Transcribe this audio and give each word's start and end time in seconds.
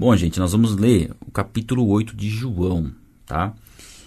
Bom, 0.00 0.14
gente, 0.14 0.38
nós 0.38 0.52
vamos 0.52 0.76
ler 0.76 1.10
o 1.26 1.28
capítulo 1.32 1.84
8 1.88 2.14
de 2.14 2.30
João, 2.30 2.92
tá? 3.26 3.52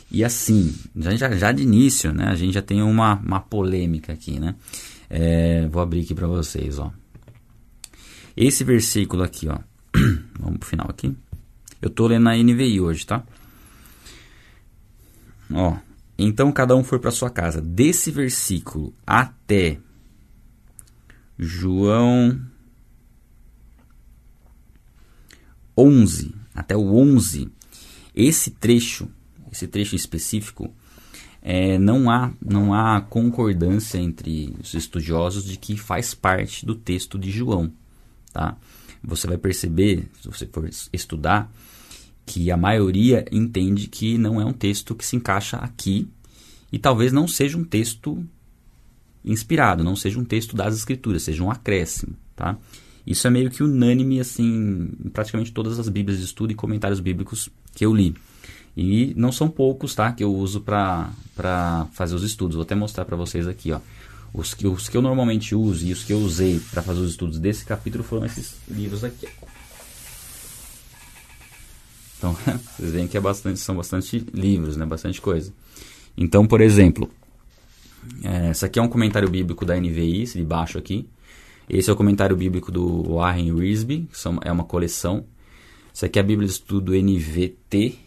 E 0.09 0.23
assim, 0.23 0.73
já, 0.95 1.35
já 1.35 1.51
de 1.51 1.63
início, 1.63 2.13
né, 2.13 2.29
a 2.29 2.35
gente 2.35 2.53
já 2.53 2.61
tem 2.61 2.81
uma, 2.81 3.15
uma 3.15 3.41
polêmica 3.41 4.13
aqui, 4.13 4.39
né? 4.39 4.55
É, 5.09 5.67
vou 5.67 5.81
abrir 5.81 6.03
aqui 6.03 6.15
para 6.15 6.27
vocês, 6.27 6.79
ó. 6.79 6.93
Esse 8.37 8.63
versículo 8.63 9.21
aqui, 9.21 9.49
ó. 9.49 9.59
Vamos 10.39 10.59
pro 10.59 10.69
final 10.69 10.89
aqui. 10.89 11.13
Eu 11.81 11.89
tô 11.89 12.07
lendo 12.07 12.23
na 12.23 12.37
NVI 12.37 12.79
hoje, 12.79 13.05
tá? 13.05 13.25
Ó. 15.51 15.75
Então 16.17 16.53
cada 16.53 16.73
um 16.73 16.85
foi 16.85 16.99
para 16.99 17.11
sua 17.11 17.29
casa. 17.29 17.59
Desse 17.59 18.11
versículo 18.11 18.93
até 19.05 19.77
João 21.37 22.39
11, 25.81 26.33
até 26.53 26.75
o 26.75 26.95
11, 26.95 27.49
esse 28.15 28.51
trecho, 28.51 29.07
esse 29.51 29.67
trecho 29.67 29.95
específico, 29.95 30.73
é, 31.41 31.77
não, 31.79 32.09
há, 32.09 32.31
não 32.39 32.73
há 32.73 33.01
concordância 33.01 33.97
entre 33.97 34.55
os 34.61 34.73
estudiosos 34.73 35.43
de 35.43 35.57
que 35.57 35.75
faz 35.75 36.13
parte 36.13 36.65
do 36.65 36.75
texto 36.75 37.17
de 37.17 37.31
João. 37.31 37.71
Tá? 38.31 38.55
Você 39.03 39.25
vai 39.27 39.37
perceber, 39.37 40.07
se 40.21 40.27
você 40.27 40.45
for 40.45 40.69
estudar, 40.93 41.51
que 42.25 42.51
a 42.51 42.57
maioria 42.57 43.25
entende 43.31 43.87
que 43.87 44.17
não 44.17 44.39
é 44.39 44.45
um 44.45 44.53
texto 44.53 44.93
que 44.93 45.05
se 45.05 45.15
encaixa 45.15 45.57
aqui 45.57 46.07
e 46.71 46.77
talvez 46.77 47.11
não 47.11 47.27
seja 47.27 47.57
um 47.57 47.63
texto 47.63 48.23
inspirado, 49.25 49.83
não 49.83 49.95
seja 49.95 50.19
um 50.19 50.23
texto 50.23 50.55
das 50.55 50.75
escrituras, 50.75 51.23
seja 51.23 51.43
um 51.43 51.49
acréscimo. 51.49 52.15
Tá? 52.35 52.57
Isso 53.05 53.25
é 53.25 53.29
meio 53.29 53.49
que 53.49 53.63
unânime, 53.63 54.19
assim, 54.19 54.89
em 55.03 55.09
praticamente 55.09 55.51
todas 55.51 55.79
as 55.79 55.89
bíblias 55.89 56.19
de 56.19 56.25
estudo 56.25 56.51
e 56.51 56.55
comentários 56.55 56.99
bíblicos 56.99 57.49
que 57.73 57.85
eu 57.85 57.93
li. 57.93 58.15
E 58.75 59.13
não 59.17 59.31
são 59.31 59.49
poucos, 59.49 59.93
tá? 59.95 60.11
Que 60.11 60.23
eu 60.23 60.33
uso 60.33 60.61
para 60.61 61.87
fazer 61.93 62.15
os 62.15 62.23
estudos. 62.23 62.55
Vou 62.55 62.63
até 62.63 62.75
mostrar 62.75 63.05
para 63.05 63.17
vocês 63.17 63.47
aqui, 63.47 63.71
ó. 63.71 63.79
Os 64.33 64.53
que, 64.53 64.65
os 64.65 64.87
que 64.87 64.95
eu 64.95 65.01
normalmente 65.01 65.53
uso 65.53 65.85
e 65.85 65.91
os 65.91 66.05
que 66.05 66.13
eu 66.13 66.19
usei 66.19 66.61
para 66.71 66.81
fazer 66.81 67.01
os 67.01 67.11
estudos 67.11 67.37
desse 67.37 67.65
capítulo 67.65 68.01
foram 68.01 68.25
esses 68.25 68.55
livros 68.69 69.03
aqui. 69.03 69.27
Então, 72.17 72.33
vocês 72.77 72.91
veem 72.91 73.07
que 73.07 73.17
é 73.17 73.19
bastante, 73.19 73.59
são 73.59 73.75
bastante 73.75 74.25
livros, 74.33 74.77
né? 74.77 74.85
Bastante 74.85 75.19
coisa. 75.19 75.51
Então, 76.15 76.47
por 76.47 76.61
exemplo, 76.61 77.09
é, 78.23 78.49
essa 78.49 78.67
aqui 78.67 78.79
é 78.79 78.81
um 78.81 78.87
comentário 78.87 79.29
bíblico 79.29 79.65
da 79.65 79.75
NVI, 79.75 80.21
esse 80.21 80.37
de 80.37 80.45
baixo 80.45 80.77
aqui. 80.77 81.07
Esse 81.73 81.89
é 81.89 81.93
o 81.93 81.95
comentário 81.95 82.35
bíblico 82.35 82.69
do 82.69 83.15
Warren 83.15 83.49
são, 84.11 84.37
é 84.43 84.51
uma 84.51 84.65
coleção. 84.65 85.23
Isso 85.93 86.05
aqui 86.05 86.19
é 86.19 86.21
a 86.21 86.25
Bíblia 86.25 86.45
de 86.45 86.53
Estudo 86.53 86.91
NVT. 86.91 87.97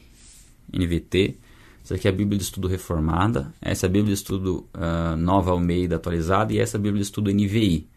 NVT. 0.70 1.38
Isso 1.82 1.94
aqui 1.94 2.06
é 2.06 2.10
a 2.10 2.14
Bíblia 2.14 2.36
de 2.36 2.44
Estudo 2.44 2.68
Reformada. 2.68 3.54
Essa 3.62 3.86
é 3.86 3.88
a 3.88 3.90
Bíblia 3.90 4.14
de 4.14 4.20
Estudo 4.20 4.68
uh, 4.74 5.16
Nova 5.16 5.52
Almeida 5.52 5.96
atualizada. 5.96 6.52
E 6.52 6.58
essa 6.58 6.76
é 6.76 6.78
a 6.78 6.82
Bíblia 6.82 7.00
de 7.00 7.06
Estudo 7.06 7.32
NVI. 7.32 7.88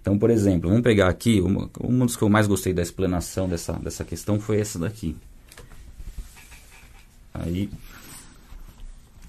Então, 0.00 0.18
por 0.18 0.30
exemplo, 0.30 0.68
vamos 0.68 0.82
pegar 0.82 1.08
aqui. 1.08 1.40
Uma, 1.40 1.70
uma 1.78 2.04
dos 2.04 2.16
que 2.16 2.22
eu 2.24 2.28
mais 2.28 2.48
gostei 2.48 2.72
da 2.72 2.82
explanação 2.82 3.48
dessa, 3.48 3.74
dessa 3.74 4.04
questão 4.04 4.40
foi 4.40 4.58
essa 4.58 4.80
daqui. 4.80 5.14
Aí, 7.32 7.70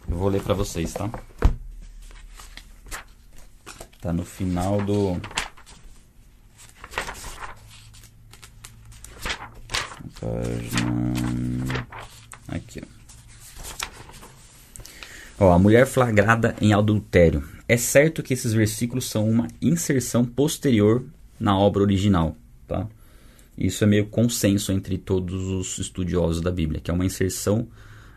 eu 0.10 0.18
vou 0.18 0.30
ler 0.30 0.42
para 0.42 0.56
vocês, 0.56 0.92
tá? 0.94 1.12
Tá 4.02 4.12
no 4.12 4.26
final 4.26 4.82
do 4.82 5.22
Página. 10.20 11.88
Aqui, 12.48 12.82
ó. 15.40 15.46
ó. 15.46 15.54
A 15.54 15.60
mulher 15.60 15.86
flagrada 15.86 16.56
em 16.62 16.74
adultério. 16.74 17.44
É 17.68 17.78
certo 17.78 18.24
que 18.24 18.34
esses 18.34 18.52
versículos 18.52 19.10
são 19.10 19.30
uma 19.30 19.48
inserção 19.62 20.26
posterior 20.26 21.06
na 21.40 21.58
obra 21.58 21.84
original, 21.84 22.36
tá? 22.68 22.88
Isso 23.58 23.84
é 23.84 23.88
meio 23.88 24.08
consenso 24.08 24.72
entre 24.72 24.98
todos 24.98 25.48
os 25.50 25.78
estudiosos 25.80 26.42
da 26.42 26.50
Bíblia, 26.50 26.80
que 26.80 26.90
é 26.90 26.94
uma 26.94 27.06
inserção 27.06 27.68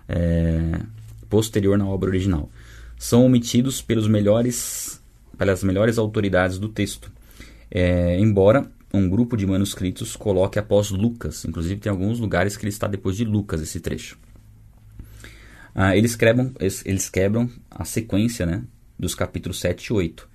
é, 0.09 0.81
posterior 1.28 1.77
na 1.77 1.87
obra 1.87 2.10
original. 2.10 2.48
São 2.97 3.27
omitidos 3.27 3.82
pelos 3.82 4.06
melhores, 4.06 5.03
pelas 5.37 5.65
melhores 5.65 5.98
autoridades 5.98 6.59
do 6.59 6.69
texto. 6.69 7.10
É, 7.71 8.19
embora 8.19 8.71
um 8.92 9.08
grupo 9.08 9.36
de 9.36 9.47
manuscritos 9.47 10.16
coloque 10.16 10.58
após 10.58 10.91
Lucas. 10.91 11.44
Inclusive, 11.44 11.80
tem 11.80 11.91
alguns 11.91 12.20
lugares 12.20 12.56
que 12.56 12.64
ele 12.64 12.70
está 12.70 12.86
depois 12.86 13.16
de 13.16 13.25
Lucas, 13.25 13.62
esse 13.62 13.80
trecho. 13.80 14.19
Ah, 15.75 15.97
eles, 15.97 16.14
quebram, 16.14 16.53
eles, 16.60 17.08
quebram 17.08 17.48
a 17.70 17.84
sequência 17.84 18.44
né, 18.44 18.62
dos 18.98 19.14
capítulos 19.14 19.60
7 19.60 19.86
e 19.86 19.92
8. 19.94 20.28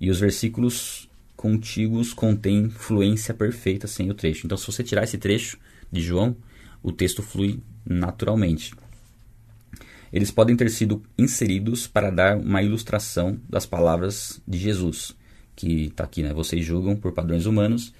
E 0.00 0.10
os 0.10 0.20
versículos 0.20 1.08
contíguos 1.36 2.14
contêm 2.14 2.70
fluência 2.70 3.34
perfeita 3.34 3.88
sem 3.88 4.08
o 4.10 4.14
trecho. 4.14 4.46
Então, 4.46 4.56
se 4.56 4.66
você 4.66 4.84
tirar 4.84 5.02
esse 5.02 5.18
trecho 5.18 5.58
de 5.90 6.00
João, 6.00 6.36
o 6.82 6.92
texto 6.92 7.22
flui 7.22 7.60
naturalmente. 7.84 8.72
Eles 10.12 10.30
podem 10.30 10.56
ter 10.56 10.70
sido 10.70 11.02
inseridos 11.18 11.88
para 11.88 12.10
dar 12.10 12.36
uma 12.38 12.62
ilustração 12.62 13.40
das 13.48 13.66
palavras 13.66 14.40
de 14.46 14.56
Jesus 14.56 15.18
que 15.58 15.86
está 15.86 16.04
aqui, 16.04 16.22
né? 16.22 16.32
Vocês 16.32 16.64
julgam 16.64 16.94
por 16.94 17.12
padrões 17.12 17.44
humanos, 17.44 17.92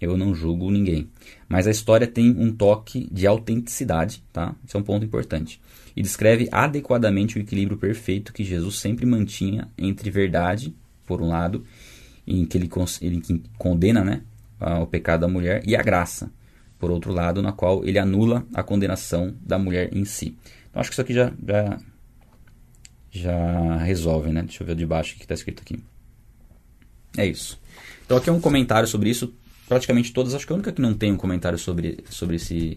eu 0.00 0.16
não 0.16 0.34
julgo 0.34 0.68
ninguém. 0.68 1.08
Mas 1.48 1.68
a 1.68 1.70
história 1.70 2.08
tem 2.08 2.28
um 2.28 2.52
toque 2.52 3.08
de 3.10 3.24
autenticidade, 3.24 4.20
tá? 4.32 4.56
Isso 4.66 4.76
é 4.76 4.80
um 4.80 4.82
ponto 4.82 5.06
importante. 5.06 5.60
E 5.94 6.02
descreve 6.02 6.48
adequadamente 6.50 7.38
o 7.38 7.40
equilíbrio 7.40 7.78
perfeito 7.78 8.32
que 8.32 8.42
Jesus 8.42 8.80
sempre 8.80 9.06
mantinha 9.06 9.68
entre 9.78 10.10
verdade, 10.10 10.74
por 11.06 11.22
um 11.22 11.28
lado, 11.28 11.64
em 12.26 12.44
que 12.44 12.58
ele, 12.58 12.68
ele 13.00 13.22
condena 13.56 14.02
né, 14.02 14.22
o 14.82 14.86
pecado 14.86 15.20
da 15.20 15.28
mulher, 15.28 15.62
e 15.64 15.76
a 15.76 15.82
graça, 15.82 16.32
por 16.80 16.90
outro 16.90 17.12
lado, 17.12 17.40
na 17.40 17.52
qual 17.52 17.84
ele 17.84 17.98
anula 17.98 18.44
a 18.52 18.62
condenação 18.64 19.36
da 19.40 19.56
mulher 19.56 19.96
em 19.96 20.04
si. 20.04 20.36
Então 20.68 20.80
acho 20.80 20.90
que 20.90 20.94
isso 20.94 21.00
aqui 21.00 21.14
já, 21.14 21.32
já, 21.46 21.78
já 23.12 23.76
resolve, 23.76 24.32
né? 24.32 24.42
Deixa 24.42 24.64
eu 24.64 24.66
ver 24.66 24.74
de 24.74 24.84
baixo 24.84 25.14
o 25.14 25.16
que 25.16 25.22
está 25.22 25.34
escrito 25.34 25.62
aqui. 25.62 25.80
É 27.16 27.26
isso. 27.26 27.60
Então 28.04 28.16
aqui 28.16 28.28
é 28.28 28.32
um 28.32 28.40
comentário 28.40 28.88
sobre 28.88 29.10
isso. 29.10 29.32
Praticamente 29.68 30.12
todas, 30.12 30.34
acho 30.34 30.46
que 30.46 30.52
a 30.52 30.56
única 30.56 30.72
que 30.72 30.82
não 30.82 30.92
tem 30.92 31.12
um 31.12 31.16
comentário 31.16 31.58
sobre, 31.58 32.04
sobre 32.10 32.36
esse, 32.36 32.76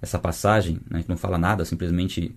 essa 0.00 0.18
passagem, 0.18 0.80
né, 0.90 1.02
que 1.02 1.08
não 1.08 1.16
fala 1.16 1.36
nada, 1.36 1.64
simplesmente 1.64 2.34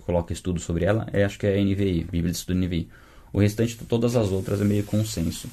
coloca 0.00 0.32
estudo 0.32 0.60
sobre 0.60 0.84
ela, 0.84 1.06
é, 1.12 1.24
acho 1.24 1.38
que 1.38 1.46
é 1.46 1.58
a 1.58 1.64
NVI, 1.64 2.04
Bíblia 2.04 2.30
de 2.30 2.36
Estudo 2.36 2.58
NVI. 2.58 2.88
O 3.32 3.40
restante, 3.40 3.76
todas 3.88 4.14
as 4.14 4.30
outras, 4.30 4.60
é 4.60 4.64
meio 4.64 4.84
consenso 4.84 5.48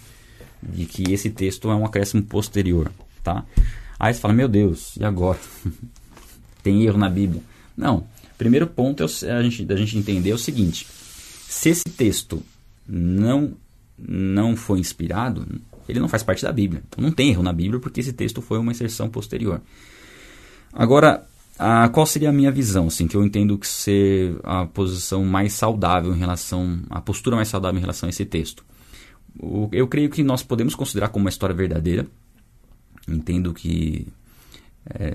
de 0.62 0.86
que 0.86 1.12
esse 1.12 1.31
texto 1.31 1.72
é 1.72 1.75
um 1.75 1.86
acréscimo 1.86 2.22
posterior, 2.22 2.92
tá? 3.24 3.44
Aí 4.00 4.13
você 4.13 4.19
fala, 4.19 4.34
meu 4.34 4.48
Deus, 4.48 4.96
e 4.98 5.03
agora? 5.03 5.40
tem 6.62 6.84
erro 6.84 6.98
na 6.98 7.09
Bíblia? 7.09 7.42
Não. 7.75 8.06
Primeiro 8.38 8.68
ponto 8.68 9.03
é 9.03 9.31
a 9.31 9.42
gente, 9.42 9.72
a 9.72 9.75
gente 9.75 9.98
entender 9.98 10.31
é 10.31 10.34
o 10.34 10.38
seguinte: 10.38 10.88
se 11.48 11.69
esse 11.69 11.84
texto 11.84 12.44
não 12.88 13.53
não 14.07 14.56
foi 14.56 14.79
inspirado, 14.79 15.45
ele 15.88 16.00
não 16.00 16.07
faz 16.07 16.23
parte 16.23 16.44
da 16.44 16.51
Bíblia. 16.51 16.84
Então 16.88 17.03
não 17.03 17.12
tem 17.12 17.29
erro 17.29 17.44
na 17.44 17.53
Bíblia 17.53 17.79
porque 17.79 18.00
esse 18.00 18.13
texto 18.13 18.41
foi 18.41 18.57
uma 18.57 18.72
inserção 18.72 19.09
posterior. 19.09 19.62
Agora, 20.73 21.28
a, 21.59 21.89
qual 21.89 22.06
seria 22.06 22.29
a 22.29 22.34
minha 22.34 22.51
visão, 22.51 22.88
assim, 22.88 23.07
que 23.07 23.16
eu 23.16 23.23
entendo 23.23 23.57
que 23.57 23.67
ser 23.67 24.35
a 24.44 24.66
posição 24.66 25.23
mais 25.25 25.53
saudável 25.53 26.13
em 26.13 26.17
relação, 26.17 26.79
a 26.89 27.01
postura 27.01 27.35
mais 27.35 27.50
saudável 27.50 27.78
em 27.78 27.81
relação 27.81 28.07
a 28.07 28.09
esse 28.09 28.25
texto? 28.25 28.63
O, 29.39 29.69
eu 29.72 29.88
creio 29.88 30.09
que 30.09 30.23
nós 30.23 30.44
podemos 30.44 30.75
considerar 30.75 31.09
como 31.09 31.25
uma 31.25 31.29
história 31.29 31.56
verdadeira. 31.56 32.07
Entendo 33.07 33.53
que 33.53 34.07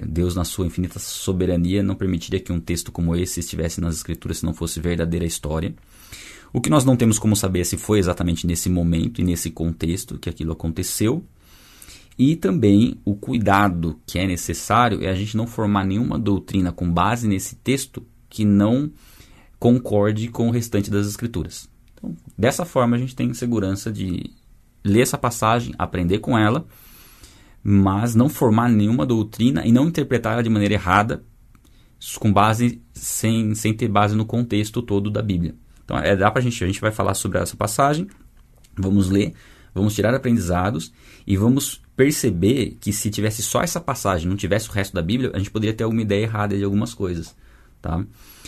Deus, 0.07 0.35
na 0.35 0.45
sua 0.45 0.67
infinita 0.67 0.99
soberania, 0.99 1.83
não 1.83 1.95
permitiria 1.95 2.41
que 2.41 2.53
um 2.53 2.61
texto 2.61 2.93
como 2.93 3.17
esse 3.17 3.41
estivesse 3.41 3.81
nas 3.81 3.97
Escrituras 3.97 4.39
se 4.39 4.45
não 4.45 4.55
fosse 4.55 4.81
verdadeira 4.81 5.25
história. 5.25 5.75
O 6.53 6.61
que 6.61 6.71
nós 6.71 6.85
não 6.85 6.97
temos 6.97 7.19
como 7.19 7.35
saber 7.35 7.61
é 7.61 7.65
se 7.65 7.77
foi 7.77 7.99
exatamente 7.99 8.47
nesse 8.47 8.71
momento 8.71 9.21
e 9.21 9.25
nesse 9.25 9.51
contexto 9.51 10.19
que 10.19 10.31
aquilo 10.31 10.53
aconteceu. 10.53 11.25
E 12.19 12.35
também 12.35 12.99
o 13.05 13.15
cuidado 13.15 14.01
que 14.07 14.19
é 14.19 14.27
necessário 14.27 15.05
é 15.05 15.09
a 15.09 15.15
gente 15.15 15.37
não 15.37 15.47
formar 15.47 15.85
nenhuma 15.85 16.19
doutrina 16.19 16.73
com 16.73 16.91
base 16.91 17.29
nesse 17.29 17.57
texto 17.57 18.03
que 18.31 18.45
não 18.45 18.91
concorde 19.59 20.29
com 20.29 20.49
o 20.49 20.51
restante 20.51 20.91
das 20.91 21.07
escrituras. 21.07 21.69
Então, 21.95 22.17
dessa 22.39 22.65
forma 22.65 22.97
a 22.97 22.99
gente 22.99 23.15
tem 23.15 23.35
segurança 23.35 23.93
de 23.93 24.31
ler 24.83 25.01
essa 25.01 25.19
passagem, 25.19 25.75
aprender 25.79 26.21
com 26.21 26.39
ela, 26.39 26.67
mas 27.69 28.15
não 28.15 28.29
formar 28.29 28.69
nenhuma 28.69 29.05
doutrina 29.05 29.67
e 29.67 29.73
não 29.73 29.89
interpretar 29.89 30.35
ela 30.35 30.43
de 30.43 30.49
maneira 30.49 30.75
errada, 30.75 31.25
com 32.21 32.33
base 32.33 32.81
sem, 32.93 33.57
sem 33.57 33.75
ter 33.75 33.89
base 33.89 34.15
no 34.15 34.25
contexto 34.25 34.81
todo 34.81 35.11
da 35.11 35.21
Bíblia. 35.21 35.57
Então, 35.85 35.99
é, 35.99 36.15
dá 36.15 36.31
pra 36.31 36.41
gente, 36.41 36.63
a 36.63 36.67
gente 36.69 36.81
vai 36.81 36.93
falar 36.93 37.15
sobre 37.15 37.39
essa 37.39 37.57
passagem, 37.57 38.07
vamos 38.79 39.11
ler, 39.11 39.35
vamos 39.75 39.97
tirar 39.97 40.15
aprendizados 40.15 40.93
e 41.27 41.37
vamos 41.37 41.83
perceber 41.97 42.77
que 42.81 42.93
se 42.93 43.11
tivesse 43.11 43.43
só 43.43 43.61
essa 43.63 43.81
passagem, 43.81 44.29
não 44.29 44.37
tivesse 44.37 44.69
o 44.69 44.73
resto 44.73 44.95
da 44.95 45.03
Bíblia, 45.03 45.33
a 45.35 45.39
gente 45.39 45.51
poderia 45.51 45.75
ter 45.75 45.83
alguma 45.83 46.03
ideia 46.03 46.23
errada 46.23 46.57
de 46.57 46.63
algumas 46.63 46.95
coisas, 46.95 47.35
tá? 47.83 48.07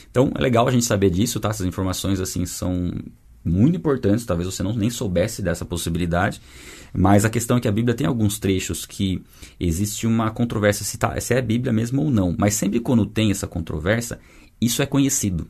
Então 0.09 0.31
é 0.33 0.41
legal 0.41 0.69
a 0.69 0.71
gente 0.71 0.85
saber 0.85 1.11
disso, 1.11 1.41
tá? 1.41 1.49
Essas 1.49 1.67
informações 1.67 2.21
assim 2.21 2.47
são 2.47 2.93
muito 3.49 3.77
importantes, 3.77 4.25
talvez 4.25 4.47
você 4.47 4.63
não 4.63 4.75
nem 4.75 4.91
soubesse 4.91 5.43
dessa 5.43 5.65
possibilidade, 5.65 6.41
mas 6.93 7.25
a 7.25 7.31
questão 7.31 7.57
é 7.57 7.61
que 7.61 7.69
a 7.69 7.73
Bíblia 7.73 7.95
tem 7.95 8.07
alguns 8.07 8.39
trechos 8.39 8.87
que 8.87 9.23
existe 9.59 10.07
uma 10.07 10.31
controvérsia 10.31 10.85
se, 10.85 10.99
tá, 10.99 11.19
se 11.21 11.35
é 11.35 11.39
a 11.39 11.43
Bíblia 11.43 11.73
mesmo 11.73 12.03
ou 12.03 12.11
não, 12.11 12.35
mas 12.39 12.55
sempre 12.55 12.81
quando 12.81 13.07
tem 13.07 13.31
essa 13.31 13.47
controvérsia, 13.47 14.19
isso 14.61 14.83
é 14.83 14.87
conhecido. 14.87 15.49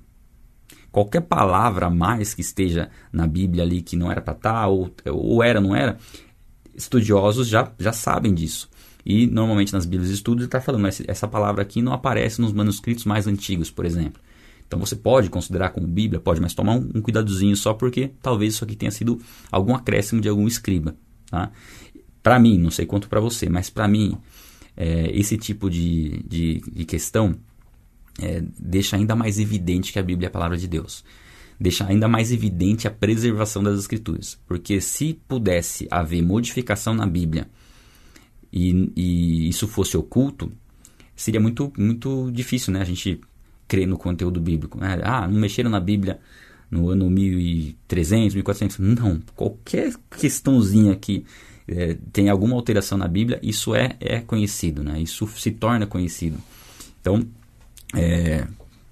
Qualquer 0.91 1.21
palavra 1.21 1.87
a 1.87 1.91
mais 1.91 2.35
que 2.35 2.41
esteja 2.41 2.91
na 3.13 3.27
Bíblia 3.27 3.63
ali 3.63 3.83
que 3.83 3.97
não 3.97 4.11
era 4.11 4.21
para 4.21 4.35
estar, 4.35 4.53
tá, 4.53 4.67
ou, 4.69 4.91
ou 5.07 5.43
era, 5.43 5.61
não 5.61 5.77
era, 5.77 5.99
estudiosos 6.75 7.47
já, 7.49 7.71
já 7.79 7.93
sabem 7.93 8.33
disso. 8.33 8.71
E 9.05 9.27
normalmente 9.27 9.73
nas 9.73 9.87
Bíblias 9.87 10.09
de 10.09 10.15
estudo 10.15 10.45
está 10.45 10.61
falando, 10.61 10.89
essa 11.07 11.29
palavra 11.29 11.63
aqui 11.63 11.81
não 11.81 11.93
aparece 11.93 12.41
nos 12.41 12.53
manuscritos 12.53 13.05
mais 13.05 13.27
antigos, 13.27 13.71
por 13.71 13.85
exemplo. 13.85 14.21
Então 14.69 14.79
você 14.79 14.95
pode 14.95 15.31
considerar 15.31 15.71
como 15.71 15.87
Bíblia, 15.87 16.21
pode, 16.21 16.41
mas 16.41 16.55
tomar 16.55 16.75
um, 16.75 16.91
um 16.95 17.01
cuidadozinho 17.01 17.57
só 17.57 17.73
porque 17.73 18.13
talvez 18.23 18.55
isso 18.55 18.65
aqui 18.65 18.77
tenha 18.77 18.93
sido 18.93 19.19
algum 19.51 19.75
acréscimo 19.75 20.21
de 20.21 20.29
algum 20.29 20.47
escriba. 20.47 20.95
Tá? 21.31 21.51
Para 22.23 22.39
mim, 22.39 22.59
não 22.59 22.71
sei 22.71 22.85
quanto 22.85 23.09
para 23.09 23.19
você, 23.19 23.49
mas 23.49 23.71
para 23.71 23.89
mim, 23.89 24.19
é, 24.77 25.11
esse 25.19 25.39
tipo 25.39 25.71
de, 25.71 26.23
de, 26.29 26.61
de 26.71 26.85
questão 26.85 27.35
é, 28.21 28.43
deixa 28.59 28.97
ainda 28.97 29.17
mais 29.17 29.39
evidente 29.39 29.91
que 29.91 29.99
a 29.99 30.03
Bíblia 30.03 30.27
é 30.27 30.29
a 30.29 30.33
palavra 30.33 30.59
de 30.59 30.69
Deus. 30.69 31.03
Deixa 31.59 31.87
ainda 31.87 32.07
mais 32.07 32.31
evidente 32.31 32.87
a 32.87 32.91
preservação 32.91 33.63
das 33.63 33.81
Escrituras. 33.81 34.39
Porque 34.47 34.81
se 34.83 35.19
pudesse 35.27 35.89
haver 35.91 36.23
modificação 36.23 36.95
na 36.95 37.07
Bíblia 37.07 37.49
e, 38.53 38.93
e 38.95 39.49
isso 39.49 39.67
fosse 39.67 39.97
oculto, 39.97 40.53
seria 41.17 41.41
muito, 41.41 41.73
muito 41.77 42.31
difícil 42.31 42.73
né? 42.73 42.83
a 42.83 42.85
gente 42.85 43.21
crer 43.69 43.87
no 43.87 43.99
conteúdo 43.99 44.41
bíblico. 44.41 44.79
Né? 44.79 44.99
Ah, 45.05 45.29
não 45.29 45.39
mexeram 45.39 45.71
na 45.71 45.79
Bíblia 45.79 46.19
no 46.71 46.89
ano 46.89 47.09
1300, 47.09 48.35
1400. 48.35 48.79
Não, 48.79 49.21
qualquer 49.37 49.95
questãozinha 50.19 50.97
que 50.97 51.25
é, 51.69 51.97
tem 52.13 52.31
alguma 52.31 52.57
alteração 52.57 52.97
na 52.97 53.07
Bíblia, 53.07 53.39
isso 53.43 53.75
é, 53.75 53.97
é 54.01 54.21
conhecido, 54.21 54.83
né? 54.83 55.01
isso 55.01 55.27
se 55.29 55.51
torna 55.51 55.87
conhecido. 55.87 56.39
Então, 57.01 57.25
é, 57.95 58.47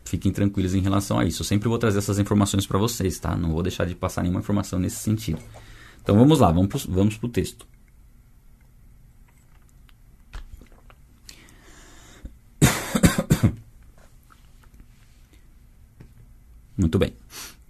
fiquem 0.04 0.30
tranquilos 0.30 0.74
em 0.74 0.80
relação 0.80 1.18
a 1.18 1.24
isso. 1.24 1.42
Eu 1.42 1.46
sempre 1.46 1.68
vou 1.68 1.78
trazer 1.78 1.98
essas 1.98 2.18
informações 2.18 2.66
para 2.66 2.78
vocês, 2.78 3.18
tá? 3.18 3.34
Não 3.36 3.52
vou 3.52 3.62
deixar 3.62 3.86
de 3.86 3.94
passar 3.94 4.22
nenhuma 4.22 4.40
informação 4.40 4.78
nesse 4.78 4.96
sentido. 4.96 5.38
Então 6.02 6.16
vamos 6.16 6.38
lá, 6.38 6.52
vamos 6.52 7.16
para 7.16 7.26
o 7.26 7.28
texto. 7.28 7.66
Muito 16.76 16.98
bem. 16.98 17.12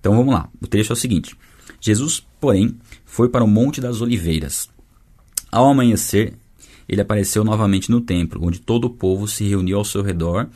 Então 0.00 0.17
vamos 0.17 0.35
lá. 0.35 0.49
O 0.61 0.67
trecho 0.67 0.93
é 0.93 0.94
o 0.94 0.97
seguinte: 0.97 1.37
Jesus, 1.81 2.25
porém, 2.41 2.76
foi 3.05 3.29
para 3.29 3.44
o 3.44 3.49
Monte 3.49 3.81
das 3.81 4.00
Oliveiras. 4.00 4.69
Ao 5.50 5.69
amanhecer, 5.69 6.35
ele 6.88 7.00
apareceu 7.00 7.44
novamente 7.44 7.91
no 7.91 8.00
templo, 8.00 8.44
onde 8.44 8.61
todo 8.61 8.87
o 8.87 8.91
povo 8.91 9.26
se 9.26 9.44
reuniu 9.44 9.79
ao 9.79 9.85
seu 9.85 10.03
redor 10.03 10.49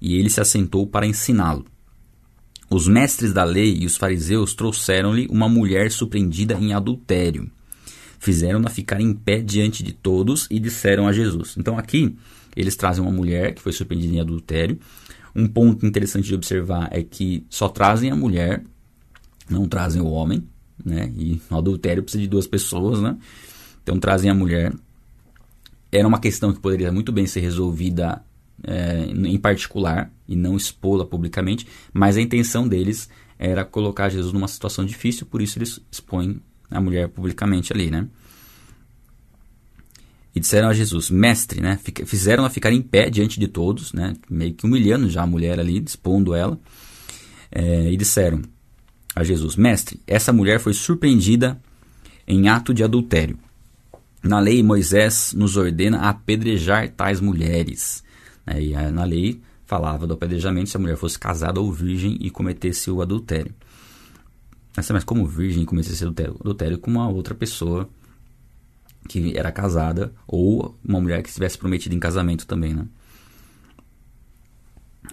e 0.00 0.16
ele 0.16 0.30
se 0.30 0.40
assentou 0.40 0.86
para 0.86 1.06
ensiná-lo. 1.06 1.64
Os 2.68 2.88
mestres 2.88 3.32
da 3.32 3.44
lei 3.44 3.76
e 3.78 3.86
os 3.86 3.96
fariseus 3.96 4.54
trouxeram-lhe 4.54 5.28
uma 5.30 5.48
mulher 5.48 5.90
surpreendida 5.90 6.54
em 6.54 6.72
adultério. 6.72 7.50
Fizeram-na 8.18 8.68
ficar 8.68 9.00
em 9.00 9.14
pé 9.14 9.40
diante 9.40 9.84
de 9.84 9.92
todos 9.92 10.48
e 10.50 10.58
disseram 10.58 11.06
a 11.06 11.12
Jesus. 11.12 11.54
Então 11.56 11.78
aqui 11.78 12.16
eles 12.56 12.74
trazem 12.74 13.02
uma 13.04 13.12
mulher 13.12 13.54
que 13.54 13.62
foi 13.62 13.72
surpreendida 13.72 14.14
em 14.14 14.20
adultério 14.20 14.78
um 15.36 15.46
ponto 15.46 15.84
interessante 15.84 16.26
de 16.26 16.34
observar 16.34 16.88
é 16.90 17.02
que 17.02 17.44
só 17.50 17.68
trazem 17.68 18.10
a 18.10 18.16
mulher, 18.16 18.64
não 19.50 19.68
trazem 19.68 20.00
o 20.00 20.06
homem, 20.06 20.42
né? 20.82 21.12
E 21.14 21.40
no 21.50 21.58
adultério 21.58 22.02
precisa 22.02 22.22
de 22.22 22.28
duas 22.28 22.46
pessoas, 22.46 23.02
né? 23.02 23.16
Então 23.82 24.00
trazem 24.00 24.30
a 24.30 24.34
mulher. 24.34 24.72
Era 25.92 26.08
uma 26.08 26.18
questão 26.18 26.52
que 26.52 26.58
poderia 26.58 26.90
muito 26.90 27.12
bem 27.12 27.26
ser 27.26 27.40
resolvida 27.40 28.24
é, 28.64 29.04
em 29.04 29.38
particular 29.38 30.10
e 30.26 30.34
não 30.34 30.56
expô-la 30.56 31.04
publicamente, 31.04 31.66
mas 31.92 32.16
a 32.16 32.22
intenção 32.22 32.66
deles 32.66 33.08
era 33.38 33.64
colocar 33.64 34.08
Jesus 34.08 34.32
numa 34.32 34.48
situação 34.48 34.84
difícil, 34.84 35.26
por 35.26 35.42
isso 35.42 35.58
eles 35.58 35.78
expõem 35.92 36.40
a 36.70 36.80
mulher 36.80 37.08
publicamente 37.08 37.72
ali, 37.72 37.90
né? 37.90 38.08
E 40.36 40.40
disseram 40.40 40.68
a 40.68 40.74
Jesus, 40.74 41.08
mestre, 41.08 41.62
né? 41.62 41.80
Fizeram-a 42.04 42.50
ficar 42.50 42.70
em 42.70 42.82
pé 42.82 43.08
diante 43.08 43.40
de 43.40 43.48
todos, 43.48 43.94
né? 43.94 44.12
Meio 44.28 44.52
que 44.52 44.66
humilhando 44.66 45.08
já 45.08 45.22
a 45.22 45.26
mulher 45.26 45.58
ali, 45.58 45.82
expondo 45.82 46.34
ela. 46.34 46.60
É, 47.50 47.90
e 47.90 47.96
disseram 47.96 48.42
a 49.14 49.24
Jesus, 49.24 49.56
mestre, 49.56 49.98
essa 50.06 50.34
mulher 50.34 50.60
foi 50.60 50.74
surpreendida 50.74 51.58
em 52.28 52.50
ato 52.50 52.74
de 52.74 52.84
adultério. 52.84 53.38
Na 54.22 54.38
lei, 54.38 54.62
Moisés 54.62 55.32
nos 55.34 55.56
ordena 55.56 56.00
apedrejar 56.00 56.90
tais 56.90 57.18
mulheres. 57.18 58.04
É, 58.46 58.60
e 58.62 58.72
na 58.90 59.04
lei 59.04 59.40
falava 59.64 60.06
do 60.06 60.12
apedrejamento 60.12 60.68
se 60.68 60.76
a 60.76 60.80
mulher 60.80 60.98
fosse 60.98 61.18
casada 61.18 61.62
ou 61.62 61.72
virgem 61.72 62.18
e 62.20 62.28
cometesse 62.28 62.90
o 62.90 63.00
adultério. 63.00 63.54
Mas 64.76 65.02
como 65.02 65.26
virgem 65.26 65.64
cometesse 65.64 66.04
o 66.04 66.08
adultério? 66.08 66.36
Adultério 66.38 66.78
com 66.78 66.90
uma 66.90 67.08
outra 67.08 67.34
pessoa 67.34 67.88
que 69.06 69.36
era 69.36 69.52
casada 69.52 70.12
ou 70.26 70.78
uma 70.84 71.00
mulher 71.00 71.22
que 71.22 71.28
estivesse 71.28 71.56
prometida 71.56 71.94
em 71.94 72.00
casamento 72.00 72.46
também, 72.46 72.74
né? 72.74 72.86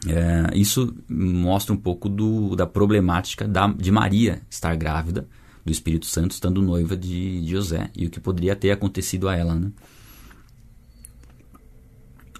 É, 0.07 0.57
isso 0.57 0.94
mostra 1.07 1.74
um 1.74 1.78
pouco 1.78 2.10
do, 2.10 2.56
da 2.56 2.66
problemática 2.66 3.48
da, 3.48 3.68
de 3.68 3.92
Maria 3.92 4.42
estar 4.50 4.75
grávida 4.75 5.28
do 5.63 5.72
Espírito 5.72 6.06
Santo, 6.06 6.31
estando 6.31 6.62
noiva 6.62 6.98
de, 6.98 7.42
de 7.42 7.51
José, 7.51 7.90
e 7.95 8.06
o 8.06 8.10
que 8.10 8.19
poderia 8.19 8.56
ter 8.56 8.72
acontecido 8.72 9.30
a 9.30 9.36
ela. 9.36 9.56
Né? 9.56 9.72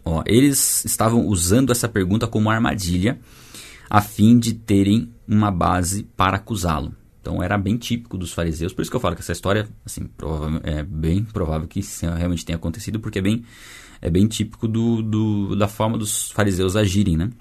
Ó, 0.04 0.24
eles 0.26 0.84
estavam 0.84 1.26
usando 1.28 1.72
essa 1.72 1.88
pergunta 1.88 2.28
como 2.28 2.50
armadilha 2.50 3.20
a 3.90 4.02
fim 4.02 4.38
de 4.38 4.54
terem 4.54 5.14
uma 5.28 5.52
base 5.52 6.04
para 6.18 6.38
acusá-lo. 6.38 6.94
Então 7.24 7.42
era 7.42 7.58
bem 7.58 7.78
típico 7.78 8.18
dos 8.18 8.34
fariseus. 8.34 8.74
Por 8.74 8.82
isso 8.82 8.92
que 8.92 8.98
eu 8.98 9.00
falo 9.00 9.16
que 9.16 9.22
essa 9.22 9.32
história, 9.32 9.66
assim, 9.86 10.10
é 10.62 10.84
bem 10.84 11.24
provável 11.24 11.70
que 11.70 11.80
realmente 12.02 12.44
tenha 12.44 12.58
acontecido, 12.58 13.00
porque 13.00 13.20
é 13.20 13.22
bem, 13.22 13.46
é 14.02 14.10
bem 14.10 14.28
típico 14.28 14.68
do, 14.68 15.02
do 15.02 15.56
da 15.56 15.70
forma 15.70 15.98
dos 15.98 16.32
fariseus 16.32 16.76
agirem, 16.76 17.16
né? 17.16 17.32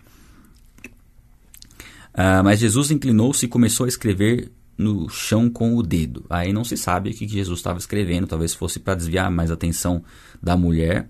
Ah, 2.15 2.45
mas 2.45 2.61
Jesus 2.61 2.93
inclinou-se 2.93 3.45
e 3.45 3.49
começou 3.49 3.85
a 3.85 3.89
escrever 3.89 4.53
no 4.79 5.09
chão 5.09 5.51
com 5.51 5.75
o 5.77 5.83
dedo. 5.83 6.25
Aí 6.31 6.53
não 6.53 6.63
se 6.63 6.77
sabe 6.77 7.11
o 7.11 7.13
que 7.13 7.27
Jesus 7.27 7.59
estava 7.59 7.79
escrevendo, 7.81 8.29
talvez 8.29 8.55
fosse 8.55 8.79
para 8.79 8.95
desviar 8.95 9.33
mais 9.33 9.51
a 9.51 9.55
atenção 9.55 10.05
da 10.41 10.57
mulher, 10.57 11.09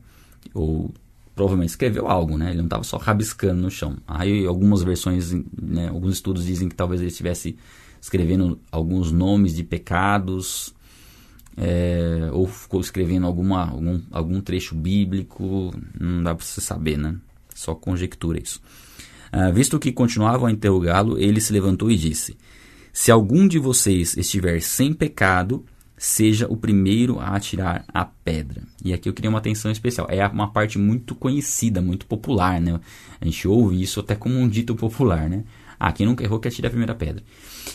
ou 0.55 0.95
provavelmente 1.35 1.71
escreveu 1.71 2.09
algo, 2.09 2.39
né? 2.39 2.49
Ele 2.49 2.59
não 2.59 2.65
estava 2.65 2.85
só 2.85 2.97
rabiscando 2.97 3.61
no 3.61 3.71
chão. 3.71 3.99
Aí 4.07 4.47
algumas 4.47 4.83
versões, 4.83 5.31
né, 5.61 5.89
alguns 5.89 6.15
estudos 6.15 6.47
dizem 6.47 6.71
que 6.71 6.75
talvez 6.75 7.03
ele 7.03 7.11
estivesse 7.11 7.59
escrevendo 8.03 8.61
alguns 8.71 9.13
nomes 9.13 9.55
de 9.55 9.63
pecados, 9.63 10.75
é, 11.57 12.29
ou 12.33 12.49
ficou 12.49 12.81
escrevendo 12.81 13.27
alguma, 13.27 13.71
algum, 13.71 14.01
algum 14.11 14.41
trecho 14.41 14.75
bíblico, 14.75 15.73
não 15.99 16.21
dá 16.21 16.35
para 16.35 16.45
você 16.45 16.61
saber, 16.61 16.99
né? 16.99 17.17
Só 17.55 17.77
conjectura 17.77 18.43
isso. 18.43 18.61
Ah, 19.31 19.51
visto 19.51 19.79
que 19.79 19.93
continuavam 19.93 20.47
a 20.47 20.53
interrogá-lo, 20.53 21.17
ele 21.17 21.41
se 21.41 21.53
levantou 21.53 21.91
e 21.91 21.97
disse: 21.97 22.37
Se 22.93 23.13
algum 23.13 23.47
de 23.47 23.59
vocês 23.59 24.17
estiver 24.17 24.61
sem 24.61 24.93
pecado, 24.93 25.65
seja 25.97 26.49
o 26.49 26.57
primeiro 26.57 27.21
a 27.21 27.37
atirar 27.37 27.85
a 27.95 28.05
pedra. 28.05 28.65
E 28.85 28.93
aqui 28.93 29.09
eu 29.09 29.13
queria 29.13 29.31
uma 29.31 29.39
atenção 29.39 29.71
especial. 29.71 30.09
É 30.11 30.27
uma 30.27 30.51
parte 30.51 30.77
muito 30.77 31.15
conhecida, 31.15 31.81
muito 31.81 32.07
popular, 32.07 32.61
né? 32.61 32.81
A 33.21 33.25
gente 33.25 33.47
ouve 33.47 33.81
isso 33.81 34.01
até 34.01 34.17
como 34.17 34.37
um 34.37 34.49
dito 34.49 34.75
popular, 34.75 35.31
né? 35.31 35.45
Ah, 35.85 35.91
quem 35.91 36.07
nunca 36.07 36.23
errou 36.23 36.39
que 36.39 36.47
atire 36.47 36.65
a 36.65 36.71
primeira 36.71 36.95
pedra. 36.95 37.25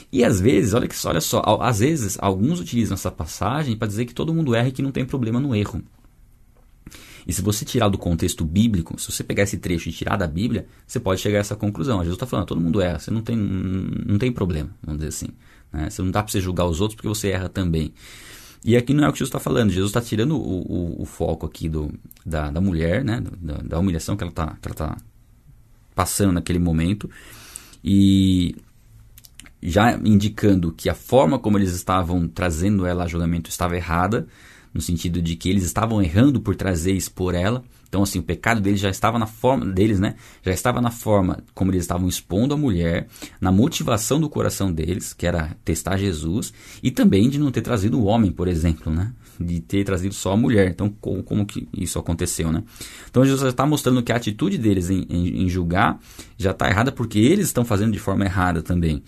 E 0.10 0.24
às 0.24 0.40
vezes, 0.40 0.74
olha, 0.74 0.88
que, 0.88 0.96
olha 1.06 1.20
só, 1.20 1.42
às 1.60 1.80
vezes 1.80 2.18
alguns 2.22 2.58
utilizam 2.58 2.96
essa 2.96 3.12
passagem 3.12 3.76
para 3.76 3.86
dizer 3.86 4.06
que 4.06 4.14
todo 4.14 4.34
mundo 4.34 4.56
erra 4.56 4.70
e 4.70 4.72
que 4.72 4.82
não 4.82 4.94
tem 4.94 5.04
problema 5.04 5.42
no 5.42 5.54
erro. 5.54 5.84
E 7.28 7.34
se 7.34 7.42
você 7.42 7.66
tirar 7.66 7.90
do 7.90 7.98
contexto 7.98 8.46
bíblico, 8.46 8.98
se 8.98 9.12
você 9.12 9.26
pegar 9.26 9.44
esse 9.44 9.58
trecho 9.58 9.90
e 9.90 9.92
tirar 9.92 10.16
da 10.16 10.26
Bíblia, 10.26 10.68
você 10.88 11.02
pode 11.02 11.20
chegar 11.20 11.40
a 11.40 11.42
essa 11.42 11.58
conclusão. 11.58 11.98
Jesus 11.98 12.16
está 12.16 12.26
falando, 12.26 12.46
todo 12.46 12.62
mundo 12.62 12.80
erra, 12.80 12.98
você 12.98 13.12
não 13.12 13.22
tem, 13.22 13.36
não 13.36 14.18
tem 14.18 14.32
problema, 14.32 14.70
vamos 14.82 15.00
dizer 15.00 15.10
assim. 15.10 15.28
Né? 15.74 15.90
Você 15.90 16.02
não 16.02 16.10
dá 16.10 16.24
para 16.24 16.32
você 16.32 16.40
julgar 16.40 16.66
os 16.66 16.80
outros 16.80 16.96
porque 16.96 17.10
você 17.10 17.28
erra 17.28 17.50
também. 17.50 17.94
E 18.64 18.78
aqui 18.78 18.94
não 18.94 19.04
é 19.04 19.10
o 19.10 19.12
que 19.12 19.20
Jesus 19.20 19.28
está 19.28 19.40
falando. 19.40 19.70
Jesus 19.72 19.90
está 19.90 20.00
tirando 20.00 20.38
o, 20.38 20.62
o, 20.62 21.02
o, 21.02 21.06
foco 21.06 21.46
aqui 21.46 21.68
do, 21.68 21.94
da, 22.26 22.50
da 22.50 22.62
mulher, 22.62 23.04
né? 23.04 23.22
da, 23.42 23.56
da 23.56 23.80
humilhação 23.80 24.16
que 24.16 24.24
ela 24.24 24.32
está 24.32 24.58
tá 24.62 24.98
passando 25.94 26.32
naquele 26.32 26.60
momento. 26.60 27.10
E 27.84 28.56
já 29.62 29.94
indicando 30.04 30.72
que 30.72 30.90
a 30.90 30.96
forma 30.96 31.40
como 31.40 31.58
eles 31.58 31.74
estavam 31.74 32.28
trazendo 32.28 32.86
ela 32.86 33.04
a 33.04 33.08
julgamento 33.08 33.50
estava 33.50 33.76
errada, 33.76 34.28
no 34.74 34.82
sentido 34.82 35.22
de 35.22 35.36
que 35.36 35.50
eles 35.50 35.64
estavam 35.64 36.02
errando 36.02 36.40
por 36.40 36.56
trazer 36.56 36.94
e 36.94 36.98
expor 36.98 37.34
ela. 37.34 37.64
Então, 37.98 38.04
assim, 38.04 38.20
o 38.20 38.24
pecado 38.24 38.62
deles 38.62 38.80
já 38.80 38.92
estava 38.92 39.18
na 39.18 39.26
forma 39.26 39.66
deles, 39.66 40.00
né? 40.00 40.14
Já 40.44 40.52
estava 40.52 40.80
na 40.80 40.92
forma 40.92 41.44
como 41.56 41.72
eles 41.72 41.82
estavam 41.82 42.08
expondo 42.08 42.54
a 42.54 42.58
mulher, 42.58 43.08
na 43.42 43.52
motivação 43.52 44.20
do 44.20 44.30
coração 44.30 44.72
deles, 44.72 45.14
que 45.14 45.26
era 45.26 45.58
testar 45.66 45.98
Jesus, 45.98 46.54
e 46.84 46.92
também 46.92 47.28
de 47.28 47.40
não 47.40 47.50
ter 47.50 47.62
trazido 47.62 48.00
o 48.00 48.04
homem, 48.04 48.32
por 48.32 48.48
exemplo, 48.48 48.94
né? 48.94 49.12
De 49.40 49.60
ter 49.62 49.84
trazido 49.84 50.14
só 50.14 50.34
a 50.34 50.38
mulher. 50.38 50.70
Então, 50.70 50.94
como, 51.02 51.24
como 51.24 51.44
que 51.44 51.68
isso 51.74 51.98
aconteceu, 51.98 52.52
né? 52.52 52.62
Então, 53.10 53.26
Jesus 53.26 53.42
já 53.42 53.50
está 53.50 53.66
mostrando 53.66 54.04
que 54.04 54.12
a 54.12 54.16
atitude 54.16 54.60
deles 54.60 54.92
em, 54.92 55.08
em, 55.10 55.46
em 55.46 55.50
julgar 55.50 56.00
já 56.38 56.52
está 56.52 56.70
errada 56.70 56.92
porque 56.92 57.18
eles 57.18 57.48
estão 57.48 57.66
fazendo 57.66 57.94
de 57.94 58.00
forma 58.00 58.26
errada 58.26 58.62
também. 58.62 59.02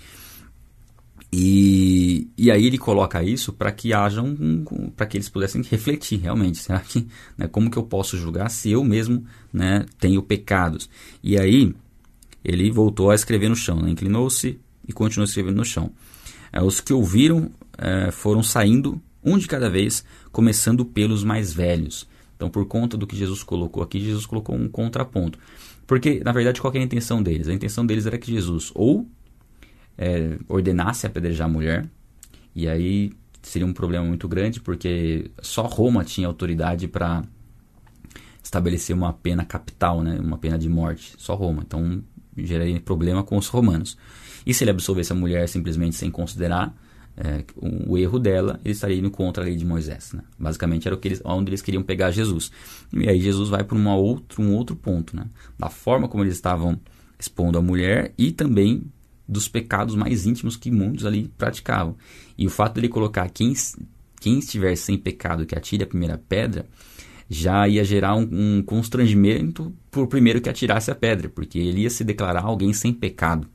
E, 1.31 2.27
e 2.35 2.49
aí 2.49 2.65
ele 2.65 2.77
coloca 2.77 3.23
isso 3.23 3.53
para 3.53 3.71
que 3.71 3.93
haja 3.93 4.21
um, 4.21 4.65
um 4.71 4.89
para 4.89 5.05
que 5.05 5.15
eles 5.15 5.29
pudessem 5.29 5.61
refletir 5.61 6.19
realmente, 6.19 6.57
será 6.57 6.79
que, 6.79 7.07
né, 7.37 7.47
como 7.47 7.69
que 7.69 7.77
eu 7.77 7.83
posso 7.83 8.17
julgar 8.17 8.49
se 8.49 8.71
eu 8.71 8.83
mesmo, 8.83 9.23
né, 9.53 9.85
tenho 9.99 10.23
pecados? 10.23 10.89
E 11.23 11.37
aí 11.37 11.73
ele 12.43 12.71
voltou 12.71 13.11
a 13.11 13.15
escrever 13.15 13.47
no 13.47 13.55
chão, 13.55 13.79
né, 13.79 13.91
inclinou-se 13.91 14.59
e 14.87 14.91
continuou 14.91 15.25
escrevendo 15.25 15.57
no 15.57 15.65
chão. 15.65 15.91
É, 16.51 16.63
os 16.63 16.81
que 16.81 16.91
ouviram 16.91 17.51
é, 17.77 18.09
foram 18.11 18.41
saindo 18.41 18.99
um 19.23 19.37
de 19.37 19.47
cada 19.47 19.69
vez, 19.69 20.03
começando 20.31 20.83
pelos 20.83 21.23
mais 21.23 21.53
velhos. 21.53 22.07
Então, 22.35 22.49
por 22.49 22.65
conta 22.65 22.97
do 22.97 23.05
que 23.05 23.15
Jesus 23.15 23.43
colocou 23.43 23.83
aqui, 23.83 23.99
Jesus 23.99 24.25
colocou 24.25 24.55
um 24.55 24.69
contraponto. 24.69 25.37
Porque, 25.85 26.21
na 26.23 26.31
verdade, 26.31 26.61
qual 26.61 26.73
é 26.73 26.79
a 26.79 26.83
intenção 26.83 27.21
deles? 27.21 27.49
A 27.49 27.53
intenção 27.53 27.85
deles 27.85 28.05
era 28.05 28.17
que 28.17 28.31
Jesus 28.31 28.71
ou 28.73 29.05
é, 29.99 30.37
ordenasse 30.47 31.05
apedrejar 31.05 31.45
a 31.45 31.51
mulher, 31.51 31.85
e 32.55 32.69
aí 32.69 33.11
seria 33.41 33.67
um 33.67 33.73
problema 33.73 34.05
muito 34.05 34.27
grande, 34.27 34.61
porque 34.61 35.29
só 35.41 35.63
Roma 35.63 36.05
tinha 36.05 36.25
autoridade 36.25 36.87
para 36.87 37.23
estabelecer 38.41 38.95
uma 38.95 39.11
pena 39.11 39.43
capital, 39.43 40.01
né, 40.01 40.17
uma 40.19 40.37
pena 40.37 40.57
de 40.57 40.69
morte, 40.69 41.13
só 41.17 41.35
Roma. 41.35 41.63
Então 41.65 42.01
geraria 42.37 42.79
problema 42.79 43.23
com 43.23 43.37
os 43.37 43.47
romanos. 43.47 43.97
E 44.45 44.53
se 44.53 44.63
ele 44.63 44.71
absolvesse 44.71 45.11
a 45.11 45.15
mulher 45.15 45.47
simplesmente 45.49 45.95
sem 45.95 46.09
considerar 46.09 46.73
é, 47.17 47.43
o, 47.57 47.97
erro 47.97 48.17
dela, 48.17 48.59
ele 48.63 48.71
estaria 48.73 48.97
indo 48.97 49.11
contra 49.11 49.43
a 49.43 49.45
lei 49.45 49.57
de 49.57 49.65
Moisés. 49.65 50.13
Né? 50.13 50.21
Basicamente 50.37 50.87
era 50.87 50.95
o 50.95 50.97
que 50.97 51.09
eles, 51.09 51.21
onde 51.25 51.49
eles 51.49 51.61
queriam 51.61 51.83
pegar 51.83 52.11
Jesus. 52.11 52.49
E 52.93 53.09
aí 53.09 53.19
Jesus 53.19 53.49
vai 53.49 53.63
para 53.63 53.77
um 53.77 53.89
outro 54.55 54.75
ponto, 54.75 55.15
né? 55.15 55.25
da 55.57 55.69
forma 55.69 56.07
como 56.07 56.23
eles 56.23 56.35
estavam 56.35 56.79
expondo 57.19 57.57
a 57.57 57.61
mulher 57.61 58.13
e 58.17 58.31
também 58.31 58.83
dos 59.29 59.47
pecados 59.47 59.95
mais 59.95 60.25
íntimos 60.25 60.57
que 60.57 60.71
muitos 60.71 61.05
ali 61.05 61.31
praticavam. 61.37 61.95
E 62.35 62.47
o 62.47 62.49
fato 62.49 62.75
dele 62.75 62.89
colocar 62.89 63.29
quem, 63.29 63.53
quem 64.19 64.39
estiver 64.39 64.75
sem 64.75 64.97
pecado 64.97 65.45
que 65.45 65.55
atire 65.55 65.83
a 65.83 65.87
primeira 65.87 66.17
pedra, 66.17 66.65
já 67.29 67.67
ia 67.67 67.83
gerar 67.83 68.15
um, 68.15 68.27
um 68.31 68.63
constrangimento 68.63 69.71
por 69.91 70.07
primeiro 70.07 70.41
que 70.41 70.49
atirasse 70.49 70.89
a 70.89 70.95
pedra, 70.95 71.29
porque 71.29 71.59
ele 71.59 71.81
ia 71.81 71.89
se 71.91 72.03
declarar 72.03 72.43
alguém 72.43 72.73
sem 72.73 72.91
pecado. 72.91 73.47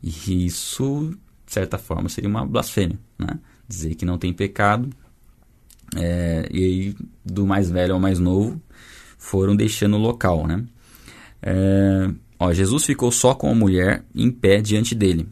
E 0.00 0.46
isso, 0.46 1.10
de 1.44 1.52
certa 1.52 1.76
forma, 1.76 2.08
seria 2.08 2.30
uma 2.30 2.46
blasfêmia, 2.46 2.98
né? 3.18 3.40
Dizer 3.66 3.96
que 3.96 4.06
não 4.06 4.16
tem 4.16 4.32
pecado, 4.32 4.88
é, 5.96 6.48
e 6.52 6.64
aí, 6.64 6.96
do 7.24 7.44
mais 7.44 7.68
velho 7.68 7.94
ao 7.94 8.00
mais 8.00 8.20
novo, 8.20 8.60
foram 9.18 9.56
deixando 9.56 9.96
o 9.96 10.00
local, 10.00 10.46
né? 10.46 10.64
É, 11.42 12.10
Ó, 12.38 12.52
Jesus 12.52 12.84
ficou 12.84 13.10
só 13.10 13.34
com 13.34 13.50
a 13.50 13.54
mulher 13.54 14.04
em 14.14 14.30
pé 14.30 14.60
diante 14.60 14.94
dele. 14.94 15.28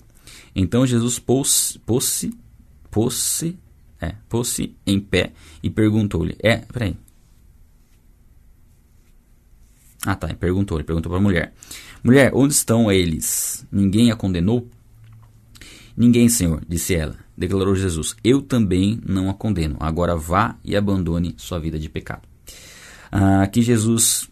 Então 0.54 0.86
Jesus 0.86 1.18
pôs-se 1.18 1.78
pôs 1.80 2.28
pôs 2.90 3.44
é, 4.00 4.14
pôs 4.28 4.58
em 4.86 5.00
pé 5.00 5.32
e 5.62 5.70
perguntou-lhe: 5.70 6.36
É, 6.42 6.56
peraí. 6.58 6.96
Ah, 10.04 10.14
tá. 10.14 10.28
Perguntou, 10.34 10.78
ele 10.78 10.84
perguntou 10.84 11.10
para 11.10 11.18
a 11.18 11.22
mulher: 11.22 11.52
Mulher, 12.02 12.30
onde 12.34 12.54
estão 12.54 12.90
eles? 12.90 13.66
Ninguém 13.70 14.10
a 14.10 14.16
condenou? 14.16 14.68
Ninguém, 15.96 16.28
Senhor, 16.28 16.62
disse 16.68 16.94
ela. 16.94 17.16
Declarou 17.36 17.74
Jesus: 17.74 18.16
Eu 18.22 18.40
também 18.42 19.00
não 19.06 19.28
a 19.28 19.34
condeno. 19.34 19.76
Agora 19.80 20.16
vá 20.16 20.56
e 20.64 20.76
abandone 20.76 21.34
sua 21.36 21.58
vida 21.58 21.78
de 21.78 21.88
pecado. 21.88 22.22
Ah, 23.10 23.42
aqui 23.42 23.62
Jesus 23.62 24.28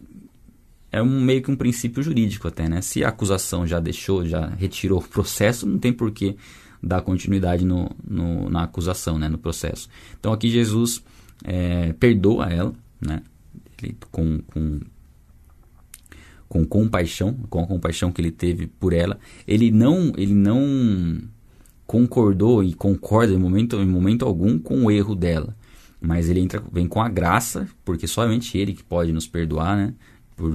é 0.94 1.02
um, 1.02 1.20
meio 1.20 1.42
que 1.42 1.50
um 1.50 1.56
princípio 1.56 2.00
jurídico 2.04 2.46
até, 2.46 2.68
né? 2.68 2.80
Se 2.80 3.02
a 3.02 3.08
acusação 3.08 3.66
já 3.66 3.80
deixou, 3.80 4.24
já 4.24 4.46
retirou 4.46 5.00
o 5.00 5.02
processo, 5.02 5.66
não 5.66 5.76
tem 5.76 5.92
por 5.92 6.12
que 6.12 6.36
dar 6.80 7.02
continuidade 7.02 7.64
no, 7.64 7.90
no, 8.08 8.48
na 8.48 8.62
acusação, 8.62 9.18
né? 9.18 9.28
No 9.28 9.36
processo. 9.36 9.88
Então 10.20 10.32
aqui 10.32 10.48
Jesus 10.48 11.02
é, 11.42 11.92
perdoa 11.94 12.46
ela, 12.48 12.72
né? 13.00 13.22
Ele, 13.82 13.96
com, 14.12 14.38
com, 14.46 14.80
com 16.48 16.64
compaixão, 16.64 17.34
com 17.50 17.64
a 17.64 17.66
compaixão 17.66 18.12
que 18.12 18.20
ele 18.20 18.30
teve 18.30 18.68
por 18.68 18.92
ela. 18.92 19.18
Ele 19.48 19.72
não, 19.72 20.12
ele 20.16 20.32
não 20.32 21.20
concordou 21.88 22.62
e 22.62 22.72
concorda 22.72 23.32
em 23.32 23.38
momento, 23.38 23.76
em 23.78 23.86
momento 23.86 24.24
algum 24.24 24.60
com 24.60 24.84
o 24.84 24.90
erro 24.92 25.16
dela. 25.16 25.56
Mas 26.00 26.30
ele 26.30 26.38
entra, 26.38 26.62
vem 26.70 26.86
com 26.86 27.02
a 27.02 27.08
graça, 27.08 27.66
porque 27.84 28.06
somente 28.06 28.56
ele 28.56 28.74
que 28.74 28.84
pode 28.84 29.10
nos 29.10 29.26
perdoar, 29.26 29.76
né? 29.76 29.94
Por 30.36 30.52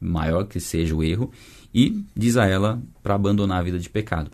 maior 0.00 0.44
que 0.44 0.60
seja 0.60 0.94
o 0.94 1.02
erro, 1.02 1.30
e 1.74 2.04
diz 2.14 2.36
a 2.36 2.46
ela 2.46 2.82
para 3.02 3.14
abandonar 3.14 3.60
a 3.60 3.62
vida 3.62 3.78
de 3.78 3.88
pecado. 3.88 4.30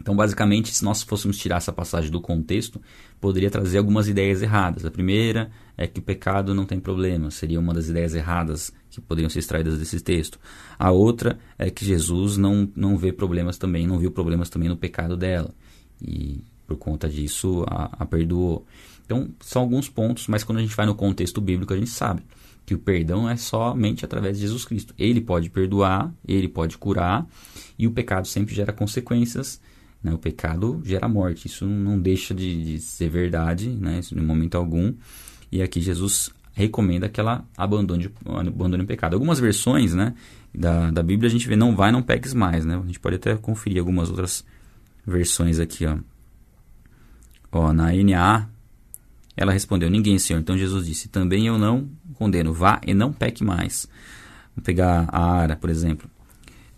Então, 0.00 0.14
basicamente, 0.14 0.72
se 0.72 0.84
nós 0.84 1.02
fôssemos 1.02 1.38
tirar 1.38 1.56
essa 1.56 1.72
passagem 1.72 2.10
do 2.10 2.20
contexto, 2.20 2.80
poderia 3.20 3.50
trazer 3.50 3.78
algumas 3.78 4.08
ideias 4.08 4.42
erradas. 4.42 4.84
A 4.84 4.90
primeira 4.90 5.50
é 5.76 5.86
que 5.86 5.98
o 5.98 6.02
pecado 6.02 6.54
não 6.54 6.64
tem 6.64 6.78
problema, 6.78 7.30
seria 7.30 7.58
uma 7.58 7.74
das 7.74 7.88
ideias 7.88 8.14
erradas 8.14 8.72
que 8.90 9.00
poderiam 9.00 9.30
ser 9.30 9.40
extraídas 9.40 9.78
desse 9.78 10.00
texto. 10.00 10.38
A 10.78 10.90
outra 10.90 11.38
é 11.58 11.70
que 11.70 11.84
Jesus 11.84 12.36
não, 12.36 12.70
não 12.76 12.96
vê 12.96 13.12
problemas 13.12 13.58
também, 13.58 13.86
não 13.86 13.98
viu 13.98 14.10
problemas 14.10 14.48
também 14.48 14.68
no 14.68 14.76
pecado 14.76 15.16
dela. 15.16 15.52
E 16.00 16.44
por 16.66 16.76
conta 16.76 17.08
disso 17.08 17.64
a, 17.66 17.90
a 17.98 18.06
perdoou. 18.06 18.66
Então, 19.04 19.28
são 19.40 19.62
alguns 19.62 19.88
pontos, 19.88 20.28
mas 20.28 20.44
quando 20.44 20.58
a 20.58 20.62
gente 20.62 20.76
vai 20.76 20.84
no 20.84 20.94
contexto 20.94 21.40
bíblico, 21.40 21.72
a 21.72 21.76
gente 21.76 21.90
sabe 21.90 22.22
que 22.66 22.74
o 22.74 22.78
perdão 22.78 23.30
é 23.30 23.36
somente 23.36 24.04
através 24.04 24.36
de 24.36 24.42
Jesus 24.42 24.64
Cristo. 24.64 24.92
Ele 24.98 25.20
pode 25.20 25.48
perdoar, 25.48 26.12
ele 26.26 26.48
pode 26.48 26.76
curar, 26.76 27.24
e 27.78 27.86
o 27.86 27.92
pecado 27.92 28.26
sempre 28.26 28.54
gera 28.54 28.72
consequências. 28.72 29.60
Né? 30.02 30.12
O 30.12 30.18
pecado 30.18 30.82
gera 30.84 31.08
morte. 31.08 31.46
Isso 31.46 31.64
não 31.64 31.98
deixa 31.98 32.34
de, 32.34 32.64
de 32.64 32.80
ser 32.80 33.08
verdade, 33.08 33.68
né? 33.68 34.00
Isso, 34.00 34.18
em 34.18 34.20
momento 34.20 34.56
algum. 34.56 34.92
E 35.50 35.62
aqui 35.62 35.80
Jesus 35.80 36.30
recomenda 36.52 37.08
que 37.08 37.20
ela 37.20 37.44
abandone, 37.56 38.10
abandone 38.24 38.82
o 38.82 38.86
pecado. 38.86 39.14
Algumas 39.14 39.38
versões 39.38 39.94
né, 39.94 40.14
da, 40.52 40.90
da 40.90 41.02
Bíblia 41.02 41.28
a 41.28 41.30
gente 41.30 41.46
vê 41.46 41.54
não 41.54 41.76
vai, 41.76 41.92
não 41.92 42.02
peques 42.02 42.34
mais. 42.34 42.64
Né? 42.64 42.76
A 42.76 42.86
gente 42.86 42.98
pode 42.98 43.14
até 43.16 43.36
conferir 43.36 43.78
algumas 43.78 44.10
outras 44.10 44.44
versões 45.06 45.60
aqui. 45.60 45.86
Ó. 45.86 45.98
Ó, 47.52 47.72
na 47.72 47.92
NA 47.92 48.48
ela 49.36 49.52
respondeu: 49.52 49.90
Ninguém, 49.90 50.18
Senhor. 50.18 50.40
Então 50.40 50.56
Jesus 50.56 50.86
disse: 50.86 51.08
Também 51.08 51.46
eu 51.46 51.58
não 51.58 51.88
condeno. 52.16 52.52
Vá 52.52 52.80
e 52.86 52.94
não 52.94 53.12
peque 53.12 53.44
mais. 53.44 53.86
Vou 54.54 54.64
pegar 54.64 55.08
a 55.08 55.20
Ara, 55.20 55.56
por 55.56 55.70
exemplo. 55.70 56.10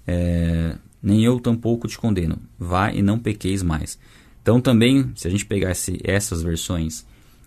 É, 0.07 0.77
Nem 1.03 1.25
eu 1.25 1.39
tampouco 1.41 1.89
te 1.89 1.97
condeno. 1.99 2.39
Vá 2.59 2.93
e 2.93 3.03
não 3.03 3.19
pequeis 3.19 3.63
mais. 3.63 3.99
Então 4.43 4.61
também, 4.61 5.13
se 5.15 5.29
a 5.29 5.31
gente 5.31 5.47
pegar 5.47 5.71
essas 5.71 6.43
versões, 6.43 7.07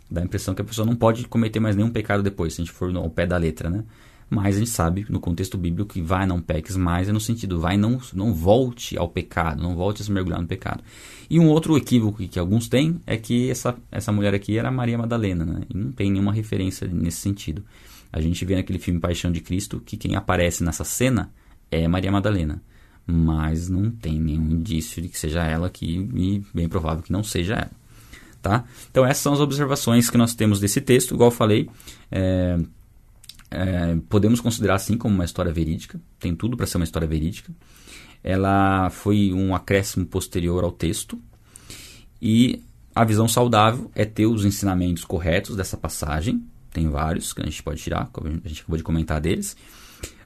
dá 0.10 0.22
a 0.22 0.24
impressão 0.24 0.54
que 0.54 0.62
a 0.62 0.66
pessoa 0.66 0.86
não 0.86 0.96
pode 0.96 1.28
cometer 1.28 1.60
mais 1.60 1.76
nenhum 1.76 1.90
pecado 1.90 2.22
depois, 2.22 2.54
se 2.54 2.62
a 2.62 2.66
gente 2.66 2.74
for 2.74 2.96
ao 2.96 3.10
pé 3.10 3.26
da 3.26 3.38
letra, 3.38 3.70
né? 3.70 3.84
Mas 4.34 4.56
a 4.56 4.60
gente 4.60 4.72
sabe, 4.72 5.06
no 5.10 5.20
contexto 5.20 5.58
bíblico, 5.58 5.94
que 5.94 6.02
vai 6.02 6.26
não 6.26 6.40
peques 6.40 6.78
mais 6.78 7.10
é 7.10 7.12
no 7.12 7.20
sentido, 7.20 7.60
vai 7.60 7.76
não, 7.76 8.00
não 8.14 8.34
volte 8.34 8.98
ao 8.98 9.10
pecado, 9.10 9.62
não 9.62 9.76
volte 9.76 10.02
a 10.02 10.06
se 10.06 10.12
mergulhar 10.12 10.40
no 10.40 10.48
pecado. 10.48 10.82
E 11.30 11.38
um 11.38 11.50
outro 11.50 11.76
equívoco 11.76 12.26
que 12.26 12.40
alguns 12.40 12.70
têm 12.70 13.02
é 13.06 13.18
que 13.18 13.52
essa, 13.52 13.76
essa 13.92 14.10
mulher 14.10 14.34
aqui 14.34 14.58
era 14.58 14.72
Maria 14.72 14.98
Madalena, 14.98 15.44
né? 15.44 15.64
E 15.70 15.76
não 15.76 15.92
tem 15.92 16.10
nenhuma 16.10 16.32
referência 16.32 16.88
nesse 16.88 17.18
sentido. 17.18 17.62
A 18.10 18.22
gente 18.22 18.46
vê 18.46 18.56
naquele 18.56 18.80
filme 18.80 19.02
Paixão 19.02 19.34
de 19.34 19.42
Cristo 19.42 19.82
que 19.86 19.98
quem 19.98 20.16
aparece 20.16 20.64
nessa 20.64 20.86
cena 20.86 21.30
é 21.70 21.86
Maria 21.86 22.10
Madalena. 22.10 22.64
Mas 23.06 23.68
não 23.68 23.92
tem 23.92 24.18
nenhum 24.18 24.50
indício 24.50 25.02
de 25.02 25.10
que 25.10 25.20
seja 25.20 25.44
ela 25.44 25.68
aqui 25.68 26.10
e 26.16 26.42
bem 26.54 26.70
provável 26.70 27.04
que 27.04 27.12
não 27.12 27.22
seja 27.22 27.56
ela. 27.56 27.72
Tá? 28.42 28.64
Então 28.90 29.06
essas 29.06 29.22
são 29.22 29.34
as 29.34 29.42
observações 29.42 30.10
que 30.10 30.18
nós 30.18 30.34
temos 30.34 30.62
desse 30.62 30.80
texto. 30.80 31.16
Igual 31.16 31.32
eu 31.32 31.36
falei, 31.36 31.70
é, 32.10 32.58
é, 33.52 33.98
podemos 34.08 34.40
considerar 34.40 34.76
assim 34.76 34.98
como 34.98 35.14
uma 35.14 35.26
história 35.26 35.52
verídica, 35.52 36.00
tem 36.18 36.34
tudo 36.34 36.56
para 36.56 36.66
ser 36.66 36.78
uma 36.78 36.86
história 36.86 37.08
verídica. 37.08 37.54
Ela 38.24 38.90
foi 38.90 39.34
um 39.34 39.54
acréscimo 39.54 40.06
posterior 40.06 40.64
ao 40.64 40.72
texto 40.72 41.20
e 42.22 42.64
a 42.96 43.04
visão 43.04 43.28
saudável 43.28 43.92
é 43.94 44.06
ter 44.06 44.26
os 44.26 44.46
ensinamentos 44.46 45.04
corretos 45.04 45.56
dessa 45.56 45.76
passagem, 45.76 46.44
tem 46.72 46.88
vários 46.90 47.34
que 47.34 47.42
a 47.42 47.46
gente 47.46 47.62
pode 47.62 47.82
tirar, 47.82 48.10
a 48.44 48.48
gente 48.48 48.62
acabou 48.62 48.78
de 48.78 48.84
comentar 48.84 49.20
deles, 49.20 49.58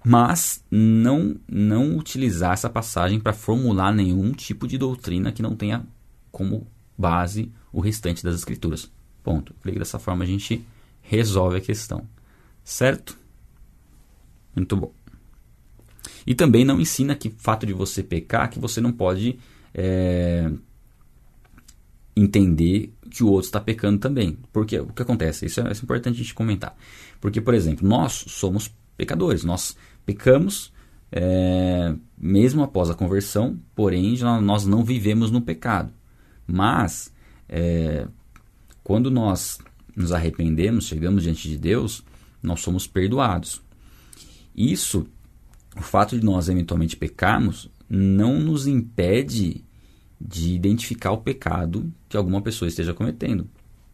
mas 0.03 0.63
não, 0.69 1.35
não 1.49 1.97
utilizar 1.97 2.53
essa 2.53 2.69
passagem 2.69 3.19
para 3.19 3.33
formular 3.33 3.91
nenhum 3.91 4.31
tipo 4.33 4.67
de 4.67 4.77
doutrina 4.77 5.31
que 5.31 5.41
não 5.41 5.55
tenha 5.55 5.83
como 6.31 6.67
base 6.95 7.51
o 7.73 7.79
restante 7.79 8.23
das 8.23 8.35
escrituras. 8.35 8.91
Ponto. 9.23 9.55
Creio 9.61 9.75
que 9.75 9.79
dessa 9.79 9.97
forma 9.97 10.23
a 10.23 10.27
gente 10.27 10.63
resolve 11.01 11.57
a 11.57 11.61
questão. 11.61 12.07
Certo? 12.65 13.17
Muito 14.55 14.75
bom. 14.75 14.91
E 16.25 16.33
também 16.33 16.65
não 16.65 16.81
ensina 16.81 17.15
que 17.15 17.29
fato 17.37 17.65
de 17.65 17.73
você 17.73 18.01
pecar, 18.01 18.49
que 18.49 18.57
você 18.57 18.81
não 18.81 18.91
pode 18.91 19.37
é, 19.71 20.51
entender 22.17 22.91
que 23.11 23.23
o 23.23 23.27
outro 23.27 23.45
está 23.45 23.59
pecando 23.59 23.99
também. 23.99 24.39
Porque 24.51 24.79
o 24.79 24.87
que 24.87 25.03
acontece? 25.03 25.45
Isso 25.45 25.61
é, 25.61 25.71
isso 25.71 25.81
é 25.81 25.83
importante 25.83 26.15
a 26.15 26.17
gente 26.17 26.33
comentar. 26.33 26.75
Porque, 27.21 27.39
por 27.39 27.53
exemplo, 27.53 27.87
nós 27.87 28.25
somos 28.27 28.73
pecadores, 28.97 29.43
nós 29.43 29.77
pecamos 30.03 30.73
é, 31.11 31.93
mesmo 32.17 32.63
após 32.63 32.89
a 32.89 32.95
conversão, 32.95 33.59
porém 33.75 34.17
nós 34.41 34.65
não 34.65 34.83
vivemos 34.83 35.29
no 35.29 35.41
pecado. 35.41 35.93
Mas 36.47 37.13
é, 37.47 38.07
quando 38.83 39.11
nós 39.11 39.59
nos 39.95 40.11
arrependemos, 40.11 40.87
chegamos 40.87 41.23
diante 41.23 41.47
de 41.47 41.57
Deus, 41.57 42.03
nós 42.45 42.61
somos 42.61 42.87
perdoados. 42.87 43.61
Isso, 44.55 45.05
o 45.75 45.81
fato 45.81 46.17
de 46.17 46.25
nós 46.25 46.47
eventualmente 46.47 46.95
pecarmos, 46.95 47.69
não 47.89 48.39
nos 48.39 48.67
impede 48.67 49.63
de 50.19 50.53
identificar 50.53 51.11
o 51.11 51.17
pecado 51.17 51.91
que 52.07 52.15
alguma 52.15 52.41
pessoa 52.41 52.69
esteja 52.69 52.93
cometendo. 52.93 53.47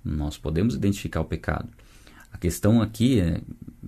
Nós 0.04 0.38
podemos 0.38 0.76
identificar 0.76 1.22
o 1.22 1.26
pecado. 1.26 1.70
A 2.32 2.38
questão 2.38 2.82
aqui 2.82 3.20
é 3.20 3.42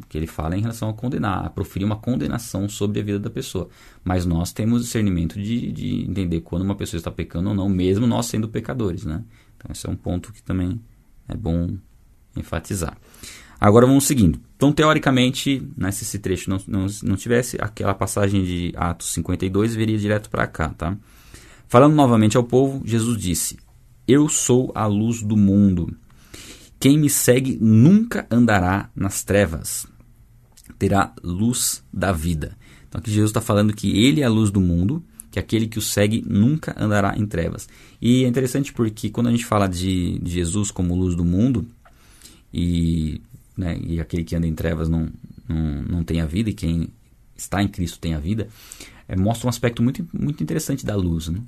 que 0.10 0.18
ele 0.18 0.28
fala 0.28 0.58
em 0.58 0.62
relação 0.62 0.90
a 0.90 0.94
condenar, 0.94 1.46
a 1.46 1.50
proferir 1.50 1.86
uma 1.86 1.96
condenação 1.96 2.68
sobre 2.68 3.00
a 3.00 3.04
vida 3.04 3.20
da 3.20 3.30
pessoa. 3.30 3.70
Mas 4.04 4.26
nós 4.26 4.52
temos 4.52 4.84
discernimento 4.84 5.42
de, 5.42 5.72
de 5.72 6.02
entender 6.02 6.42
quando 6.42 6.64
uma 6.64 6.76
pessoa 6.76 6.98
está 6.98 7.12
pecando 7.12 7.50
ou 7.50 7.56
não, 7.56 7.70
mesmo 7.70 8.06
nós 8.06 8.26
sendo 8.26 8.50
pecadores. 8.50 9.06
Né? 9.06 9.24
Então, 9.56 9.72
esse 9.72 9.88
é 9.88 9.90
um 9.90 9.96
ponto 9.96 10.34
que 10.34 10.44
também 10.44 10.82
é 11.28 11.36
bom 11.36 11.78
enfatizar. 12.36 12.98
Agora 13.60 13.86
vamos 13.86 14.06
seguindo. 14.06 14.40
Então, 14.58 14.74
teoricamente, 14.74 15.66
né, 15.78 15.92
se 15.92 16.04
esse 16.04 16.20
trecho 16.20 16.50
não, 16.50 16.58
não, 16.68 16.86
não 17.04 17.16
tivesse, 17.16 17.58
aquela 17.62 17.94
passagem 17.94 18.44
de 18.44 18.74
Atos 18.76 19.14
52 19.14 19.74
viria 19.74 19.98
direto 19.98 20.30
para 20.30 20.46
cá. 20.48 20.70
Tá? 20.70 20.98
Falando 21.68 21.96
novamente 21.96 22.36
ao 22.36 22.44
povo, 22.44 22.82
Jesus 22.86 23.18
disse: 23.18 23.58
Eu 24.08 24.28
sou 24.28 24.72
a 24.76 24.86
luz 24.86 25.22
do 25.22 25.38
mundo. 25.38 25.96
Quem 26.80 26.98
me 26.98 27.10
segue 27.10 27.58
nunca 27.62 28.28
andará 28.30 28.90
nas 28.94 29.24
trevas, 29.24 29.88
terá 30.78 31.14
luz 31.24 31.82
da 31.94 32.12
vida. 32.12 32.58
Então 32.90 33.00
aqui 33.00 33.10
Jesus 33.10 33.30
está 33.30 33.40
falando 33.40 33.74
que 33.74 33.98
ele 34.06 34.20
é 34.20 34.26
a 34.26 34.30
luz 34.30 34.52
do 34.52 34.60
mundo, 34.60 35.02
que 35.32 35.40
aquele 35.40 35.66
que 35.66 35.80
o 35.80 35.82
segue 35.82 36.22
nunca 36.28 36.76
andará 36.78 37.18
em 37.18 37.26
trevas. 37.26 37.70
E 38.02 38.26
é 38.26 38.28
interessante 38.28 38.74
porque 38.74 39.10
quando 39.10 39.28
a 39.28 39.32
gente 39.32 39.46
fala 39.46 39.68
de, 39.68 40.20
de 40.20 40.32
Jesus 40.32 40.70
como 40.70 40.94
luz 40.94 41.16
do 41.16 41.24
mundo, 41.24 41.66
e, 42.54 43.22
né, 43.58 43.78
e 43.82 44.00
aquele 44.00 44.24
que 44.24 44.36
anda 44.36 44.46
em 44.46 44.54
trevas 44.54 44.88
não, 44.88 45.10
não, 45.48 45.82
não 45.84 46.04
tem 46.04 46.22
a 46.22 46.26
vida, 46.26 46.50
e 46.50 46.54
quem 46.54 46.90
está 47.36 47.62
em 47.64 47.68
Cristo 47.68 48.00
tem 48.00 48.14
a 48.14 48.20
vida, 48.20 48.48
é, 49.08 49.16
mostra 49.16 49.48
um 49.48 49.50
aspecto 49.50 49.82
muito, 49.82 50.08
muito 50.14 50.44
interessante 50.44 50.86
da 50.86 50.96
luz. 50.96 51.28
Né? 51.30 51.40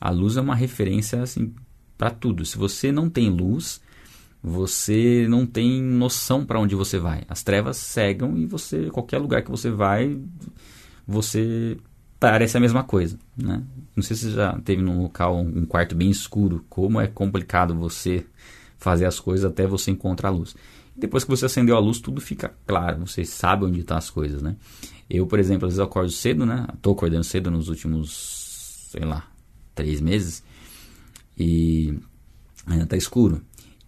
A 0.00 0.10
luz 0.10 0.36
é 0.36 0.40
uma 0.40 0.54
referência 0.54 1.20
assim, 1.22 1.52
para 1.96 2.10
tudo. 2.10 2.44
Se 2.44 2.56
você 2.56 2.90
não 2.90 3.10
tem 3.10 3.28
luz, 3.28 3.80
você 4.42 5.26
não 5.28 5.44
tem 5.44 5.82
noção 5.82 6.44
para 6.44 6.60
onde 6.60 6.74
você 6.74 6.98
vai. 6.98 7.24
As 7.28 7.42
trevas 7.42 7.76
cegam 7.76 8.36
e 8.38 8.46
você, 8.46 8.88
qualquer 8.90 9.18
lugar 9.18 9.42
que 9.42 9.50
você 9.50 9.70
vai, 9.70 10.18
você 11.06 11.76
parece 12.18 12.56
a 12.56 12.60
mesma 12.60 12.82
coisa, 12.82 13.18
né? 13.36 13.62
Não 13.94 14.02
sei 14.02 14.16
se 14.16 14.24
você 14.24 14.36
já 14.36 14.58
teve 14.60 14.82
num 14.82 15.02
local 15.02 15.38
um 15.40 15.64
quarto 15.64 15.94
bem 15.94 16.10
escuro, 16.10 16.64
como 16.68 17.00
é 17.00 17.06
complicado 17.06 17.74
você 17.74 18.24
fazer 18.78 19.04
as 19.04 19.20
coisas 19.20 19.44
até 19.44 19.66
você 19.66 19.90
encontrar 19.90 20.28
a 20.28 20.32
luz. 20.32 20.54
depois 20.96 21.24
que 21.24 21.30
você 21.30 21.46
acendeu 21.46 21.76
a 21.76 21.80
luz, 21.80 22.00
tudo 22.00 22.20
fica 22.20 22.54
claro, 22.66 23.06
você 23.06 23.24
sabe 23.24 23.64
onde 23.64 23.80
estão 23.80 23.94
tá 23.94 23.98
as 23.98 24.10
coisas, 24.10 24.42
né? 24.42 24.56
Eu, 25.08 25.26
por 25.26 25.38
exemplo, 25.38 25.66
às 25.66 25.74
vezes 25.74 25.84
acordo 25.84 26.10
cedo, 26.10 26.44
né? 26.44 26.66
Tô 26.82 26.92
acordando 26.92 27.24
cedo 27.24 27.50
nos 27.50 27.68
últimos, 27.68 28.88
sei 28.90 29.04
lá, 29.04 29.26
três 29.74 30.00
meses 30.00 30.42
e 31.38 31.98
ainda 32.66 32.86
tá 32.86 32.96
escuro. 32.96 33.40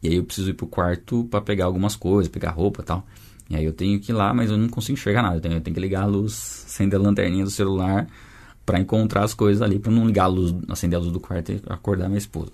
E 0.02 0.08
aí 0.08 0.16
eu 0.16 0.24
preciso 0.24 0.50
ir 0.50 0.54
pro 0.54 0.66
quarto 0.66 1.24
para 1.24 1.40
pegar 1.40 1.66
algumas 1.66 1.96
coisas, 1.96 2.30
pegar 2.30 2.50
roupa 2.50 2.82
e 2.82 2.84
tal. 2.84 3.06
E 3.50 3.56
aí 3.56 3.64
eu 3.64 3.72
tenho 3.72 3.98
que 4.00 4.12
ir 4.12 4.14
lá, 4.14 4.32
mas 4.32 4.50
eu 4.50 4.56
não 4.56 4.68
consigo 4.68 4.98
enxergar 4.98 5.22
nada. 5.22 5.36
Eu 5.36 5.40
tenho, 5.40 5.54
eu 5.54 5.60
tenho 5.60 5.74
que 5.74 5.80
ligar 5.80 6.04
a 6.04 6.06
luz, 6.06 6.64
acender 6.68 6.98
a 6.98 7.02
lanterninha 7.02 7.44
do 7.44 7.50
celular 7.50 8.06
para 8.70 8.78
encontrar 8.78 9.24
as 9.24 9.34
coisas 9.34 9.60
ali, 9.62 9.80
para 9.80 9.90
não 9.90 10.06
ligar 10.06 10.24
a 10.24 10.26
luz, 10.28 10.54
acender 10.68 10.96
a 10.96 11.02
luz 11.02 11.12
do 11.12 11.18
quarto 11.18 11.50
e 11.50 11.60
acordar 11.66 12.06
minha 12.06 12.18
esposa. 12.18 12.52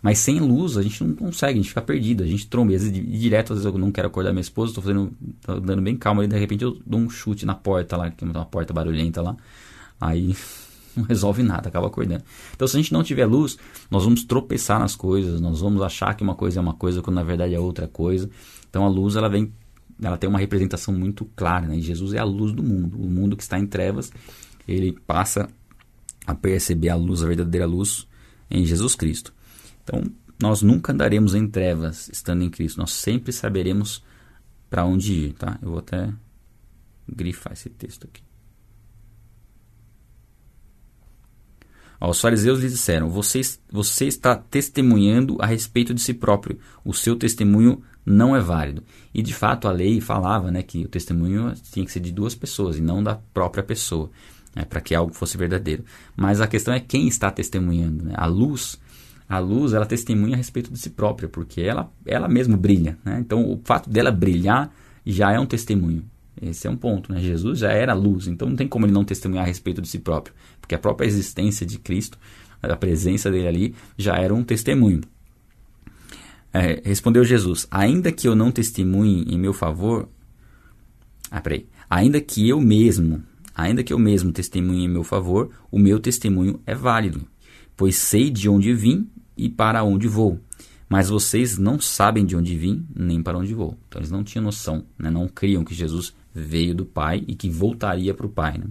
Mas 0.00 0.18
sem 0.18 0.40
luz 0.40 0.78
a 0.78 0.82
gente 0.82 1.04
não 1.04 1.14
consegue, 1.14 1.58
a 1.58 1.62
gente 1.62 1.68
fica 1.68 1.82
perdido, 1.82 2.22
a 2.22 2.26
gente 2.26 2.46
trombeza 2.46 2.90
direto, 2.90 3.52
às 3.52 3.58
vezes 3.58 3.70
eu 3.70 3.78
não 3.78 3.92
quero 3.92 4.08
acordar 4.08 4.32
minha 4.32 4.40
esposa, 4.40 4.70
estou 4.70 4.82
fazendo, 4.82 5.12
tô 5.42 5.60
dando 5.60 5.82
bem 5.82 5.94
calma 5.94 6.24
e 6.24 6.26
de 6.26 6.38
repente 6.38 6.64
eu 6.64 6.78
dou 6.86 7.00
um 7.00 7.10
chute 7.10 7.44
na 7.44 7.54
porta 7.54 7.98
lá, 7.98 8.10
que 8.10 8.24
é 8.24 8.26
uma 8.26 8.46
porta 8.46 8.72
barulhenta 8.72 9.20
lá. 9.20 9.36
Aí 10.00 10.34
não 10.96 11.04
resolve 11.04 11.42
nada, 11.42 11.68
acaba 11.68 11.88
acordando. 11.88 12.24
Então, 12.56 12.66
se 12.66 12.74
a 12.74 12.80
gente 12.80 12.90
não 12.90 13.02
tiver 13.02 13.26
luz, 13.26 13.58
nós 13.90 14.04
vamos 14.04 14.24
tropeçar 14.24 14.80
nas 14.80 14.96
coisas, 14.96 15.38
nós 15.38 15.60
vamos 15.60 15.82
achar 15.82 16.14
que 16.14 16.22
uma 16.22 16.34
coisa 16.34 16.60
é 16.60 16.62
uma 16.62 16.74
coisa 16.74 17.02
quando 17.02 17.16
na 17.16 17.22
verdade 17.22 17.54
é 17.54 17.60
outra 17.60 17.86
coisa. 17.86 18.30
Então, 18.70 18.86
a 18.86 18.88
luz 18.88 19.16
ela 19.16 19.28
vem, 19.28 19.52
ela 20.02 20.16
tem 20.16 20.30
uma 20.30 20.38
representação 20.38 20.94
muito 20.94 21.26
clara, 21.36 21.66
né? 21.66 21.78
Jesus 21.78 22.14
é 22.14 22.18
a 22.18 22.24
luz 22.24 22.52
do 22.52 22.62
mundo, 22.62 22.98
o 22.98 23.06
mundo 23.06 23.36
que 23.36 23.42
está 23.42 23.58
em 23.58 23.66
trevas, 23.66 24.10
ele 24.66 24.92
passa 24.92 25.48
a 26.28 26.34
perceber 26.34 26.90
a 26.90 26.94
luz, 26.94 27.22
a 27.22 27.26
verdadeira 27.26 27.64
luz 27.64 28.06
em 28.50 28.62
Jesus 28.62 28.94
Cristo. 28.94 29.32
Então, 29.82 30.02
nós 30.38 30.60
nunca 30.60 30.92
andaremos 30.92 31.34
em 31.34 31.48
trevas 31.48 32.10
estando 32.10 32.42
em 32.42 32.50
Cristo, 32.50 32.76
nós 32.76 32.92
sempre 32.92 33.32
saberemos 33.32 34.04
para 34.68 34.84
onde 34.84 35.14
ir, 35.14 35.32
tá? 35.32 35.58
Eu 35.62 35.70
vou 35.70 35.78
até 35.78 36.12
grifar 37.08 37.54
esse 37.54 37.70
texto 37.70 38.04
aqui. 38.04 38.22
Os 41.98 42.20
fariseus 42.20 42.60
lhe 42.60 42.68
disseram: 42.68 43.08
você, 43.08 43.40
você 43.72 44.06
está 44.06 44.36
testemunhando 44.36 45.38
a 45.40 45.46
respeito 45.46 45.94
de 45.94 46.00
si 46.02 46.12
próprio. 46.12 46.58
O 46.84 46.92
seu 46.92 47.16
testemunho 47.16 47.82
não 48.04 48.36
é 48.36 48.40
válido. 48.40 48.84
E 49.12 49.22
de 49.22 49.34
fato 49.34 49.66
a 49.66 49.72
lei 49.72 49.98
falava 50.00 50.50
né, 50.50 50.62
que 50.62 50.84
o 50.84 50.88
testemunho 50.88 51.54
tinha 51.72 51.84
que 51.84 51.90
ser 51.90 52.00
de 52.00 52.12
duas 52.12 52.34
pessoas 52.34 52.76
e 52.76 52.82
não 52.82 53.02
da 53.02 53.16
própria 53.16 53.62
pessoa, 53.62 54.10
né, 54.58 54.64
para 54.64 54.80
que 54.80 54.92
algo 54.92 55.14
fosse 55.14 55.38
verdadeiro. 55.38 55.84
Mas 56.16 56.40
a 56.40 56.48
questão 56.48 56.74
é 56.74 56.80
quem 56.80 57.06
está 57.06 57.30
testemunhando. 57.30 58.06
Né? 58.06 58.14
A 58.16 58.26
luz, 58.26 58.78
a 59.28 59.38
luz, 59.38 59.72
ela 59.72 59.86
testemunha 59.86 60.34
a 60.34 60.36
respeito 60.36 60.72
de 60.72 60.78
si 60.78 60.90
própria, 60.90 61.28
porque 61.28 61.60
ela, 61.60 61.88
ela 62.04 62.26
mesma 62.28 62.56
brilha. 62.56 62.98
Né? 63.04 63.18
Então 63.20 63.48
o 63.48 63.60
fato 63.64 63.88
dela 63.88 64.10
brilhar 64.10 64.74
já 65.06 65.32
é 65.32 65.38
um 65.38 65.46
testemunho. 65.46 66.02
Esse 66.42 66.66
é 66.66 66.70
um 66.70 66.76
ponto, 66.76 67.12
né? 67.12 67.20
Jesus 67.20 67.58
já 67.58 67.72
era 67.72 67.92
luz, 67.94 68.28
então 68.28 68.48
não 68.48 68.54
tem 68.54 68.68
como 68.68 68.86
ele 68.86 68.92
não 68.92 69.04
testemunhar 69.04 69.44
a 69.44 69.48
respeito 69.48 69.82
de 69.82 69.88
si 69.88 69.98
próprio, 69.98 70.32
porque 70.60 70.72
a 70.72 70.78
própria 70.78 71.04
existência 71.04 71.66
de 71.66 71.80
Cristo, 71.80 72.16
a 72.62 72.76
presença 72.76 73.28
dele 73.28 73.48
ali, 73.48 73.74
já 73.96 74.16
era 74.16 74.32
um 74.32 74.44
testemunho. 74.44 75.00
É, 76.52 76.80
respondeu 76.84 77.24
Jesus: 77.24 77.66
Ainda 77.72 78.12
que 78.12 78.28
eu 78.28 78.36
não 78.36 78.52
testemunhe 78.52 79.24
em 79.28 79.36
meu 79.36 79.52
favor, 79.52 80.08
ah, 81.28 81.40
peraí. 81.40 81.66
Ainda 81.90 82.20
que 82.20 82.48
eu 82.48 82.60
mesmo, 82.60 83.20
ainda 83.58 83.82
que 83.82 83.92
eu 83.92 83.98
mesmo 83.98 84.30
testemunhe 84.30 84.84
em 84.84 84.88
meu 84.88 85.02
favor, 85.02 85.50
o 85.68 85.80
meu 85.80 85.98
testemunho 85.98 86.62
é 86.64 86.76
válido, 86.76 87.26
pois 87.76 87.96
sei 87.96 88.30
de 88.30 88.48
onde 88.48 88.72
vim 88.72 89.10
e 89.36 89.48
para 89.48 89.82
onde 89.82 90.06
vou. 90.06 90.40
Mas 90.88 91.08
vocês 91.08 91.58
não 91.58 91.80
sabem 91.80 92.24
de 92.24 92.36
onde 92.36 92.56
vim, 92.56 92.86
nem 92.94 93.20
para 93.20 93.36
onde 93.36 93.52
vou. 93.52 93.76
Então 93.88 94.00
eles 94.00 94.12
não 94.12 94.22
tinham 94.22 94.44
noção, 94.44 94.84
né? 94.96 95.10
não 95.10 95.28
criam 95.28 95.64
que 95.64 95.74
Jesus 95.74 96.14
veio 96.32 96.72
do 96.72 96.86
Pai 96.86 97.24
e 97.26 97.34
que 97.34 97.50
voltaria 97.50 98.14
para 98.14 98.26
o 98.26 98.30
Pai. 98.30 98.56
Né? 98.56 98.66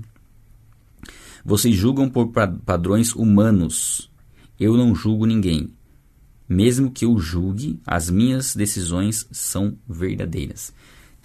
Vocês 1.44 1.76
julgam 1.76 2.10
por 2.10 2.32
padrões 2.66 3.14
humanos. 3.14 4.10
Eu 4.58 4.76
não 4.78 4.96
julgo 4.96 5.26
ninguém. 5.26 5.70
Mesmo 6.48 6.90
que 6.90 7.04
eu 7.04 7.20
julgue, 7.20 7.80
as 7.86 8.10
minhas 8.10 8.56
decisões 8.56 9.28
são 9.32 9.78
verdadeiras. 9.88 10.74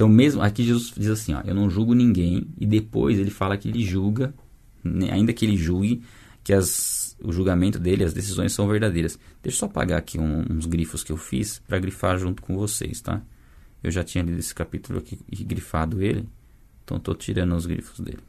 Então, 0.02 0.10
mesmo 0.10 0.42
aqui 0.42 0.64
Jesus 0.64 0.92
diz 0.96 1.10
assim: 1.10 1.32
ó, 1.32 1.42
eu 1.42 1.54
não 1.54 1.70
julgo 1.70 1.94
ninguém, 1.94 2.48
e 2.58 2.66
depois 2.66 3.20
ele 3.20 3.30
fala 3.30 3.56
que 3.56 3.68
ele 3.68 3.84
julga, 3.84 4.34
né, 4.82 5.12
ainda 5.12 5.32
que 5.32 5.44
ele 5.44 5.56
julgue, 5.56 6.02
que 6.42 6.52
as, 6.52 7.16
o 7.22 7.30
julgamento 7.30 7.78
dele, 7.78 8.02
as 8.02 8.12
decisões 8.12 8.52
são 8.52 8.66
verdadeiras. 8.66 9.16
Deixa 9.40 9.54
eu 9.54 9.60
só 9.60 9.66
apagar 9.66 10.00
aqui 10.00 10.18
um, 10.18 10.44
uns 10.50 10.66
grifos 10.66 11.04
que 11.04 11.12
eu 11.12 11.16
fiz 11.16 11.60
para 11.68 11.78
grifar 11.78 12.18
junto 12.18 12.42
com 12.42 12.56
vocês, 12.56 13.00
tá? 13.00 13.22
Eu 13.80 13.92
já 13.92 14.02
tinha 14.02 14.24
lido 14.24 14.40
esse 14.40 14.52
capítulo 14.52 14.98
aqui 14.98 15.20
e 15.30 15.44
grifado 15.44 16.02
ele. 16.02 16.28
Então 16.82 16.96
estou 16.96 17.14
tirando 17.14 17.54
os 17.54 17.64
grifos 17.64 18.00
dele. 18.00 18.24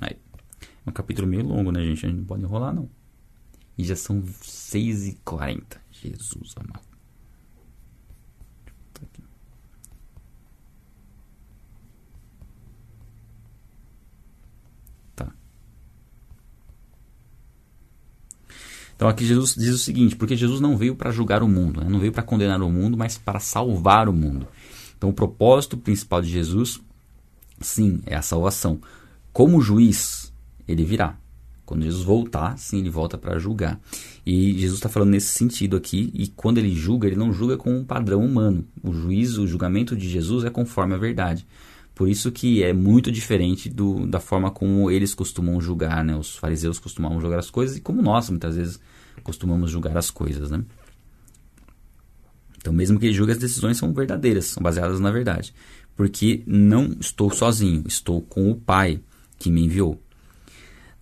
Aí. 0.00 0.16
É 0.86 0.90
um 0.90 0.92
capítulo 0.92 1.26
meio 1.26 1.44
longo, 1.44 1.72
né, 1.72 1.80
gente? 1.80 2.06
A 2.06 2.08
gente 2.08 2.18
não 2.18 2.24
pode 2.24 2.44
enrolar, 2.44 2.72
não. 2.72 2.88
E 3.76 3.82
já 3.82 3.96
são 3.96 4.22
6h40. 4.22 5.76
Jesus 5.90 6.54
amado. 6.56 6.87
Então 18.98 19.06
aqui 19.08 19.24
Jesus 19.24 19.54
diz 19.54 19.76
o 19.76 19.78
seguinte: 19.78 20.16
porque 20.16 20.36
Jesus 20.36 20.60
não 20.60 20.76
veio 20.76 20.96
para 20.96 21.12
julgar 21.12 21.40
o 21.40 21.48
mundo, 21.48 21.80
né? 21.80 21.86
não 21.88 22.00
veio 22.00 22.10
para 22.12 22.24
condenar 22.24 22.60
o 22.60 22.68
mundo, 22.68 22.98
mas 22.98 23.16
para 23.16 23.38
salvar 23.38 24.08
o 24.08 24.12
mundo. 24.12 24.48
Então 24.96 25.08
o 25.08 25.12
propósito 25.12 25.76
principal 25.76 26.20
de 26.20 26.28
Jesus, 26.28 26.80
sim, 27.60 28.00
é 28.04 28.16
a 28.16 28.22
salvação. 28.22 28.80
Como 29.32 29.60
juiz, 29.60 30.32
ele 30.66 30.84
virá. 30.84 31.16
Quando 31.64 31.84
Jesus 31.84 32.02
voltar, 32.02 32.58
sim, 32.58 32.78
ele 32.78 32.90
volta 32.90 33.16
para 33.16 33.38
julgar. 33.38 33.78
E 34.26 34.58
Jesus 34.58 34.78
está 34.78 34.88
falando 34.88 35.10
nesse 35.10 35.28
sentido 35.28 35.76
aqui, 35.76 36.10
e 36.12 36.26
quando 36.28 36.58
ele 36.58 36.74
julga, 36.74 37.06
ele 37.06 37.14
não 37.14 37.32
julga 37.32 37.56
com 37.56 37.72
um 37.72 37.84
padrão 37.84 38.24
humano. 38.24 38.64
O 38.82 38.92
juízo, 38.92 39.44
o 39.44 39.46
julgamento 39.46 39.94
de 39.94 40.08
Jesus 40.08 40.44
é 40.44 40.50
conforme 40.50 40.94
a 40.94 40.98
verdade. 40.98 41.46
Por 41.98 42.08
isso 42.08 42.30
que 42.30 42.62
é 42.62 42.72
muito 42.72 43.10
diferente 43.10 43.68
do, 43.68 44.06
da 44.06 44.20
forma 44.20 44.52
como 44.52 44.88
eles 44.88 45.16
costumam 45.16 45.60
julgar, 45.60 46.04
né? 46.04 46.16
Os 46.16 46.36
fariseus 46.36 46.78
costumavam 46.78 47.20
julgar 47.20 47.40
as 47.40 47.50
coisas 47.50 47.76
e 47.76 47.80
como 47.80 48.00
nós, 48.00 48.30
muitas 48.30 48.54
vezes, 48.54 48.78
costumamos 49.24 49.68
julgar 49.68 49.96
as 49.98 50.08
coisas, 50.08 50.48
né? 50.48 50.62
Então, 52.56 52.72
mesmo 52.72 53.00
que 53.00 53.06
ele 53.06 53.14
julgue, 53.14 53.32
as 53.32 53.38
decisões 53.38 53.78
são 53.78 53.92
verdadeiras, 53.92 54.44
são 54.44 54.62
baseadas 54.62 55.00
na 55.00 55.10
verdade. 55.10 55.52
Porque 55.96 56.44
não 56.46 56.94
estou 57.00 57.32
sozinho, 57.32 57.82
estou 57.84 58.22
com 58.22 58.48
o 58.48 58.54
Pai 58.54 59.00
que 59.36 59.50
me 59.50 59.64
enviou. 59.64 60.00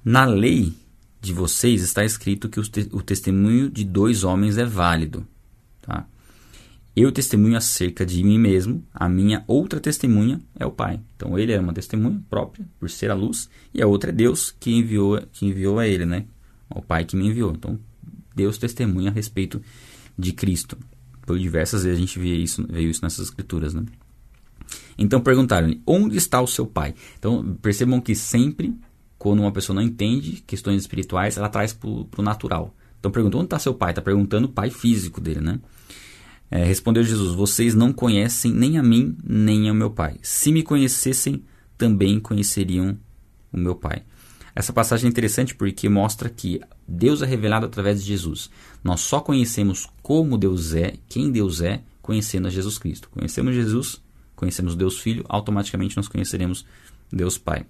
Na 0.03 0.25
lei 0.25 0.73
de 1.21 1.35
vocês 1.35 1.83
está 1.83 2.07
escrito 2.07 2.49
que 2.49 2.59
o, 2.59 2.63
te 2.63 2.89
o 2.91 3.03
testemunho 3.03 3.69
de 3.69 3.85
dois 3.85 4.25
homens 4.25 4.57
é 4.57 4.65
válido. 4.65 5.29
Tá? 5.83 6.09
Eu 6.97 7.13
testemunho 7.13 7.59
acerca 7.59 8.07
de 8.07 8.25
mim 8.25 8.39
mesmo, 8.39 8.83
a 8.95 9.07
minha 9.07 9.45
outra 9.47 9.79
testemunha 9.79 10.41
é 10.59 10.65
o 10.65 10.71
Pai. 10.71 10.99
Então 11.15 11.39
ele 11.39 11.53
é 11.53 11.61
uma 11.61 11.75
testemunha 11.75 12.23
própria, 12.31 12.67
por 12.81 12.89
ser 12.89 13.11
a 13.11 13.15
luz, 13.15 13.51
e 13.75 13.83
a 13.83 13.87
outra 13.87 14.11
é 14.11 14.15
Deus 14.15 14.51
que 14.59 14.73
enviou, 14.73 15.21
que 15.31 15.45
enviou 15.45 15.79
a 15.79 15.87
ele, 15.87 16.07
né? 16.07 16.25
O 16.71 16.81
Pai 16.81 17.05
que 17.05 17.15
me 17.15 17.27
enviou. 17.27 17.53
Então 17.53 17.79
Deus 18.35 18.57
testemunha 18.57 19.11
a 19.11 19.13
respeito 19.13 19.61
de 20.19 20.33
Cristo. 20.33 20.79
Por 21.27 21.39
diversas 21.39 21.85
vezes 21.85 21.99
a 21.99 22.01
gente 22.01 22.19
vê 22.19 22.35
isso, 22.35 22.67
vê 22.67 22.81
isso 22.81 23.03
nessas 23.03 23.27
escrituras, 23.27 23.75
né? 23.75 23.85
Então 24.97 25.21
perguntaram-lhe, 25.21 25.83
onde 25.87 26.17
está 26.17 26.41
o 26.41 26.47
seu 26.47 26.67
pai? 26.67 26.95
Então 27.19 27.59
percebam 27.61 28.01
que 28.01 28.15
sempre 28.15 28.75
quando 29.19 29.41
uma 29.41 29.53
pessoa 29.53 29.75
não 29.75 29.83
entende 29.83 30.43
questões 30.47 30.81
espirituais, 30.81 31.37
ela 31.37 31.51
traz 31.51 31.75
para 31.75 31.91
o 31.91 32.23
natural. 32.23 32.75
Então 32.99 33.11
pergunta, 33.11 33.37
onde 33.37 33.47
está 33.47 33.59
seu 33.59 33.75
pai? 33.75 33.91
Está 33.91 34.01
perguntando 34.01 34.47
o 34.47 34.51
pai 34.51 34.71
físico 34.71 35.21
dele, 35.21 35.43
né? 35.43 35.61
É, 36.51 36.65
respondeu 36.65 37.03
Jesus, 37.03 37.35
vocês 37.35 37.75
não 37.75 37.93
conhecem 37.93 38.53
nem 38.53 38.79
a 38.79 38.83
mim, 38.83 39.17
nem 39.25 39.69
ao 39.69 39.75
meu 39.75 39.91
pai. 39.91 40.17
Se 40.23 40.53
me 40.53 40.63
conhecessem, 40.63 41.43
também 41.77 42.21
conheceriam 42.21 42.97
o 43.53 43.59
meu 43.59 43.75
pai. 43.75 44.03
Essa 44.55 44.73
passagem 44.73 45.07
é 45.07 45.11
interessante 45.11 45.55
porque 45.55 45.89
mostra 45.89 46.31
que 46.31 46.61
Deus 46.89 47.21
é 47.21 47.27
revelado 47.27 47.67
através 47.67 48.01
de 48.03 48.09
Jesus. 48.09 48.49
Nós 48.83 49.01
só 49.01 49.21
conhecemos 49.21 49.87
como 50.03 50.39
Deus 50.39 50.73
é, 50.73 50.95
quem 51.09 51.31
Deus 51.31 51.61
é, 51.61 51.83
conhecendo 52.01 52.49
a 52.49 52.51
Jesus 52.51 52.79
Cristo. 52.79 53.11
Conhecemos 53.11 53.55
Jesus, 53.55 54.01
conhecemos 54.35 54.75
Deus 54.75 54.99
Filho, 54.99 55.25
automaticamente 55.29 55.97
nós 55.97 56.09
conheceremos 56.09 56.65
Deus 57.13 57.37
Pai. 57.37 57.67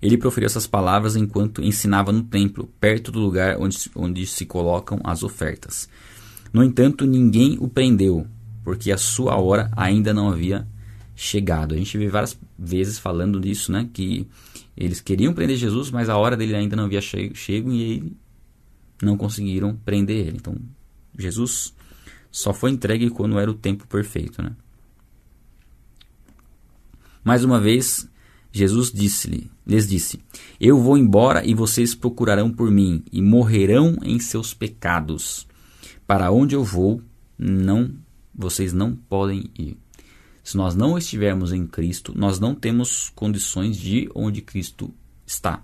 Ele 0.00 0.16
proferiu 0.16 0.46
essas 0.46 0.66
palavras 0.66 1.16
enquanto 1.16 1.62
ensinava 1.62 2.12
no 2.12 2.22
templo, 2.22 2.72
perto 2.78 3.10
do 3.10 3.18
lugar 3.18 3.58
onde, 3.58 3.90
onde 3.94 4.26
se 4.26 4.46
colocam 4.46 5.00
as 5.02 5.22
ofertas. 5.22 5.88
No 6.52 6.64
entanto, 6.64 7.06
ninguém 7.06 7.56
o 7.60 7.68
prendeu, 7.68 8.26
porque 8.64 8.90
a 8.90 8.98
sua 8.98 9.36
hora 9.36 9.70
ainda 9.76 10.12
não 10.12 10.28
havia 10.28 10.66
chegado. 11.14 11.74
A 11.74 11.78
gente 11.78 11.96
vê 11.98 12.08
várias 12.08 12.38
vezes 12.58 12.98
falando 12.98 13.38
disso, 13.38 13.70
né? 13.70 13.88
Que 13.92 14.26
eles 14.76 15.00
queriam 15.00 15.34
prender 15.34 15.56
Jesus, 15.56 15.90
mas 15.90 16.08
a 16.08 16.16
hora 16.16 16.36
dele 16.36 16.54
ainda 16.54 16.74
não 16.74 16.84
havia 16.84 17.00
chego 17.00 17.72
e 17.72 18.12
não 19.02 19.16
conseguiram 19.16 19.76
prender 19.76 20.26
ele. 20.26 20.36
Então, 20.38 20.56
Jesus 21.18 21.74
só 22.30 22.52
foi 22.52 22.70
entregue 22.70 23.10
quando 23.10 23.38
era 23.38 23.50
o 23.50 23.54
tempo 23.54 23.86
perfeito, 23.86 24.42
né? 24.42 24.52
Mais 27.22 27.44
uma 27.44 27.60
vez, 27.60 28.08
Jesus 28.50 28.90
disse-lhe, 28.90 29.50
lhes 29.66 29.86
disse: 29.86 30.18
Eu 30.58 30.80
vou 30.80 30.96
embora 30.96 31.44
e 31.46 31.54
vocês 31.54 31.94
procurarão 31.94 32.50
por 32.50 32.70
mim 32.70 33.04
e 33.12 33.20
morrerão 33.20 33.98
em 34.02 34.18
seus 34.18 34.54
pecados. 34.54 35.46
Para 36.10 36.32
onde 36.32 36.56
eu 36.56 36.64
vou, 36.64 37.00
não 37.38 37.94
vocês 38.34 38.72
não 38.72 38.96
podem 38.96 39.48
ir. 39.56 39.78
Se 40.42 40.56
nós 40.56 40.74
não 40.74 40.98
estivermos 40.98 41.52
em 41.52 41.68
Cristo, 41.68 42.12
nós 42.16 42.40
não 42.40 42.52
temos 42.52 43.12
condições 43.14 43.76
de 43.76 43.98
ir 43.98 44.10
onde 44.12 44.42
Cristo 44.42 44.92
está. 45.24 45.62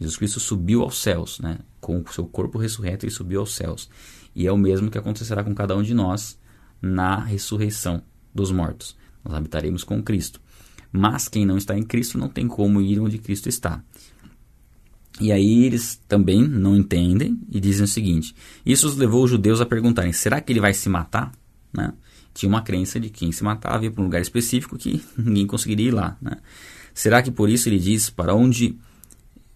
Jesus 0.00 0.16
Cristo 0.16 0.40
subiu 0.40 0.82
aos 0.82 1.00
céus, 1.00 1.38
né? 1.38 1.60
com 1.80 2.00
o 2.00 2.12
seu 2.12 2.26
corpo 2.26 2.58
ressurreto, 2.58 3.06
e 3.06 3.10
subiu 3.12 3.38
aos 3.38 3.54
céus. 3.54 3.88
E 4.34 4.48
é 4.48 4.50
o 4.50 4.58
mesmo 4.58 4.90
que 4.90 4.98
acontecerá 4.98 5.44
com 5.44 5.54
cada 5.54 5.76
um 5.76 5.82
de 5.84 5.94
nós 5.94 6.36
na 6.82 7.20
ressurreição 7.20 8.02
dos 8.34 8.50
mortos. 8.50 8.96
Nós 9.24 9.32
habitaremos 9.32 9.84
com 9.84 10.02
Cristo. 10.02 10.40
Mas 10.90 11.28
quem 11.28 11.46
não 11.46 11.56
está 11.56 11.78
em 11.78 11.84
Cristo 11.84 12.18
não 12.18 12.28
tem 12.28 12.48
como 12.48 12.80
ir 12.80 12.98
onde 12.98 13.16
Cristo 13.16 13.48
está. 13.48 13.80
E 15.20 15.32
aí 15.32 15.64
eles 15.64 16.00
também 16.06 16.46
não 16.46 16.76
entendem 16.76 17.40
e 17.50 17.58
dizem 17.58 17.84
o 17.84 17.88
seguinte: 17.88 18.34
Isso 18.64 18.86
os 18.86 18.96
levou 18.96 19.24
os 19.24 19.30
judeus 19.30 19.60
a 19.60 19.66
perguntarem: 19.66 20.12
será 20.12 20.40
que 20.40 20.52
ele 20.52 20.60
vai 20.60 20.72
se 20.72 20.88
matar? 20.88 21.32
Né? 21.72 21.92
Tinha 22.32 22.48
uma 22.48 22.62
crença 22.62 23.00
de 23.00 23.08
que 23.08 23.20
quem 23.20 23.32
se 23.32 23.42
matava 23.42 23.84
ia 23.84 23.90
para 23.90 24.00
um 24.00 24.04
lugar 24.04 24.20
específico 24.20 24.78
que 24.78 25.02
ninguém 25.18 25.46
conseguiria 25.46 25.88
ir 25.88 25.92
lá. 25.92 26.16
Né? 26.22 26.36
Será 26.94 27.22
que 27.22 27.30
por 27.30 27.48
isso 27.48 27.68
ele 27.68 27.78
diz: 27.78 28.10
Para 28.10 28.34
onde 28.34 28.76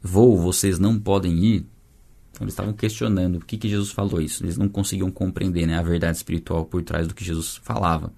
vou 0.03 0.37
vocês 0.37 0.79
não 0.79 0.99
podem 0.99 1.45
ir? 1.45 1.67
Então 2.33 2.45
eles 2.45 2.55
estavam 2.55 2.73
questionando 2.73 3.39
por 3.39 3.47
que, 3.47 3.57
que 3.57 3.69
Jesus 3.69 3.93
falou 3.93 4.21
isso. 4.21 4.43
Eles 4.43 4.57
não 4.57 4.69
conseguiam 4.69 5.11
compreender 5.11 5.67
né, 5.67 5.79
a 5.79 5.83
verdade 5.83 6.17
espiritual 6.17 6.65
por 6.65 6.83
trás 6.83 7.07
do 7.07 7.15
que 7.15 7.25
Jesus 7.25 7.61
falava. 7.63 8.13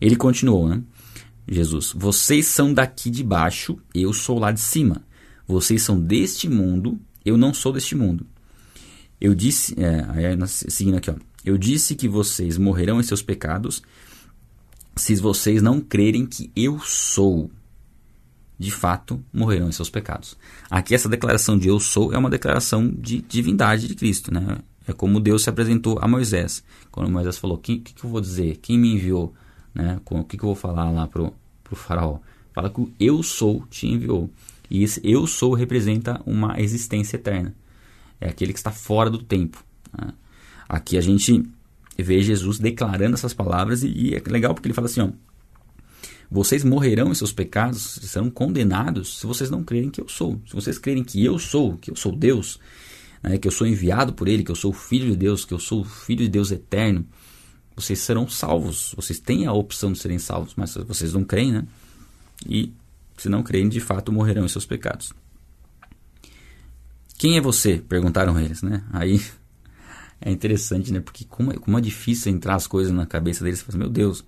Ele 0.00 0.16
continuou, 0.16 0.68
né? 0.68 0.82
Jesus, 1.48 1.92
vocês 1.94 2.46
são 2.46 2.74
daqui 2.74 3.08
de 3.08 3.22
baixo, 3.22 3.78
eu 3.94 4.12
sou 4.12 4.38
lá 4.38 4.50
de 4.50 4.60
cima. 4.60 5.05
Vocês 5.46 5.82
são 5.82 6.00
deste 6.00 6.48
mundo, 6.48 6.98
eu 7.24 7.36
não 7.36 7.54
sou 7.54 7.72
deste 7.72 7.94
mundo. 7.94 8.26
Eu 9.20 9.34
disse, 9.34 9.74
é, 9.78 10.46
seguindo 10.46 10.96
aqui, 10.96 11.10
ó, 11.10 11.14
eu 11.44 11.56
disse 11.56 11.94
que 11.94 12.08
vocês 12.08 12.58
morrerão 12.58 13.00
em 13.00 13.02
seus 13.02 13.22
pecados 13.22 13.82
se 14.96 15.14
vocês 15.16 15.62
não 15.62 15.80
crerem 15.80 16.26
que 16.26 16.50
eu 16.56 16.80
sou. 16.80 17.50
De 18.58 18.70
fato, 18.70 19.22
morrerão 19.32 19.68
em 19.68 19.72
seus 19.72 19.90
pecados. 19.90 20.36
Aqui, 20.70 20.94
essa 20.94 21.08
declaração 21.08 21.58
de 21.58 21.68
eu 21.68 21.78
sou 21.78 22.12
é 22.12 22.18
uma 22.18 22.30
declaração 22.30 22.88
de 22.88 23.20
divindade 23.20 23.86
de 23.86 23.94
Cristo, 23.94 24.32
né? 24.32 24.58
É 24.88 24.92
como 24.92 25.20
Deus 25.20 25.42
se 25.42 25.50
apresentou 25.50 25.98
a 26.00 26.08
Moisés. 26.08 26.64
Quando 26.90 27.10
Moisés 27.10 27.36
falou: 27.36 27.56
O 27.56 27.60
que, 27.60 27.78
que, 27.78 28.04
eu 28.04 28.08
vou 28.08 28.20
dizer? 28.20 28.56
Quem 28.56 28.78
me 28.78 28.94
enviou? 28.94 29.34
Né? 29.74 30.00
O 30.04 30.24
que, 30.24 30.38
que 30.38 30.44
eu 30.44 30.48
vou 30.48 30.54
falar 30.54 30.90
lá 30.90 31.06
pro, 31.06 31.34
pro 31.62 31.76
faraó? 31.76 32.18
Fala 32.54 32.70
que 32.70 32.80
o 32.80 32.90
eu 32.98 33.22
sou 33.22 33.66
te 33.68 33.86
enviou. 33.86 34.30
E 34.70 34.82
esse 34.82 35.00
eu 35.04 35.26
sou 35.26 35.54
representa 35.54 36.20
uma 36.26 36.60
existência 36.60 37.16
eterna. 37.16 37.54
É 38.20 38.28
aquele 38.28 38.52
que 38.52 38.58
está 38.58 38.70
fora 38.70 39.10
do 39.10 39.18
tempo. 39.18 39.62
Né? 39.96 40.12
Aqui 40.68 40.98
a 40.98 41.00
gente 41.00 41.42
vê 41.98 42.22
Jesus 42.22 42.58
declarando 42.58 43.14
essas 43.14 43.32
palavras 43.32 43.82
e, 43.82 43.88
e, 43.88 44.14
é 44.14 44.22
legal 44.26 44.54
porque 44.54 44.68
ele 44.68 44.74
fala 44.74 44.86
assim, 44.86 45.00
ó, 45.00 45.10
vocês 46.30 46.64
morrerão 46.64 47.10
em 47.10 47.14
seus 47.14 47.32
pecados, 47.32 48.00
serão 48.02 48.28
condenados 48.28 49.20
se 49.20 49.26
vocês 49.26 49.48
não 49.48 49.62
crerem 49.62 49.90
que 49.90 50.00
eu 50.00 50.08
sou. 50.08 50.40
Se 50.46 50.54
vocês 50.54 50.78
crerem 50.78 51.04
que 51.04 51.24
eu 51.24 51.38
sou, 51.38 51.76
que 51.76 51.90
eu 51.90 51.96
sou 51.96 52.14
Deus, 52.14 52.58
né, 53.22 53.38
que 53.38 53.46
eu 53.46 53.52
sou 53.52 53.66
enviado 53.66 54.12
por 54.12 54.26
Ele, 54.26 54.42
que 54.42 54.50
eu 54.50 54.56
sou 54.56 54.72
Filho 54.72 55.10
de 55.10 55.16
Deus, 55.16 55.44
que 55.44 55.54
eu 55.54 55.58
sou 55.58 55.84
Filho 55.84 56.24
de 56.24 56.28
Deus 56.28 56.50
eterno, 56.50 57.06
vocês 57.76 58.00
serão 58.00 58.28
salvos. 58.28 58.92
Vocês 58.96 59.20
têm 59.20 59.46
a 59.46 59.52
opção 59.52 59.92
de 59.92 59.98
serem 59.98 60.18
salvos, 60.18 60.54
mas 60.56 60.74
vocês 60.74 61.12
não 61.12 61.22
creem, 61.22 61.52
né? 61.52 61.66
E 62.48 62.72
se 63.16 63.28
não 63.28 63.42
creem, 63.42 63.68
de 63.68 63.80
fato 63.80 64.12
morrerão 64.12 64.44
em 64.44 64.48
seus 64.48 64.66
pecados. 64.66 65.12
Quem 67.18 67.36
é 67.36 67.40
você? 67.40 67.78
Perguntaram 67.78 68.38
eles, 68.38 68.62
né? 68.62 68.84
Aí 68.92 69.20
é 70.20 70.30
interessante, 70.30 70.92
né? 70.92 71.00
Porque 71.00 71.24
como 71.24 71.52
é, 71.52 71.56
como 71.56 71.78
é 71.78 71.80
difícil 71.80 72.32
entrar 72.32 72.54
as 72.54 72.66
coisas 72.66 72.92
na 72.92 73.06
cabeça 73.06 73.42
deles. 73.42 73.60
Você 73.60 73.66
fala, 73.66 73.78
meu 73.78 73.88
Deus. 73.88 74.24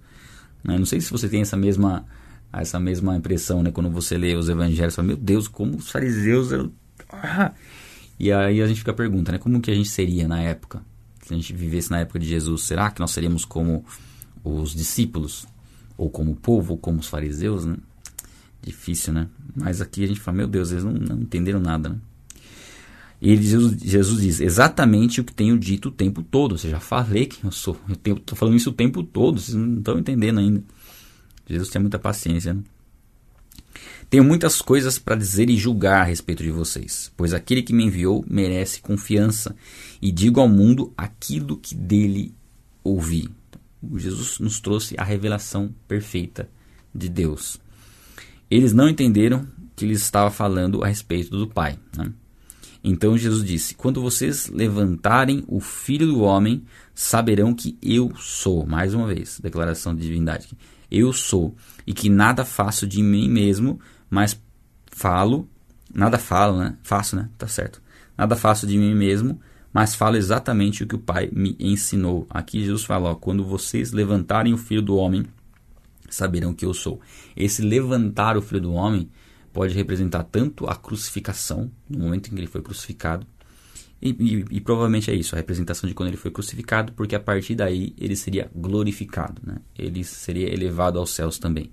Né? 0.64 0.78
Não 0.78 0.86
sei 0.86 1.00
se 1.00 1.10
você 1.10 1.28
tem 1.28 1.42
essa 1.42 1.56
mesma, 1.56 2.06
essa 2.52 2.80
mesma 2.80 3.16
impressão, 3.16 3.62
né? 3.62 3.70
Quando 3.70 3.90
você 3.90 4.16
lê 4.16 4.34
os 4.34 4.48
evangelhos, 4.48 4.94
você 4.94 4.96
fala, 4.96 5.08
meu 5.08 5.16
Deus, 5.16 5.48
como 5.48 5.76
os 5.76 5.90
fariseus... 5.90 6.50
Eu... 6.50 6.72
Ah! 7.12 7.52
E 8.18 8.32
aí 8.32 8.60
a 8.62 8.66
gente 8.66 8.78
fica 8.78 8.90
a 8.90 8.94
pergunta, 8.94 9.32
né? 9.32 9.38
Como 9.38 9.60
que 9.60 9.70
a 9.70 9.74
gente 9.74 9.88
seria 9.88 10.26
na 10.26 10.40
época? 10.40 10.82
se 11.28 11.34
a 11.34 11.36
gente 11.36 11.52
vivesse 11.52 11.90
na 11.90 12.00
época 12.00 12.18
de 12.18 12.26
Jesus, 12.26 12.62
será 12.62 12.90
que 12.90 13.00
nós 13.00 13.10
seríamos 13.10 13.44
como 13.44 13.84
os 14.42 14.74
discípulos? 14.74 15.46
Ou 15.96 16.08
como 16.08 16.32
o 16.32 16.36
povo, 16.36 16.72
ou 16.72 16.78
como 16.78 17.00
os 17.00 17.06
fariseus, 17.06 17.66
né? 17.66 17.76
Difícil, 18.62 19.12
né? 19.12 19.28
Mas 19.54 19.80
aqui 19.80 20.04
a 20.04 20.06
gente 20.06 20.20
fala, 20.20 20.38
meu 20.38 20.46
Deus, 20.46 20.70
eles 20.70 20.84
não, 20.84 20.92
não 20.92 21.20
entenderam 21.22 21.60
nada, 21.60 21.90
né? 21.90 21.96
E 23.20 23.36
Jesus, 23.36 23.76
Jesus, 23.82 24.20
diz 24.20 24.40
exatamente 24.40 25.20
o 25.20 25.24
que 25.24 25.34
tenho 25.34 25.58
dito 25.58 25.88
o 25.88 25.92
tempo 25.92 26.22
todo. 26.22 26.52
Ou 26.52 26.58
seja, 26.58 26.78
falei 26.78 27.26
que 27.26 27.44
eu 27.44 27.50
sou. 27.50 27.76
Eu 28.04 28.14
estou 28.14 28.38
falando 28.38 28.56
isso 28.56 28.70
o 28.70 28.72
tempo 28.72 29.02
todo. 29.02 29.40
Vocês 29.40 29.56
não 29.56 29.78
estão 29.78 29.98
entendendo 29.98 30.38
ainda. 30.38 30.62
Jesus 31.48 31.68
tem 31.68 31.80
muita 31.80 31.98
paciência. 31.98 32.54
Né? 32.54 32.62
Tenho 34.08 34.24
muitas 34.24 34.62
coisas 34.62 34.98
para 34.98 35.16
dizer 35.16 35.50
e 35.50 35.56
julgar 35.56 36.00
a 36.00 36.04
respeito 36.04 36.42
de 36.42 36.50
vocês, 36.50 37.12
pois 37.16 37.34
aquele 37.34 37.62
que 37.62 37.74
me 37.74 37.84
enviou 37.84 38.24
merece 38.28 38.80
confiança, 38.80 39.54
e 40.00 40.10
digo 40.10 40.40
ao 40.40 40.48
mundo 40.48 40.92
aquilo 40.96 41.58
que 41.58 41.74
dele 41.74 42.34
ouvi. 42.82 43.28
Jesus 43.96 44.38
nos 44.38 44.60
trouxe 44.60 44.94
a 44.96 45.04
revelação 45.04 45.74
perfeita 45.86 46.48
de 46.94 47.08
Deus. 47.08 47.60
Eles 48.50 48.72
não 48.72 48.88
entenderam 48.88 49.46
que 49.76 49.84
ele 49.84 49.94
estava 49.94 50.30
falando 50.30 50.82
a 50.82 50.88
respeito 50.88 51.30
do 51.30 51.46
Pai. 51.46 51.78
Né? 51.96 52.12
Então 52.82 53.16
Jesus 53.16 53.44
disse: 53.44 53.74
Quando 53.74 54.00
vocês 54.00 54.48
levantarem 54.48 55.44
o 55.46 55.60
Filho 55.60 56.06
do 56.06 56.20
Homem, 56.20 56.64
saberão 56.94 57.54
que 57.54 57.76
eu 57.82 58.12
sou. 58.16 58.66
Mais 58.66 58.94
uma 58.94 59.06
vez, 59.06 59.38
declaração 59.40 59.94
de 59.94 60.02
divindade. 60.02 60.48
Eu 60.90 61.12
sou, 61.12 61.54
e 61.86 61.92
que 61.92 62.08
nada 62.08 62.44
faço 62.44 62.86
de 62.86 63.02
mim 63.02 63.28
mesmo, 63.28 63.78
mas 64.08 64.40
falo, 64.90 65.46
nada 65.94 66.18
falo, 66.18 66.58
né? 66.58 66.76
Faço, 66.82 67.14
né? 67.14 67.28
Tá 67.36 67.46
certo. 67.46 67.82
Nada 68.16 68.34
faço 68.34 68.66
de 68.66 68.78
mim 68.78 68.94
mesmo, 68.94 69.38
mas 69.72 69.94
falo 69.94 70.16
exatamente 70.16 70.82
o 70.82 70.86
que 70.86 70.96
o 70.96 70.98
Pai 70.98 71.28
me 71.32 71.54
ensinou. 71.60 72.26
Aqui 72.30 72.64
Jesus 72.64 72.84
fala: 72.84 73.10
ó, 73.10 73.14
quando 73.14 73.44
vocês 73.44 73.92
levantarem 73.92 74.54
o 74.54 74.58
Filho 74.58 74.82
do 74.82 74.96
Homem, 74.96 75.26
saberão 76.10 76.54
que 76.54 76.64
eu 76.64 76.74
sou. 76.74 77.00
Esse 77.36 77.62
levantar 77.62 78.36
o 78.36 78.42
Filho 78.42 78.60
do 78.60 78.72
Homem 78.72 79.10
pode 79.52 79.74
representar 79.74 80.24
tanto 80.24 80.66
a 80.66 80.76
crucificação, 80.76 81.70
no 81.88 82.00
momento 82.00 82.28
em 82.28 82.34
que 82.34 82.40
ele 82.40 82.46
foi 82.46 82.62
crucificado, 82.62 83.26
e, 84.00 84.10
e, 84.10 84.44
e, 84.56 84.60
provavelmente 84.60 85.10
é 85.10 85.14
isso, 85.14 85.34
a 85.34 85.38
representação 85.38 85.88
de 85.88 85.94
quando 85.94 86.08
ele 86.08 86.16
foi 86.16 86.30
crucificado, 86.30 86.92
porque 86.92 87.16
a 87.16 87.20
partir 87.20 87.56
daí 87.56 87.94
ele 87.98 88.14
seria 88.14 88.48
glorificado, 88.54 89.42
né? 89.44 89.56
ele 89.76 90.04
seria 90.04 90.52
elevado 90.52 90.98
aos 90.98 91.10
céus 91.10 91.38
também. 91.38 91.72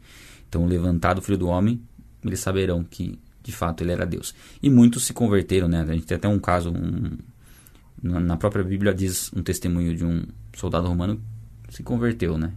Então, 0.50 0.66
levantado 0.66 1.20
o 1.20 1.22
Filho 1.22 1.38
do 1.38 1.48
Homem, 1.48 1.80
eles 2.24 2.40
saberão 2.40 2.84
que 2.84 3.20
de 3.44 3.52
fato 3.52 3.84
ele 3.84 3.92
era 3.92 4.06
Deus. 4.06 4.34
E 4.62 4.70
muitos 4.72 5.06
se 5.06 5.14
converteram, 5.14 5.68
né? 5.68 5.82
A 5.82 5.94
gente 5.94 6.08
tem 6.08 6.18
até 6.18 6.28
um 6.28 6.40
caso, 6.40 6.72
um, 6.72 7.18
na 8.02 8.36
própria 8.38 8.64
Bíblia 8.64 8.94
diz 8.94 9.32
um 9.36 9.44
testemunho 9.44 9.96
de 9.96 10.04
um 10.04 10.24
soldado 10.58 10.88
romano 10.88 11.22
que 11.68 11.76
se 11.76 11.84
converteu, 11.84 12.40
né? 12.40 12.54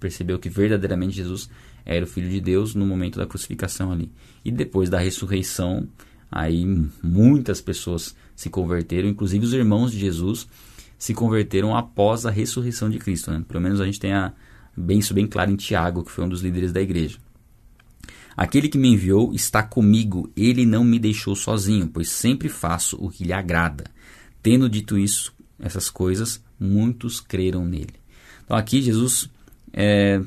Percebeu 0.00 0.38
que 0.38 0.48
verdadeiramente 0.48 1.14
Jesus 1.14 1.48
era 1.84 2.04
o 2.04 2.08
Filho 2.08 2.28
de 2.28 2.40
Deus 2.40 2.74
no 2.74 2.86
momento 2.86 3.18
da 3.18 3.26
crucificação 3.26 3.92
ali. 3.92 4.10
E 4.44 4.50
depois 4.50 4.88
da 4.88 4.98
ressurreição, 4.98 5.86
aí 6.32 6.66
muitas 7.02 7.60
pessoas 7.60 8.16
se 8.34 8.48
converteram, 8.48 9.08
inclusive 9.08 9.44
os 9.44 9.52
irmãos 9.52 9.92
de 9.92 9.98
Jesus 9.98 10.48
se 10.98 11.14
converteram 11.14 11.76
após 11.76 12.26
a 12.26 12.30
ressurreição 12.30 12.90
de 12.90 12.98
Cristo. 12.98 13.30
Né? 13.30 13.44
Pelo 13.46 13.60
menos 13.60 13.80
a 13.80 13.86
gente 13.86 14.00
tem 14.00 14.12
a, 14.12 14.32
bem, 14.76 14.98
isso 14.98 15.14
bem 15.14 15.26
claro 15.26 15.50
em 15.50 15.56
Tiago, 15.56 16.04
que 16.04 16.10
foi 16.10 16.24
um 16.24 16.28
dos 16.28 16.42
líderes 16.42 16.72
da 16.72 16.80
igreja. 16.80 17.18
Aquele 18.36 18.68
que 18.68 18.78
me 18.78 18.88
enviou 18.88 19.34
está 19.34 19.62
comigo, 19.62 20.30
ele 20.36 20.64
não 20.64 20.84
me 20.84 20.98
deixou 20.98 21.34
sozinho, 21.36 21.88
pois 21.88 22.08
sempre 22.08 22.48
faço 22.48 22.96
o 22.98 23.10
que 23.10 23.24
lhe 23.24 23.32
agrada. 23.32 23.84
Tendo 24.42 24.68
dito 24.68 24.98
isso, 24.98 25.34
essas 25.58 25.90
coisas, 25.90 26.42
muitos 26.58 27.20
creram 27.20 27.64
nele. 27.64 27.94
Então 28.44 28.56
aqui 28.56 28.80
Jesus, 28.80 29.28
é, 29.72 30.20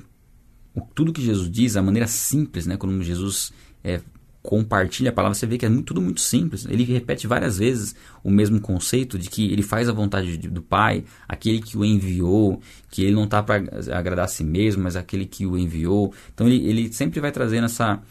tudo 0.96 1.14
que 1.14 1.22
Jesus 1.22 1.50
diz, 1.50 1.76
a 1.76 1.82
maneira 1.82 2.08
simples, 2.08 2.66
né, 2.66 2.78
como 2.78 3.02
Jesus 3.02 3.52
é, 3.84 4.02
compartilha 4.44 5.10
a 5.10 5.14
palavra, 5.14 5.34
você 5.34 5.48
vê 5.48 5.58
que 5.58 5.66
é 5.66 5.70
muito, 5.70 5.86
tudo 5.86 6.02
muito 6.02 6.20
simples. 6.20 6.66
Ele 6.66 6.84
repete 6.84 7.26
várias 7.26 7.58
vezes 7.58 7.96
o 8.22 8.30
mesmo 8.30 8.60
conceito 8.60 9.18
de 9.18 9.30
que 9.30 9.52
ele 9.52 9.64
faz 9.64 9.88
a 9.88 9.94
vontade 9.94 10.38
do 10.38 10.62
Pai, 10.62 11.06
aquele 11.28 11.62
que 11.62 11.78
o 11.78 11.86
enviou, 11.86 12.62
que 12.92 13.04
ele 13.04 13.16
não 13.16 13.24
está 13.24 13.42
para 13.42 13.64
agradar 13.98 14.26
a 14.26 14.28
si 14.28 14.44
mesmo, 14.44 14.84
mas 14.84 14.98
aquele 14.98 15.26
que 15.26 15.46
o 15.46 15.58
enviou. 15.58 16.14
Então 16.34 16.46
ele, 16.46 16.68
ele 16.68 16.92
sempre 16.92 17.22
vai 17.22 17.32
trazendo 17.32 17.66
essa, 17.66 18.02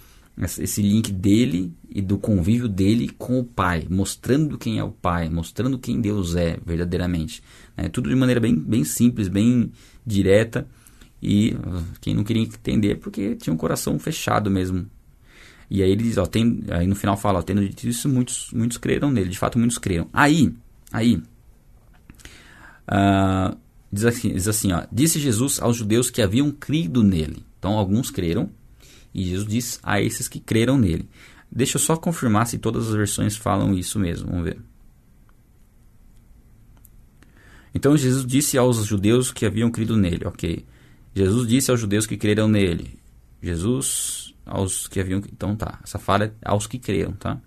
esse 0.58 0.80
link 0.80 1.12
dele 1.12 1.70
e 1.90 2.00
do 2.00 2.16
convívio 2.16 2.66
dele 2.66 3.10
com 3.10 3.38
o 3.38 3.44
Pai, 3.44 3.86
mostrando 3.90 4.56
quem 4.56 4.78
é 4.78 4.84
o 4.84 4.90
Pai, 4.90 5.28
mostrando 5.28 5.78
quem 5.78 6.00
Deus 6.00 6.34
é 6.34 6.56
verdadeiramente. 6.64 7.42
É, 7.76 7.90
tudo 7.90 8.08
de 8.08 8.16
maneira 8.16 8.40
bem, 8.40 8.56
bem 8.56 8.84
simples, 8.84 9.28
bem 9.28 9.70
direta. 10.04 10.66
E 11.22 11.56
quem 12.00 12.14
não 12.14 12.24
queria 12.24 12.42
entender, 12.42 12.96
porque 12.96 13.36
tinha 13.36 13.54
um 13.54 13.56
coração 13.56 13.98
fechado 13.98 14.50
mesmo 14.50 14.88
e 15.74 15.82
aí 15.82 15.90
ele 15.90 16.02
diz, 16.02 16.18
ó, 16.18 16.26
tem, 16.26 16.62
aí 16.68 16.86
no 16.86 16.94
final 16.94 17.16
fala, 17.16 17.38
ó, 17.38 17.42
tendo 17.42 17.66
dito 17.66 17.88
isso, 17.88 18.06
muitos, 18.06 18.50
muitos 18.52 18.76
creram 18.76 19.10
nele, 19.10 19.30
de 19.30 19.38
fato 19.38 19.58
muitos 19.58 19.78
creram. 19.78 20.06
Aí, 20.12 20.54
aí, 20.92 21.16
uh, 22.90 23.56
diz, 23.90 24.04
assim, 24.04 24.34
diz 24.34 24.46
assim, 24.46 24.70
ó, 24.70 24.84
disse 24.92 25.18
Jesus 25.18 25.58
aos 25.62 25.78
judeus 25.78 26.10
que 26.10 26.20
haviam 26.20 26.50
crido 26.50 27.02
nele. 27.02 27.42
Então 27.58 27.78
alguns 27.78 28.10
creram, 28.10 28.50
e 29.14 29.24
Jesus 29.24 29.48
diz 29.48 29.80
a 29.82 29.98
esses 29.98 30.28
que 30.28 30.40
creram 30.40 30.76
nele. 30.76 31.08
Deixa 31.50 31.78
eu 31.78 31.80
só 31.80 31.96
confirmar 31.96 32.46
se 32.46 32.58
todas 32.58 32.88
as 32.88 32.94
versões 32.94 33.34
falam 33.34 33.72
isso 33.72 33.98
mesmo, 33.98 34.28
vamos 34.28 34.44
ver. 34.44 34.58
Então 37.74 37.96
Jesus 37.96 38.26
disse 38.26 38.58
aos 38.58 38.84
judeus 38.84 39.32
que 39.32 39.46
haviam 39.46 39.70
crido 39.70 39.96
nele, 39.96 40.26
ok. 40.26 40.66
Jesus 41.14 41.46
disse 41.46 41.70
aos 41.70 41.80
judeus 41.80 42.06
que 42.06 42.16
creram 42.16 42.48
nele. 42.48 42.98
Jesus 43.42 44.34
aos 44.46 44.88
que 44.88 45.00
haviam. 45.00 45.22
Então 45.32 45.54
tá, 45.56 45.80
essa 45.82 45.98
fala 45.98 46.26
é 46.26 46.32
aos 46.44 46.66
que 46.66 46.78
creram, 46.78 47.12
tá? 47.12 47.40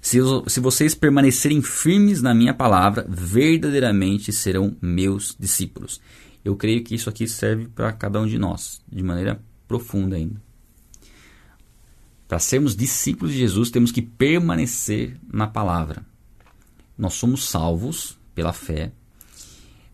Se, 0.00 0.18
se 0.46 0.60
vocês 0.60 0.94
permanecerem 0.94 1.60
firmes 1.60 2.22
na 2.22 2.32
minha 2.32 2.54
palavra, 2.54 3.04
verdadeiramente 3.08 4.32
serão 4.32 4.76
meus 4.80 5.36
discípulos. 5.38 6.00
Eu 6.44 6.54
creio 6.54 6.84
que 6.84 6.94
isso 6.94 7.10
aqui 7.10 7.26
serve 7.26 7.66
para 7.66 7.92
cada 7.92 8.20
um 8.20 8.26
de 8.26 8.38
nós, 8.38 8.80
de 8.88 9.02
maneira 9.02 9.42
profunda 9.66 10.14
ainda. 10.14 10.40
Para 12.28 12.38
sermos 12.38 12.76
discípulos 12.76 13.32
de 13.32 13.38
Jesus, 13.40 13.70
temos 13.70 13.90
que 13.90 14.00
permanecer 14.00 15.16
na 15.32 15.48
palavra. 15.48 16.06
Nós 16.96 17.14
somos 17.14 17.48
salvos 17.48 18.16
pela 18.32 18.52
fé, 18.52 18.92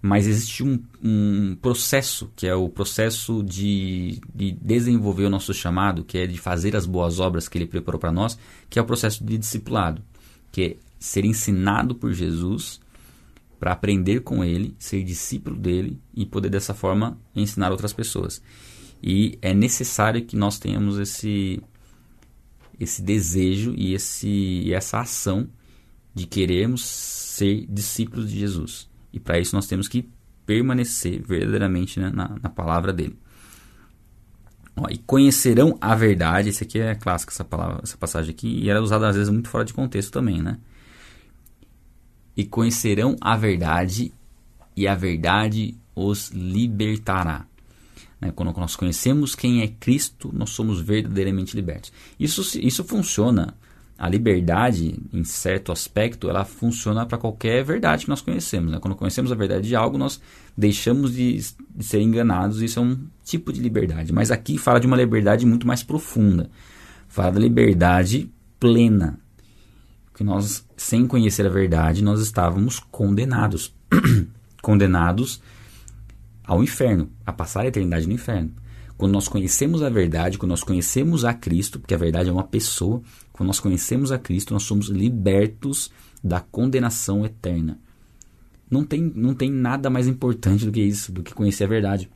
mas 0.04 0.26
existe 0.26 0.64
um, 0.64 0.82
um, 1.00 1.54
processo, 1.54 2.28
que 2.34 2.44
é 2.44 2.54
o 2.56 2.68
processo 2.68 3.40
de, 3.40 4.20
de, 4.34 4.50
desenvolver 4.50 5.24
o 5.24 5.30
nosso 5.30 5.54
chamado, 5.54 6.02
que 6.02 6.18
é 6.18 6.26
de 6.26 6.36
fazer 6.38 6.74
as 6.74 6.84
boas 6.84 7.20
obras 7.20 7.48
que 7.48 7.56
ele 7.56 7.68
preparou 7.68 8.00
para 8.00 8.10
nós, 8.10 8.36
que 8.68 8.80
é 8.80 8.82
o 8.82 8.84
processo 8.84 9.22
de 9.24 9.38
discipulado, 9.38 10.02
que 10.50 10.62
é 10.62 10.76
ser 10.98 11.24
ensinado 11.24 11.94
por 11.94 12.12
Jesus 12.12 12.80
para 13.60 13.70
aprender 13.70 14.22
com 14.22 14.44
ele, 14.44 14.74
ser 14.76 15.04
discípulo 15.04 15.56
dele 15.56 15.96
e 16.12 16.26
poder 16.26 16.48
dessa 16.48 16.74
forma 16.74 17.16
ensinar 17.34 17.70
outras 17.70 17.92
pessoas. 17.92 18.42
E 19.00 19.38
é 19.40 19.54
necessário 19.54 20.24
que 20.24 20.34
nós 20.34 20.58
tenhamos 20.58 20.98
esse 20.98 21.62
esse 22.80 23.00
desejo 23.00 23.72
e 23.76 23.94
esse 23.94 24.72
essa 24.72 24.98
ação 24.98 25.48
de 26.12 26.26
queremos 26.26 26.84
ser 26.84 27.66
discípulos 27.68 28.28
de 28.28 28.40
Jesus. 28.40 28.90
E 29.12 29.20
para 29.20 29.38
isso 29.38 29.54
nós 29.54 29.66
temos 29.66 29.88
que 29.88 30.08
permanecer 30.46 31.22
verdadeiramente 31.22 32.00
né, 32.00 32.10
na, 32.10 32.36
na, 32.42 32.48
palavra 32.48 32.92
dele. 32.92 33.16
Ó, 34.76 34.86
e 34.90 34.98
conhecerão 34.98 35.76
a 35.80 35.94
verdade. 35.94 36.48
Esse 36.48 36.64
aqui 36.64 36.78
é 36.78 36.94
clássico, 36.94 37.32
essa, 37.32 37.44
palavra, 37.44 37.80
essa 37.82 37.96
passagem 37.96 38.30
aqui. 38.30 38.48
E 38.48 38.70
era 38.70 38.82
usada 38.82 39.08
às 39.08 39.16
vezes 39.16 39.30
muito 39.30 39.48
fora 39.48 39.64
de 39.64 39.74
contexto 39.74 40.10
também, 40.10 40.40
né? 40.40 40.58
E 42.36 42.44
conhecerão 42.44 43.16
a 43.20 43.36
verdade, 43.36 44.12
e 44.74 44.88
a 44.88 44.94
verdade 44.94 45.76
os 45.94 46.30
libertará. 46.30 47.46
Né? 48.18 48.32
Quando 48.34 48.56
nós 48.56 48.74
conhecemos 48.74 49.34
quem 49.34 49.62
é 49.62 49.68
Cristo, 49.68 50.30
nós 50.32 50.50
somos 50.50 50.80
verdadeiramente 50.80 51.54
libertos. 51.54 51.92
Isso, 52.18 52.58
isso 52.58 52.82
funciona 52.84 53.54
a 54.02 54.08
liberdade, 54.08 54.98
em 55.12 55.22
certo 55.22 55.70
aspecto, 55.70 56.28
ela 56.28 56.44
funciona 56.44 57.06
para 57.06 57.16
qualquer 57.16 57.62
verdade 57.62 58.02
que 58.02 58.10
nós 58.10 58.20
conhecemos. 58.20 58.72
Né? 58.72 58.80
Quando 58.80 58.96
conhecemos 58.96 59.30
a 59.30 59.36
verdade 59.36 59.68
de 59.68 59.76
algo, 59.76 59.96
nós 59.96 60.20
deixamos 60.58 61.12
de, 61.12 61.38
de, 61.72 61.84
ser 61.84 62.00
enganados. 62.00 62.60
Isso 62.60 62.80
é 62.80 62.82
um 62.82 62.98
tipo 63.24 63.52
de 63.52 63.60
liberdade. 63.60 64.12
Mas 64.12 64.32
aqui 64.32 64.58
fala 64.58 64.80
de 64.80 64.88
uma 64.88 64.96
liberdade 64.96 65.46
muito 65.46 65.68
mais 65.68 65.84
profunda. 65.84 66.50
Fala 67.06 67.30
da 67.30 67.38
liberdade 67.38 68.28
plena. 68.58 69.20
Que 70.16 70.24
nós, 70.24 70.66
sem 70.76 71.06
conhecer 71.06 71.46
a 71.46 71.48
verdade, 71.50 72.02
nós 72.02 72.20
estávamos 72.20 72.80
condenados. 72.80 73.72
condenados 74.60 75.40
ao 76.42 76.60
inferno, 76.60 77.08
a 77.24 77.32
passar 77.32 77.60
a 77.60 77.68
eternidade 77.68 78.08
no 78.08 78.14
inferno. 78.14 78.50
Quando 78.96 79.12
nós 79.12 79.28
conhecemos 79.28 79.82
a 79.82 79.88
verdade, 79.88 80.38
quando 80.38 80.50
nós 80.50 80.62
conhecemos 80.62 81.24
a 81.24 81.34
Cristo, 81.34 81.80
porque 81.80 81.94
a 81.94 81.98
verdade 81.98 82.28
é 82.28 82.32
uma 82.32 82.44
pessoa, 82.44 83.02
quando 83.32 83.48
nós 83.48 83.60
conhecemos 83.60 84.12
a 84.12 84.18
Cristo, 84.18 84.54
nós 84.54 84.62
somos 84.62 84.88
libertos 84.88 85.90
da 86.22 86.40
condenação 86.40 87.24
eterna. 87.24 87.78
Não 88.70 88.84
tem, 88.84 89.12
não 89.14 89.34
tem 89.34 89.50
nada 89.50 89.90
mais 89.90 90.06
importante 90.06 90.64
do 90.64 90.72
que 90.72 90.80
isso, 90.80 91.12
do 91.12 91.22
que 91.22 91.34
conhecer 91.34 91.64
a 91.64 91.68
verdade. 91.68 92.08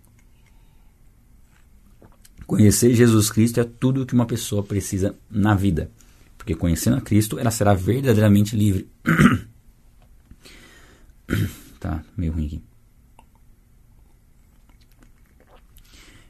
Conhecer 2.46 2.94
Jesus 2.94 3.30
Cristo 3.30 3.60
é 3.60 3.64
tudo 3.64 4.02
o 4.02 4.06
que 4.06 4.14
uma 4.14 4.26
pessoa 4.26 4.62
precisa 4.62 5.14
na 5.28 5.54
vida. 5.54 5.90
Porque 6.38 6.54
conhecendo 6.54 6.96
a 6.96 7.00
Cristo, 7.00 7.38
ela 7.38 7.50
será 7.50 7.74
verdadeiramente 7.74 8.56
livre. 8.56 8.88
tá, 11.80 12.04
meio 12.16 12.32
ruim 12.32 12.46
aqui. 12.46 12.75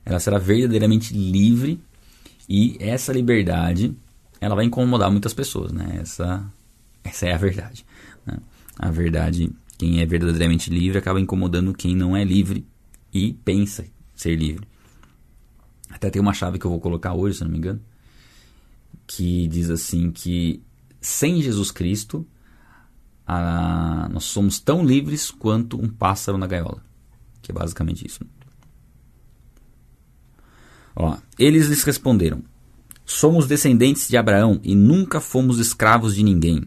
Ela 0.07 0.21
será 0.21 0.39
verdadeiramente 0.39 1.13
livre 1.13 1.81
E 2.49 2.77
essa 2.79 3.13
liberdade, 3.13 3.93
ela 4.41 4.55
vai 4.55 4.65
incomodar 4.65 5.11
muitas 5.11 5.35
pessoas, 5.35 5.73
né? 5.73 5.99
Essa, 6.01 6.49
essa 7.03 7.27
é 7.27 7.35
a 7.35 7.37
verdade. 7.37 7.85
Né? 8.25 8.39
A 8.79 8.89
verdade, 8.89 9.51
quem 9.77 10.01
é 10.01 10.07
verdadeiramente 10.07 10.71
livre 10.71 10.99
acaba 10.99 11.21
incomodando 11.21 11.75
quem 11.75 11.97
não 11.97 12.17
é 12.17 12.23
livre 12.23 12.65
e 13.13 13.33
pensa 13.33 13.85
ser 14.15 14.37
livre. 14.37 14.67
Até 15.91 16.09
tem 16.09 16.23
uma 16.23 16.33
chave 16.33 16.59
que 16.59 16.65
eu 16.65 16.71
vou 16.71 16.81
colocar 16.81 17.15
hoje, 17.15 17.39
se 17.39 17.45
não 17.45 17.51
me 17.51 17.59
engano, 17.59 17.83
que 19.09 19.49
diz 19.49 19.71
assim 19.71 20.13
que 20.13 20.63
sem 21.01 21.43
Jesus 21.43 21.73
Cristo 21.73 22.25
a, 23.27 24.09
nós 24.13 24.25
somos 24.25 24.61
tão 24.61 24.85
livres 24.85 25.33
quanto 25.33 25.81
um 25.81 25.89
pássaro 25.89 26.39
na 26.39 26.47
gaiola. 26.47 26.85
Que 27.43 27.51
é 27.51 27.55
basicamente 27.55 28.07
isso. 28.07 28.21
Ó, 30.97 31.19
eles 31.39 31.67
lhes 31.67 31.85
responderam: 31.85 32.43
Somos 33.05 33.47
descendentes 33.47 34.09
de 34.09 34.17
Abraão 34.17 34.59
e 34.65 34.75
nunca 34.75 35.21
fomos 35.21 35.59
escravos 35.59 36.15
de 36.15 36.25
ninguém. 36.25 36.63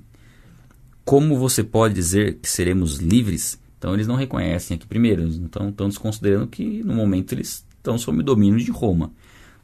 Como 1.03 1.39
você 1.39 1.63
pode 1.63 1.95
dizer 1.95 2.35
que 2.35 2.47
seremos 2.47 2.97
livres? 2.97 3.59
Então 3.79 3.93
eles 3.95 4.05
não 4.07 4.15
reconhecem 4.15 4.75
aqui 4.75 4.85
primeiro, 4.85 5.27
estão, 5.27 5.69
estão 5.69 5.89
desconsiderando 5.89 6.47
que 6.47 6.83
no 6.83 6.93
momento 6.93 7.33
eles 7.33 7.65
estão 7.75 7.97
sob 7.97 8.19
o 8.19 8.23
domínio 8.23 8.59
de 8.59 8.69
Roma. 8.69 9.11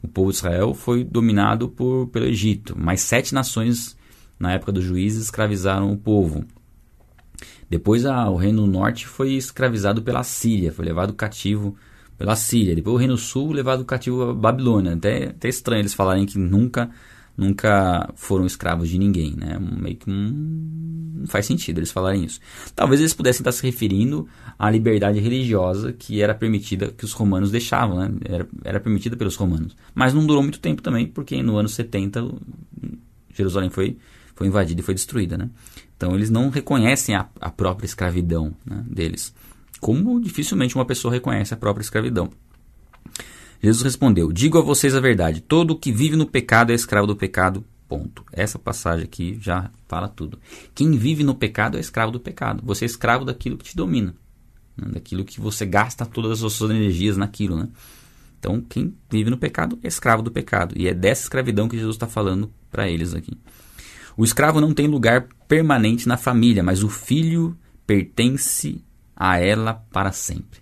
O 0.02 0.08
povo 0.08 0.30
de 0.30 0.38
Israel 0.38 0.74
foi 0.74 1.04
dominado 1.04 1.68
por, 1.68 2.08
pelo 2.08 2.26
Egito, 2.26 2.74
mas 2.76 3.00
sete 3.02 3.32
nações 3.32 3.96
na 4.38 4.52
época 4.52 4.72
dos 4.72 4.84
juízes 4.84 5.24
escravizaram 5.24 5.92
o 5.92 5.96
povo. 5.96 6.44
Depois 7.68 8.04
a, 8.04 8.28
o 8.30 8.36
reino 8.36 8.66
norte 8.66 9.06
foi 9.06 9.32
escravizado 9.34 10.02
pela 10.02 10.22
Síria, 10.22 10.72
foi 10.72 10.84
levado 10.84 11.12
cativo 11.12 11.76
pela 12.18 12.36
Síria. 12.36 12.74
Depois 12.74 12.94
o 12.94 12.98
reino 12.98 13.16
sul 13.16 13.52
levado 13.52 13.84
cativo 13.84 14.22
à 14.22 14.34
Babilônia. 14.34 14.94
Até, 14.94 15.28
até 15.28 15.48
estranho 15.48 15.82
eles 15.82 15.94
falarem 15.94 16.26
que 16.26 16.38
nunca 16.38 16.90
nunca 17.36 18.10
foram 18.14 18.46
escravos 18.46 18.88
de 18.88 18.98
ninguém, 18.98 19.34
né? 19.36 19.58
Meio 19.58 19.96
que 19.96 20.10
hum, 20.10 21.12
não 21.16 21.26
faz 21.26 21.44
sentido 21.44 21.78
eles 21.78 21.90
falarem 21.90 22.24
isso. 22.24 22.40
Talvez 22.74 23.00
eles 23.00 23.12
pudessem 23.12 23.42
estar 23.42 23.52
se 23.52 23.62
referindo 23.62 24.26
à 24.58 24.70
liberdade 24.70 25.20
religiosa 25.20 25.92
que 25.92 26.22
era 26.22 26.34
permitida, 26.34 26.90
que 26.90 27.04
os 27.04 27.12
romanos 27.12 27.50
deixavam, 27.50 27.98
né? 27.98 28.10
Era, 28.24 28.48
era 28.64 28.80
permitida 28.80 29.16
pelos 29.16 29.36
romanos. 29.36 29.76
Mas 29.94 30.14
não 30.14 30.26
durou 30.26 30.42
muito 30.42 30.58
tempo 30.60 30.80
também, 30.80 31.06
porque 31.06 31.42
no 31.42 31.56
ano 31.56 31.68
70 31.68 32.26
Jerusalém 33.34 33.68
foi, 33.68 33.98
foi 34.34 34.46
invadida 34.46 34.80
e 34.80 34.84
foi 34.84 34.94
destruída, 34.94 35.36
né? 35.36 35.50
Então 35.96 36.14
eles 36.14 36.30
não 36.30 36.48
reconhecem 36.48 37.14
a, 37.14 37.28
a 37.40 37.50
própria 37.50 37.86
escravidão 37.86 38.54
né, 38.64 38.82
deles. 38.88 39.34
Como 39.80 40.20
dificilmente 40.20 40.74
uma 40.74 40.84
pessoa 40.84 41.12
reconhece 41.12 41.54
a 41.54 41.56
própria 41.56 41.82
escravidão. 41.82 42.30
Jesus 43.62 43.82
respondeu: 43.82 44.32
Digo 44.32 44.58
a 44.58 44.62
vocês 44.62 44.94
a 44.94 45.00
verdade: 45.00 45.40
todo 45.40 45.76
que 45.76 45.92
vive 45.92 46.16
no 46.16 46.26
pecado 46.26 46.72
é 46.72 46.74
escravo 46.74 47.06
do 47.06 47.16
pecado. 47.16 47.64
Ponto. 47.88 48.24
Essa 48.32 48.58
passagem 48.58 49.04
aqui 49.04 49.38
já 49.40 49.70
fala 49.86 50.08
tudo. 50.08 50.40
Quem 50.74 50.90
vive 50.92 51.22
no 51.22 51.36
pecado 51.36 51.76
é 51.76 51.80
escravo 51.80 52.10
do 52.10 52.18
pecado. 52.18 52.60
Você 52.66 52.84
é 52.84 52.86
escravo 52.86 53.24
daquilo 53.24 53.56
que 53.56 53.64
te 53.64 53.76
domina, 53.76 54.12
né? 54.76 54.88
daquilo 54.94 55.24
que 55.24 55.40
você 55.40 55.64
gasta 55.64 56.04
todas 56.04 56.42
as 56.42 56.52
suas 56.52 56.72
energias 56.72 57.16
naquilo. 57.16 57.56
Né? 57.56 57.68
Então, 58.40 58.60
quem 58.60 58.92
vive 59.08 59.30
no 59.30 59.38
pecado 59.38 59.78
é 59.84 59.86
escravo 59.88 60.20
do 60.20 60.32
pecado. 60.32 60.74
E 60.76 60.88
é 60.88 60.94
dessa 60.94 61.22
escravidão 61.22 61.68
que 61.68 61.76
Jesus 61.76 61.94
está 61.94 62.08
falando 62.08 62.50
para 62.72 62.88
eles 62.88 63.14
aqui. 63.14 63.38
O 64.16 64.24
escravo 64.24 64.60
não 64.60 64.74
tem 64.74 64.88
lugar 64.88 65.28
permanente 65.46 66.08
na 66.08 66.16
família, 66.16 66.64
mas 66.64 66.82
o 66.82 66.88
filho 66.88 67.56
pertence 67.86 68.82
a 69.16 69.38
ela 69.38 69.74
para 69.90 70.12
sempre. 70.12 70.60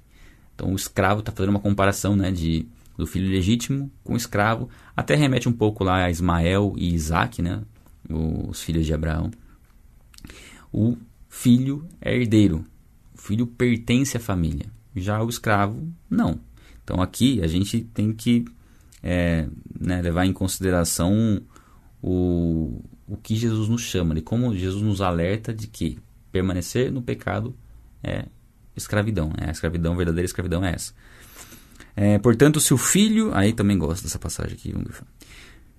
Então 0.55 0.73
o 0.73 0.77
escravo 0.77 1.21
está 1.21 1.33
fazendo 1.33 1.51
uma 1.51 1.61
comparação 1.61 2.15
né, 2.15 2.31
de, 2.31 2.67
do 2.97 3.07
filho 3.07 3.29
legítimo 3.29 3.91
com 4.05 4.15
o 4.15 4.17
escravo, 4.17 4.69
até 4.97 5.17
remete 5.17 5.49
um 5.49 5.53
pouco 5.53 5.83
lá 5.83 6.05
a 6.05 6.11
Ismael 6.11 6.75
e 6.77 6.95
Isaac, 6.95 7.43
né, 7.43 7.63
os 8.09 8.63
filhos 8.63 8.87
de 8.87 8.95
Abraão. 8.95 9.31
O 10.73 10.97
filho 11.29 11.87
é 12.01 12.15
herdeiro, 12.15 12.65
o 13.13 13.21
filho 13.21 13.47
pertence 13.47 14.17
à 14.17 14.21
família, 14.21 14.67
já 14.95 15.23
o 15.23 15.29
escravo 15.29 15.93
não. 16.09 16.39
Então 16.85 17.03
aqui 17.03 17.43
a 17.43 17.47
gente 17.49 17.81
tem 17.81 18.13
que 18.13 18.45
é, 19.03 19.49
né, 19.81 20.01
levar 20.01 20.25
em 20.25 20.33
consideração 20.33 21.43
o, 22.01 22.81
o 23.09 23.17
que 23.17 23.35
Jesus 23.35 23.69
nos 23.69 23.83
chama, 23.83 24.15
de 24.15 24.23
como 24.23 24.55
Jesus 24.55 24.83
nos 24.83 25.01
alerta 25.01 25.53
de 25.53 25.67
que 25.67 25.99
permanecer 26.31 26.93
no 26.93 27.03
pecado 27.03 27.57
é 28.03 28.27
escravidão. 28.77 29.29
Né? 29.29 29.49
A 29.49 29.51
escravidão, 29.51 29.93
a 29.93 29.97
verdadeira 29.97 30.25
escravidão 30.25 30.65
é 30.65 30.73
essa. 30.73 30.93
É, 31.97 32.19
portanto, 32.19 32.61
se 32.61 32.75
o 32.75 32.79
filho. 32.79 33.31
Aí 33.35 33.53
também 33.53 33.79
gosto 33.79 34.03
dessa 34.03 34.19
passagem 34.19 34.55
aqui. 34.55 34.75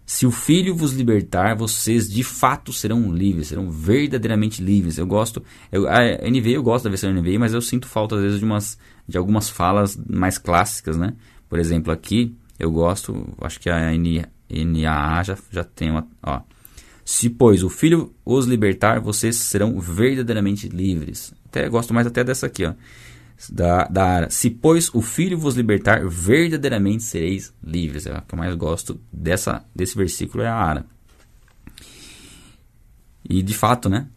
Se 0.06 0.26
o 0.26 0.32
filho 0.32 0.76
vos 0.76 0.94
libertar, 0.94 1.56
vocês 1.56 2.08
de 2.08 2.24
fato 2.24 2.72
serão 2.72 3.12
livres, 3.12 3.48
serão 3.48 3.72
verdadeiramente 3.72 4.62
livres. 4.62 4.98
Eu 4.98 5.08
gosto. 5.08 5.44
Eu, 5.72 5.88
a 5.90 6.00
NVI, 6.30 6.54
eu 6.54 6.64
gosto 6.64 6.84
da 6.84 6.90
versão 6.90 7.12
NVI, 7.12 7.38
mas 7.38 7.54
eu 7.54 7.62
sinto 7.62 7.88
falta 7.88 8.16
às 8.16 8.22
vezes 8.22 8.40
de, 8.40 8.46
umas, 8.46 8.78
de 9.08 9.18
algumas 9.18 9.50
falas 9.50 9.98
mais 10.08 10.38
clássicas, 10.38 10.96
né? 10.96 11.14
Por 11.50 11.60
exemplo, 11.60 11.92
aqui 11.92 12.36
eu 12.60 12.72
gosto, 12.72 13.28
acho 13.42 13.60
que 13.60 13.70
a 13.70 13.92
NAA 13.92 15.24
já, 15.24 15.38
já 15.52 15.64
tem 15.64 15.92
uma. 15.92 16.08
Ó, 16.24 16.42
se, 17.06 17.30
pois, 17.30 17.62
o 17.62 17.70
Filho 17.70 18.16
os 18.26 18.48
libertar, 18.48 19.00
vocês 19.00 19.36
serão 19.36 19.80
verdadeiramente 19.80 20.68
livres. 20.68 21.32
Até 21.46 21.70
gosto 21.70 21.94
mais 21.94 22.08
até 22.08 22.24
dessa 22.24 22.48
aqui, 22.48 22.66
ó. 22.66 22.74
Da, 23.52 23.84
da 23.84 24.04
área. 24.04 24.30
Se, 24.32 24.50
pois, 24.50 24.90
o 24.92 25.04
Filho 25.04 25.38
vos 25.38 25.56
libertar, 25.56 26.04
verdadeiramente 26.08 27.04
sereis 27.04 27.54
livres. 27.64 28.08
É 28.08 28.18
o 28.18 28.22
que 28.24 28.34
eu 28.34 28.40
mais 28.40 28.56
gosto 28.56 29.00
dessa, 29.14 29.64
desse 29.74 29.96
versículo, 29.96 30.44
é 30.44 30.48
a 30.48 30.56
Ara. 30.56 30.86
E 33.30 33.44
de 33.44 33.54
fato, 33.54 33.88
né? 33.88 34.08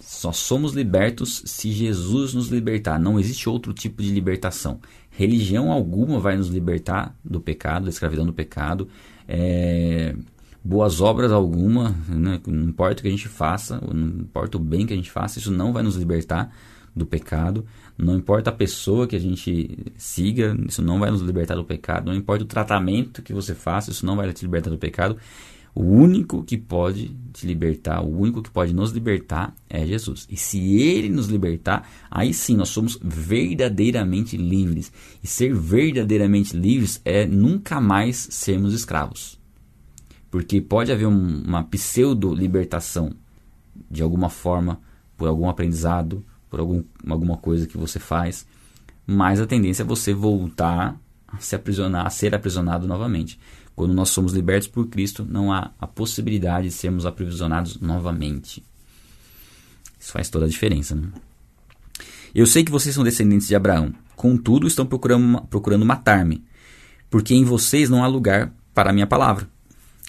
Só 0.00 0.32
somos 0.32 0.72
libertos 0.72 1.42
se 1.44 1.70
Jesus 1.70 2.32
nos 2.32 2.48
libertar. 2.48 2.98
Não 2.98 3.20
existe 3.20 3.46
outro 3.46 3.74
tipo 3.74 4.02
de 4.02 4.10
libertação. 4.10 4.80
Religião 5.10 5.70
alguma 5.70 6.18
vai 6.18 6.38
nos 6.38 6.48
libertar 6.48 7.14
do 7.22 7.42
pecado, 7.42 7.84
da 7.84 7.90
escravidão 7.90 8.24
do 8.24 8.32
pecado. 8.32 8.88
É 9.28 10.14
boas 10.64 11.00
obras 11.00 11.32
alguma, 11.32 11.94
né? 12.08 12.40
não 12.46 12.68
importa 12.68 13.00
o 13.00 13.02
que 13.02 13.08
a 13.08 13.12
gente 13.12 13.28
faça, 13.28 13.80
não 13.92 14.20
importa 14.20 14.56
o 14.56 14.60
bem 14.60 14.86
que 14.86 14.92
a 14.92 14.96
gente 14.96 15.10
faça, 15.10 15.38
isso 15.38 15.50
não 15.50 15.72
vai 15.72 15.82
nos 15.82 15.96
libertar 15.96 16.50
do 16.94 17.06
pecado. 17.06 17.64
Não 17.96 18.16
importa 18.16 18.50
a 18.50 18.52
pessoa 18.52 19.06
que 19.06 19.16
a 19.16 19.20
gente 19.20 19.78
siga, 19.96 20.56
isso 20.66 20.82
não 20.82 20.98
vai 20.98 21.10
nos 21.10 21.22
libertar 21.22 21.54
do 21.54 21.64
pecado. 21.64 22.06
Não 22.06 22.14
importa 22.14 22.44
o 22.44 22.46
tratamento 22.46 23.22
que 23.22 23.32
você 23.32 23.54
faça, 23.54 23.90
isso 23.90 24.04
não 24.04 24.16
vai 24.16 24.32
te 24.32 24.42
libertar 24.42 24.70
do 24.70 24.78
pecado. 24.78 25.16
O 25.74 25.82
único 25.82 26.42
que 26.42 26.56
pode 26.56 27.16
te 27.32 27.46
libertar, 27.46 28.02
o 28.02 28.18
único 28.18 28.42
que 28.42 28.50
pode 28.50 28.74
nos 28.74 28.90
libertar 28.90 29.54
é 29.70 29.86
Jesus. 29.86 30.26
E 30.28 30.36
se 30.36 30.76
ele 30.80 31.08
nos 31.08 31.28
libertar, 31.28 31.88
aí 32.10 32.34
sim 32.34 32.56
nós 32.56 32.68
somos 32.68 32.98
verdadeiramente 33.00 34.36
livres. 34.36 34.92
E 35.22 35.26
ser 35.26 35.54
verdadeiramente 35.54 36.56
livres 36.56 37.00
é 37.04 37.26
nunca 37.26 37.80
mais 37.80 38.16
sermos 38.30 38.74
escravos. 38.74 39.37
Porque 40.30 40.60
pode 40.60 40.92
haver 40.92 41.06
um, 41.06 41.42
uma 41.42 41.64
pseudo-libertação 41.64 43.12
de 43.90 44.02
alguma 44.02 44.28
forma, 44.28 44.80
por 45.16 45.28
algum 45.28 45.48
aprendizado, 45.48 46.24
por 46.50 46.60
algum, 46.60 46.82
alguma 47.08 47.36
coisa 47.36 47.66
que 47.66 47.76
você 47.76 47.98
faz, 47.98 48.46
mas 49.06 49.40
a 49.40 49.46
tendência 49.46 49.82
é 49.82 49.86
você 49.86 50.12
voltar 50.12 50.98
a 51.26 51.38
se 51.38 51.54
aprisionar, 51.54 52.06
a 52.06 52.10
ser 52.10 52.34
aprisionado 52.34 52.86
novamente. 52.86 53.38
Quando 53.74 53.94
nós 53.94 54.10
somos 54.10 54.32
libertos 54.32 54.68
por 54.68 54.86
Cristo, 54.88 55.26
não 55.28 55.52
há 55.52 55.70
a 55.78 55.86
possibilidade 55.86 56.68
de 56.68 56.74
sermos 56.74 57.06
aprisionados 57.06 57.78
novamente. 57.80 58.64
Isso 59.98 60.12
faz 60.12 60.28
toda 60.28 60.46
a 60.46 60.48
diferença. 60.48 60.94
Né? 60.94 61.08
Eu 62.34 62.46
sei 62.46 62.64
que 62.64 62.72
vocês 62.72 62.94
são 62.94 63.04
descendentes 63.04 63.48
de 63.48 63.54
Abraão, 63.54 63.94
contudo 64.16 64.66
estão 64.66 64.84
procurando, 64.84 65.42
procurando 65.42 65.84
matar-me, 65.84 66.44
porque 67.08 67.34
em 67.34 67.44
vocês 67.44 67.88
não 67.88 68.02
há 68.04 68.06
lugar 68.06 68.52
para 68.74 68.90
a 68.90 68.92
minha 68.92 69.06
palavra. 69.06 69.48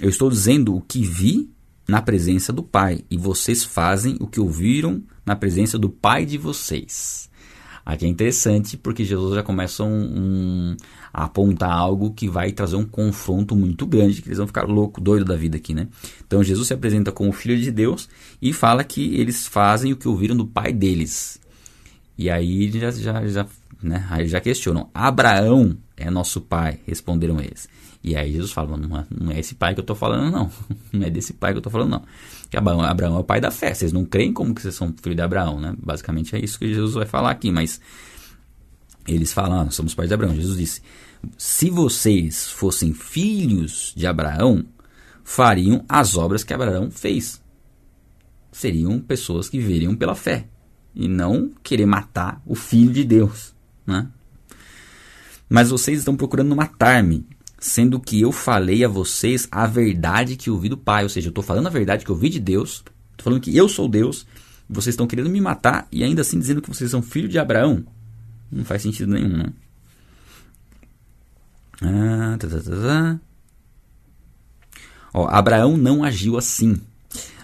Eu 0.01 0.09
estou 0.09 0.29
dizendo 0.29 0.75
o 0.75 0.81
que 0.81 1.01
vi 1.03 1.49
na 1.87 2.01
presença 2.01 2.53
do 2.53 2.63
Pai, 2.63 3.03
e 3.09 3.17
vocês 3.17 3.63
fazem 3.63 4.15
o 4.19 4.27
que 4.27 4.39
ouviram 4.39 5.03
na 5.25 5.35
presença 5.35 5.77
do 5.77 5.89
Pai 5.89 6.25
de 6.25 6.37
vocês. 6.37 7.29
Aqui 7.85 8.05
é 8.05 8.07
interessante 8.07 8.77
porque 8.77 9.03
Jesus 9.03 9.33
já 9.33 9.41
começa 9.41 9.83
um, 9.83 9.87
um, 9.89 10.77
a 11.11 11.23
apontar 11.23 11.71
algo 11.71 12.13
que 12.13 12.29
vai 12.29 12.51
trazer 12.51 12.75
um 12.75 12.85
confronto 12.85 13.55
muito 13.55 13.87
grande, 13.87 14.21
que 14.21 14.27
eles 14.27 14.37
vão 14.37 14.45
ficar 14.45 14.67
louco, 14.67 15.01
doido 15.01 15.25
da 15.25 15.35
vida 15.35 15.57
aqui, 15.57 15.73
né? 15.73 15.87
Então 16.25 16.43
Jesus 16.43 16.67
se 16.67 16.73
apresenta 16.73 17.11
como 17.11 17.31
Filho 17.31 17.59
de 17.59 17.71
Deus 17.71 18.07
e 18.39 18.53
fala 18.53 18.83
que 18.83 19.15
eles 19.15 19.47
fazem 19.47 19.91
o 19.91 19.97
que 19.97 20.07
ouviram 20.07 20.37
do 20.37 20.45
pai 20.45 20.71
deles. 20.71 21.39
E 22.15 22.29
aí 22.29 22.69
já, 22.71 22.91
já, 22.91 23.27
já, 23.27 23.47
né? 23.81 24.05
aí 24.11 24.27
já 24.27 24.39
questionam: 24.39 24.89
Abraão 24.93 25.75
é 25.97 26.11
nosso 26.11 26.41
pai, 26.41 26.79
responderam 26.85 27.41
eles. 27.41 27.67
E 28.03 28.15
aí 28.15 28.31
Jesus 28.31 28.51
fala, 28.51 28.77
não 28.77 28.97
é, 28.97 29.05
não 29.11 29.31
é 29.31 29.39
esse 29.39 29.55
pai 29.55 29.73
que 29.73 29.79
eu 29.79 29.83
estou 29.83 29.95
falando, 29.95 30.31
não. 30.31 30.51
Não 30.91 31.05
é 31.05 31.09
desse 31.09 31.33
pai 31.33 31.51
que 31.51 31.57
eu 31.57 31.59
estou 31.59 31.71
falando, 31.71 31.91
não. 31.91 32.03
Que 32.49 32.57
Abraão, 32.57 32.81
Abraão 32.81 33.15
é 33.17 33.19
o 33.19 33.23
pai 33.23 33.39
da 33.39 33.51
fé. 33.51 33.73
Vocês 33.73 33.93
não 33.93 34.03
creem 34.03 34.33
como 34.33 34.55
que 34.55 34.61
vocês 34.61 34.73
são 34.73 34.93
filho 34.99 35.15
de 35.15 35.21
Abraão, 35.21 35.59
né? 35.59 35.75
Basicamente 35.77 36.35
é 36.35 36.43
isso 36.43 36.57
que 36.57 36.67
Jesus 36.73 36.95
vai 36.95 37.05
falar 37.05 37.29
aqui. 37.29 37.51
Mas 37.51 37.79
eles 39.07 39.31
falam, 39.31 39.61
ah, 39.61 39.71
somos 39.71 39.93
pais 39.93 40.09
de 40.09 40.15
Abraão. 40.15 40.33
Jesus 40.33 40.57
disse, 40.57 40.81
se 41.37 41.69
vocês 41.69 42.49
fossem 42.49 42.93
filhos 42.93 43.93
de 43.95 44.07
Abraão, 44.07 44.65
fariam 45.23 45.85
as 45.87 46.15
obras 46.15 46.43
que 46.43 46.53
Abraão 46.53 46.89
fez. 46.89 47.41
Seriam 48.51 48.99
pessoas 48.99 49.47
que 49.47 49.59
veriam 49.59 49.95
pela 49.95 50.15
fé 50.15 50.47
e 50.95 51.07
não 51.07 51.51
querer 51.61 51.85
matar 51.85 52.41
o 52.45 52.55
filho 52.55 52.91
de 52.91 53.03
Deus, 53.03 53.53
né? 53.85 54.07
Mas 55.47 55.69
vocês 55.69 55.99
estão 55.99 56.15
procurando 56.15 56.55
matar-me, 56.55 57.25
sendo 57.59 57.99
que 57.99 58.21
eu 58.21 58.31
falei 58.31 58.83
a 58.85 58.87
vocês 58.87 59.47
a 59.51 59.67
verdade 59.67 60.35
que 60.35 60.49
ouvi 60.49 60.69
do 60.69 60.77
Pai, 60.77 61.03
ou 61.03 61.09
seja, 61.09 61.27
eu 61.27 61.31
estou 61.31 61.43
falando 61.43 61.67
a 61.67 61.71
verdade 61.71 62.05
que 62.05 62.11
ouvi 62.11 62.29
de 62.29 62.39
Deus, 62.39 62.83
estou 63.11 63.23
falando 63.23 63.41
que 63.41 63.55
eu 63.55 63.67
sou 63.67 63.87
Deus, 63.87 64.25
vocês 64.69 64.93
estão 64.93 65.07
querendo 65.07 65.29
me 65.29 65.41
matar 65.41 65.87
e 65.91 66.03
ainda 66.03 66.21
assim 66.21 66.39
dizendo 66.39 66.61
que 66.61 66.69
vocês 66.69 66.89
são 66.89 67.01
filho 67.01 67.27
de 67.27 67.37
Abraão. 67.37 67.83
Não 68.51 68.63
faz 68.63 68.81
sentido 68.81 69.11
nenhum, 69.11 69.37
né? 69.37 69.53
Ah, 71.81 72.37
tá, 72.37 72.47
tá, 72.47 72.59
tá, 72.59 72.71
tá. 72.71 73.19
Ó, 75.13 75.27
Abraão 75.27 75.75
não 75.75 76.03
agiu 76.03 76.37
assim. 76.37 76.79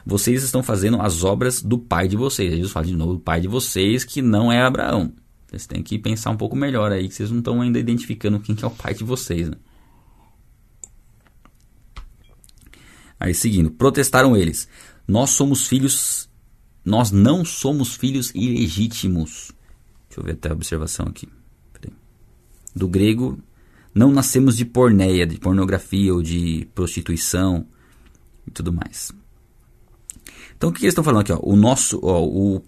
Vocês 0.05 0.43
estão 0.43 0.61
fazendo 0.61 1.01
as 1.01 1.23
obras 1.23 1.63
do 1.63 1.79
pai 1.79 2.07
de 2.07 2.15
vocês. 2.15 2.51
Jesus 2.51 2.71
fala 2.71 2.85
de 2.85 2.95
novo 2.95 3.13
do 3.13 3.19
pai 3.19 3.41
de 3.41 3.47
vocês, 3.47 4.03
que 4.03 4.21
não 4.21 4.51
é 4.51 4.61
Abraão. 4.61 5.11
Vocês 5.47 5.65
têm 5.65 5.81
que 5.81 5.97
pensar 5.97 6.29
um 6.29 6.37
pouco 6.37 6.55
melhor 6.55 6.91
aí, 6.91 7.07
que 7.07 7.15
vocês 7.15 7.31
não 7.31 7.39
estão 7.39 7.61
ainda 7.61 7.79
identificando 7.79 8.39
quem 8.39 8.55
que 8.55 8.63
é 8.63 8.67
o 8.67 8.71
pai 8.71 8.93
de 8.93 9.03
vocês. 9.03 9.49
Né? 9.49 9.57
Aí 13.25 13.33
seguindo, 13.33 13.71
protestaram 13.71 14.37
eles: 14.37 14.67
Nós 15.07 15.31
somos 15.31 15.65
filhos, 15.65 16.29
nós 16.85 17.09
não 17.09 17.43
somos 17.43 17.95
filhos 17.95 18.31
ilegítimos. 18.35 19.51
Deixa 20.07 20.19
eu 20.19 20.23
ver 20.23 20.33
até 20.33 20.49
a 20.49 20.53
observação 20.53 21.07
aqui. 21.07 21.27
Do 22.75 22.87
grego, 22.87 23.39
não 23.95 24.11
nascemos 24.11 24.55
de 24.55 24.63
porneia, 24.63 25.25
de 25.25 25.39
pornografia 25.39 26.13
ou 26.13 26.21
de 26.21 26.67
prostituição 26.75 27.65
e 28.45 28.51
tudo 28.51 28.71
mais. 28.71 29.11
Então 30.55 30.69
o 30.69 30.73
que 30.73 30.83
eles 30.83 30.91
estão 30.91 31.03
falando 31.03 31.21
aqui? 31.21 31.31
Ó? 31.31 31.39
O 31.41 31.55
nosso, 31.55 31.99
ó, 32.03 32.23
o, 32.23 32.61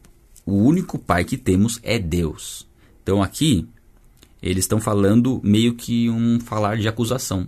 o 0.43 0.53
único 0.55 0.97
pai 0.97 1.23
que 1.23 1.37
temos 1.37 1.79
é 1.83 1.99
Deus. 1.99 2.67
Então 3.03 3.21
aqui 3.21 3.67
eles 4.41 4.63
estão 4.63 4.81
falando 4.81 5.39
meio 5.43 5.75
que 5.75 6.09
um 6.09 6.39
falar 6.39 6.77
de 6.77 6.87
acusação. 6.87 7.47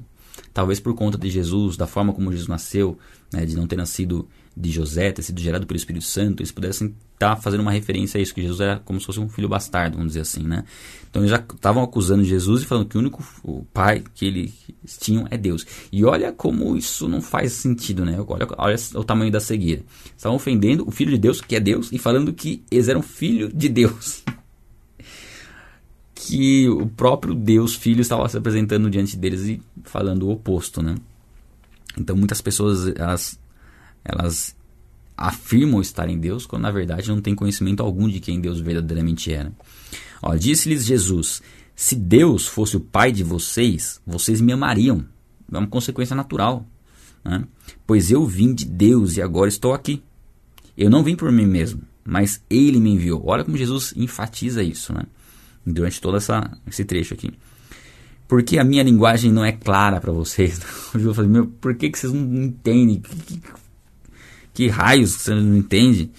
Talvez 0.54 0.80
por 0.80 0.94
conta 0.94 1.18
de 1.18 1.30
Jesus, 1.30 1.78
da 1.78 1.88
forma 1.88 2.14
como 2.14 2.32
Jesus 2.32 2.48
nasceu, 2.48 2.98
né, 3.32 3.46
de 3.46 3.56
não 3.56 3.68
ter 3.68 3.76
nascido 3.76 4.28
de 4.56 4.72
José, 4.72 5.12
ter 5.12 5.22
sido 5.22 5.40
gerado 5.40 5.66
pelo 5.66 5.78
Espírito 5.78 6.04
Santo, 6.04 6.42
eles 6.42 6.52
pudessem 6.52 6.94
estar 7.14 7.36
tá 7.36 7.42
fazendo 7.42 7.62
uma 7.62 7.72
referência 7.72 8.18
a 8.18 8.22
isso, 8.22 8.34
que 8.34 8.42
Jesus 8.42 8.60
era 8.60 8.80
como 8.80 9.00
se 9.00 9.06
fosse 9.06 9.20
um 9.20 9.30
filho 9.30 9.48
bastardo, 9.48 9.96
vamos 9.96 10.12
dizer 10.12 10.22
assim, 10.22 10.44
né? 10.44 10.66
Então 11.10 11.22
eles 11.22 11.32
já 11.32 11.38
estavam 11.38 11.82
acusando 11.82 12.24
Jesus 12.24 12.64
e 12.64 12.66
falando 12.66 12.88
que 12.88 12.98
o 12.98 13.00
único 13.00 13.24
o 13.44 13.64
pai 13.74 14.04
que 14.14 14.26
eles 14.26 14.54
tinham 15.00 15.28
é 15.32 15.38
Deus. 15.38 15.66
E 15.92 16.04
olha 16.04 16.32
como 16.32 16.76
isso 16.76 17.08
não 17.08 17.22
faz 17.22 17.54
sentido, 17.54 18.04
né? 18.04 18.18
Olha, 18.28 18.48
olha 18.58 18.76
o 18.96 19.04
tamanho 19.04 19.32
da 19.32 19.40
cegueira. 19.40 19.84
Estavam 20.16 20.36
ofendendo 20.36 20.88
o 20.88 20.92
filho 20.92 21.12
de 21.12 21.18
Deus, 21.18 21.42
que 21.42 21.56
é 21.56 21.60
Deus, 21.60 21.92
e 21.92 21.98
falando 21.98 22.34
que 22.34 22.64
eles 22.70 22.88
eram 22.88 23.02
filho 23.02 23.52
de 23.54 23.70
Deus. 23.70 24.24
que 26.28 26.68
o 26.68 26.86
próprio 26.86 27.34
Deus 27.34 27.76
Filho 27.76 28.02
estava 28.02 28.28
se 28.28 28.38
apresentando 28.38 28.90
diante 28.90 29.16
deles 29.16 29.42
e 29.48 29.62
falando 29.84 30.24
o 30.24 30.32
oposto, 30.32 30.82
né? 30.82 30.96
Então 31.98 32.16
muitas 32.16 32.42
pessoas 32.42 32.88
elas 32.96 33.40
elas 34.04 34.56
afirmam 35.16 35.82
estar 35.82 36.10
em 36.10 36.20
Deus, 36.20 36.46
quando 36.46 36.64
na 36.64 36.72
verdade 36.72 37.08
não 37.08 37.22
têm 37.22 37.36
conhecimento 37.36 37.82
algum 37.82 38.08
de 38.08 38.20
quem 38.20 38.42
Deus 38.42 38.60
verdadeiramente 38.60 39.32
era. 39.32 39.52
Disse-lhes 40.38 40.86
Jesus: 40.86 41.42
Se 41.74 41.96
Deus 41.96 42.48
fosse 42.48 42.76
o 42.76 42.82
Pai 42.82 43.12
de 43.12 43.24
vocês, 43.24 44.02
vocês 44.06 44.42
me 44.42 44.52
amariam. 44.52 45.06
É 45.52 45.58
uma 45.58 45.68
consequência 45.68 46.16
natural. 46.16 46.66
Né? 47.24 47.44
Pois 47.88 48.12
eu 48.12 48.26
vim 48.26 48.54
de 48.54 48.66
Deus 48.66 49.16
e 49.16 49.22
agora 49.22 49.48
estou 49.48 49.74
aqui. 49.74 50.04
Eu 50.78 50.90
não 50.90 51.04
vim 51.04 51.16
por 51.16 51.32
mim 51.32 51.46
mesmo, 51.46 51.82
mas 52.04 52.44
Ele 52.50 52.80
me 52.80 52.92
enviou. 52.92 53.24
Olha 53.26 53.44
como 53.44 53.58
Jesus 53.58 53.94
enfatiza 53.96 54.62
isso 54.62 54.94
né? 54.94 55.04
Durante 55.66 56.02
todo 56.02 56.18
essa, 56.18 56.58
esse 56.68 56.84
trecho 56.86 57.14
aqui. 57.14 57.32
Porque 58.28 58.60
a 58.60 58.64
minha 58.64 58.84
linguagem 58.84 59.32
não 59.32 59.44
é 59.44 59.52
clara 59.52 60.00
para 60.00 60.12
vocês. 60.12 60.62
Eu 60.94 61.14
falei, 61.14 61.30
meu, 61.30 61.48
por 61.48 61.76
que, 61.76 61.90
que 61.90 61.98
vocês 61.98 62.14
não 62.14 62.44
entendem? 62.44 63.00
Que, 63.02 63.16
que, 63.16 63.42
que 64.54 64.68
raios 64.68 65.12
você 65.12 65.34
não 65.34 65.56
entende? 65.56 66.12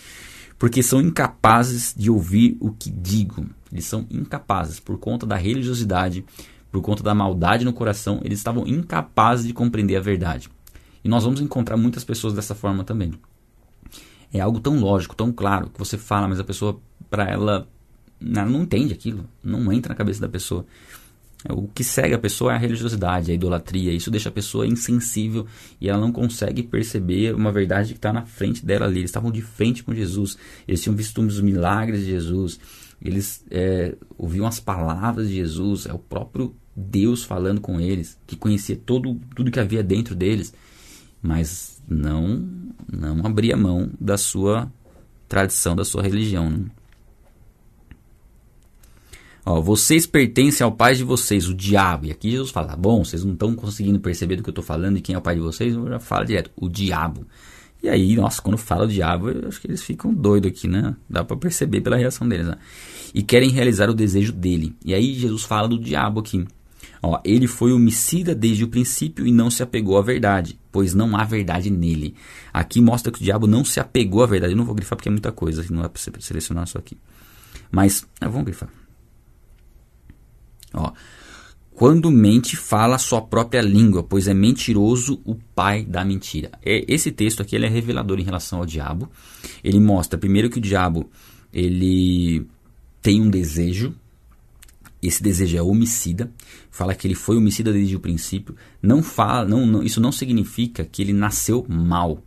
Porque 0.59 0.83
são 0.83 1.01
incapazes 1.01 1.95
de 1.97 2.11
ouvir 2.11 2.57
o 2.61 2.73
que 2.73 2.91
digo. 2.91 3.47
Eles 3.73 3.85
são 3.85 4.07
incapazes, 4.11 4.81
por 4.81 4.99
conta 4.99 5.25
da 5.25 5.37
religiosidade, 5.37 6.25
por 6.71 6.83
conta 6.83 7.03
da 7.03 7.15
maldade 7.15 7.65
no 7.65 7.73
coração, 7.73 8.21
eles 8.25 8.39
estavam 8.39 8.67
incapazes 8.67 9.47
de 9.47 9.53
compreender 9.53 9.97
a 9.97 10.01
verdade. 10.01 10.49
E 11.03 11.09
nós 11.09 11.25
vamos 11.25 11.41
encontrar 11.41 11.77
muitas 11.77 12.05
pessoas 12.05 12.35
dessa 12.35 12.55
forma 12.55 12.85
também. 12.85 13.13
É 14.33 14.41
algo 14.41 14.61
tão 14.61 14.79
lógico, 14.79 15.17
tão 15.17 15.33
claro, 15.33 15.71
que 15.71 15.79
você 15.79 15.99
fala, 15.99 16.29
mas 16.29 16.39
a 16.39 16.45
pessoa, 16.45 16.81
para 17.09 17.25
ela, 17.29 17.69
ela 18.21 18.49
não 18.49 18.63
entende 18.63 18.93
aquilo, 18.93 19.29
não 19.43 19.73
entra 19.73 19.91
na 19.91 19.97
cabeça 19.97 20.21
da 20.21 20.29
pessoa. 20.29 20.67
O 21.49 21.67
que 21.69 21.83
segue 21.83 22.15
a 22.15 22.19
pessoa 22.19 22.53
é 22.53 22.57
a 22.57 22.59
religiosidade, 22.59 23.31
a 23.31 23.35
idolatria. 23.35 23.93
Isso 23.93 24.11
deixa 24.11 24.29
a 24.29 24.33
pessoa 24.33 24.67
insensível 24.67 25.47
e 25.81 25.89
ela 25.89 25.99
não 25.99 26.13
consegue 26.13 26.63
perceber 26.63 27.35
uma 27.35 27.51
verdade 27.51 27.93
que 27.93 27.99
está 27.99 28.13
na 28.13 28.27
frente 28.27 28.65
dela 28.65 28.85
ali. 28.85 28.99
Eles 28.99 29.09
estavam 29.09 29.31
de 29.31 29.41
frente 29.41 29.83
com 29.83 29.95
Jesus, 29.95 30.37
eles 30.69 30.83
tinham 30.83 30.95
visto 30.95 31.23
os 31.23 31.41
milagres 31.41 32.01
de 32.01 32.07
Jesus, 32.11 32.61
eles 33.01 33.43
é, 33.51 33.97
ouviam 34.19 34.47
as 34.47 34.61
palavras 34.61 35.29
de 35.29 35.37
Jesus, 35.37 35.87
é 35.87 35.93
o 35.95 35.99
próprio 35.99 36.55
Deus 36.77 37.25
falando 37.25 37.61
com 37.61 37.81
eles, 37.81 38.19
que 38.27 38.37
conhecia 38.37 38.77
todo, 38.77 39.19
tudo 39.35 39.51
que 39.51 39.61
havia 39.61 39.83
dentro 39.83 40.15
deles, 40.15 40.53
mas 41.23 41.83
não, 41.89 42.47
não 42.91 43.27
abria 43.27 43.57
mão 43.57 43.91
da 43.99 44.19
sua 44.19 44.71
tradição, 45.27 45.75
da 45.75 45.85
sua 45.85 46.03
religião. 46.03 46.51
Né? 46.51 46.67
Ó, 49.45 49.61
vocês 49.61 50.07
pertencem 50.07 50.65
ao 50.65 50.73
pai 50.73 50.95
de 50.95 51.05
vocês, 51.05 51.49
o 51.49 51.55
diabo. 51.55 52.07
E 52.07 52.11
aqui 52.11 52.31
Jesus 52.31 52.51
fala: 52.51 52.77
bom, 52.77 53.05
vocês 53.05 53.25
não 53.25 53.33
estão 53.33 53.55
conseguindo 53.55 53.99
perceber 54.01 54.37
do 54.37 54.43
que 54.43 54.51
eu 54.51 54.53
estou 54.53 54.65
falando 54.65 54.99
e 54.99 55.01
quem 55.01 55.15
é 55.15 55.19
o 55.19 55.23
pai 55.23 55.35
de 55.35 55.41
vocês, 55.41 55.75
eu 55.75 55.89
já 55.89 55.99
falo 55.99 56.25
direto: 56.25 56.51
o 56.57 56.69
diabo. 56.69 57.27
E 57.83 57.89
aí, 57.89 58.15
nossa, 58.15 58.43
quando 58.43 58.59
fala 58.59 58.85
o 58.85 58.89
diabo, 58.89 59.31
eu 59.31 59.49
acho 59.49 59.59
que 59.59 59.67
eles 59.67 59.83
ficam 59.83 60.13
doidos 60.13 60.51
aqui, 60.51 60.69
né? 60.69 60.95
Dá 61.09 61.25
para 61.25 61.37
perceber 61.37 61.81
pela 61.81 61.97
reação 61.97 62.29
deles, 62.29 62.47
né? 62.47 62.57
E 63.15 63.23
querem 63.23 63.49
realizar 63.49 63.89
o 63.89 63.95
desejo 63.95 64.33
dele. 64.33 64.77
E 64.85 64.93
aí, 64.93 65.15
Jesus 65.15 65.45
fala 65.45 65.67
do 65.67 65.79
diabo 65.79 66.21
aqui. 66.21 66.47
Ó, 67.03 67.19
ele 67.25 67.47
foi 67.47 67.73
homicida 67.73 68.35
desde 68.35 68.65
o 68.65 68.69
princípio 68.69 69.27
e 69.27 69.33
não 69.33 69.51
se 69.51 69.63
apegou 69.63 69.97
à 69.97 70.03
verdade, 70.03 70.59
pois 70.71 70.93
não 70.93 71.17
há 71.17 71.25
verdade 71.25 71.71
nele. 71.71 72.15
Aqui 72.53 72.83
mostra 72.83 73.11
que 73.11 73.21
o 73.21 73.25
diabo 73.25 73.47
não 73.47 73.65
se 73.65 73.81
apegou 73.81 74.23
à 74.23 74.27
verdade. 74.27 74.53
Eu 74.53 74.59
não 74.59 74.67
vou 74.67 74.75
grifar 74.75 74.97
porque 74.97 75.09
é 75.09 75.13
muita 75.13 75.33
coisa, 75.33 75.65
não 75.71 75.83
é 75.83 75.89
para 75.89 76.21
selecionar 76.21 76.67
só 76.67 76.79
aqui. 76.79 76.99
Mas, 77.73 78.07
vamos 78.21 78.45
grifar. 78.45 78.69
Ó, 80.75 80.93
quando 81.81 82.11
mente, 82.11 82.59
fala 82.59 82.99
sua 82.99 83.23
própria 83.23 83.63
língua, 83.63 84.03
pois 84.03 84.29
é 84.29 84.35
mentiroso 84.35 85.19
o 85.25 85.35
pai 85.35 85.83
da 85.83 86.05
mentira. 86.05 86.51
É, 86.63 86.85
esse 86.87 87.11
texto 87.11 87.41
aqui 87.41 87.57
ele 87.57 87.65
é 87.65 87.71
revelador 87.71 88.21
em 88.21 88.23
relação 88.23 88.59
ao 88.59 88.67
diabo. 88.67 89.09
Ele 89.65 89.81
mostra, 89.81 90.19
primeiro, 90.19 90.51
que 90.51 90.59
o 90.59 90.61
diabo 90.61 91.09
ele 91.51 92.47
tem 93.01 93.23
um 93.23 93.31
desejo, 93.31 93.95
esse 95.03 95.23
desejo 95.23 95.57
é 95.57 95.63
homicida. 95.63 96.31
Fala 96.71 96.95
que 96.95 97.07
ele 97.07 97.15
foi 97.15 97.39
homicida 97.39 97.73
desde 97.73 97.97
o 97.97 98.01
princípio. 98.01 98.55
Não 98.83 99.03
fala, 99.03 99.49
não, 99.49 99.65
não, 99.65 99.83
isso 99.83 100.03
não 100.03 100.13
significa 100.13 100.85
que 100.85 101.01
ele 101.01 101.15
nasceu 101.15 101.65
mal, 101.67 102.23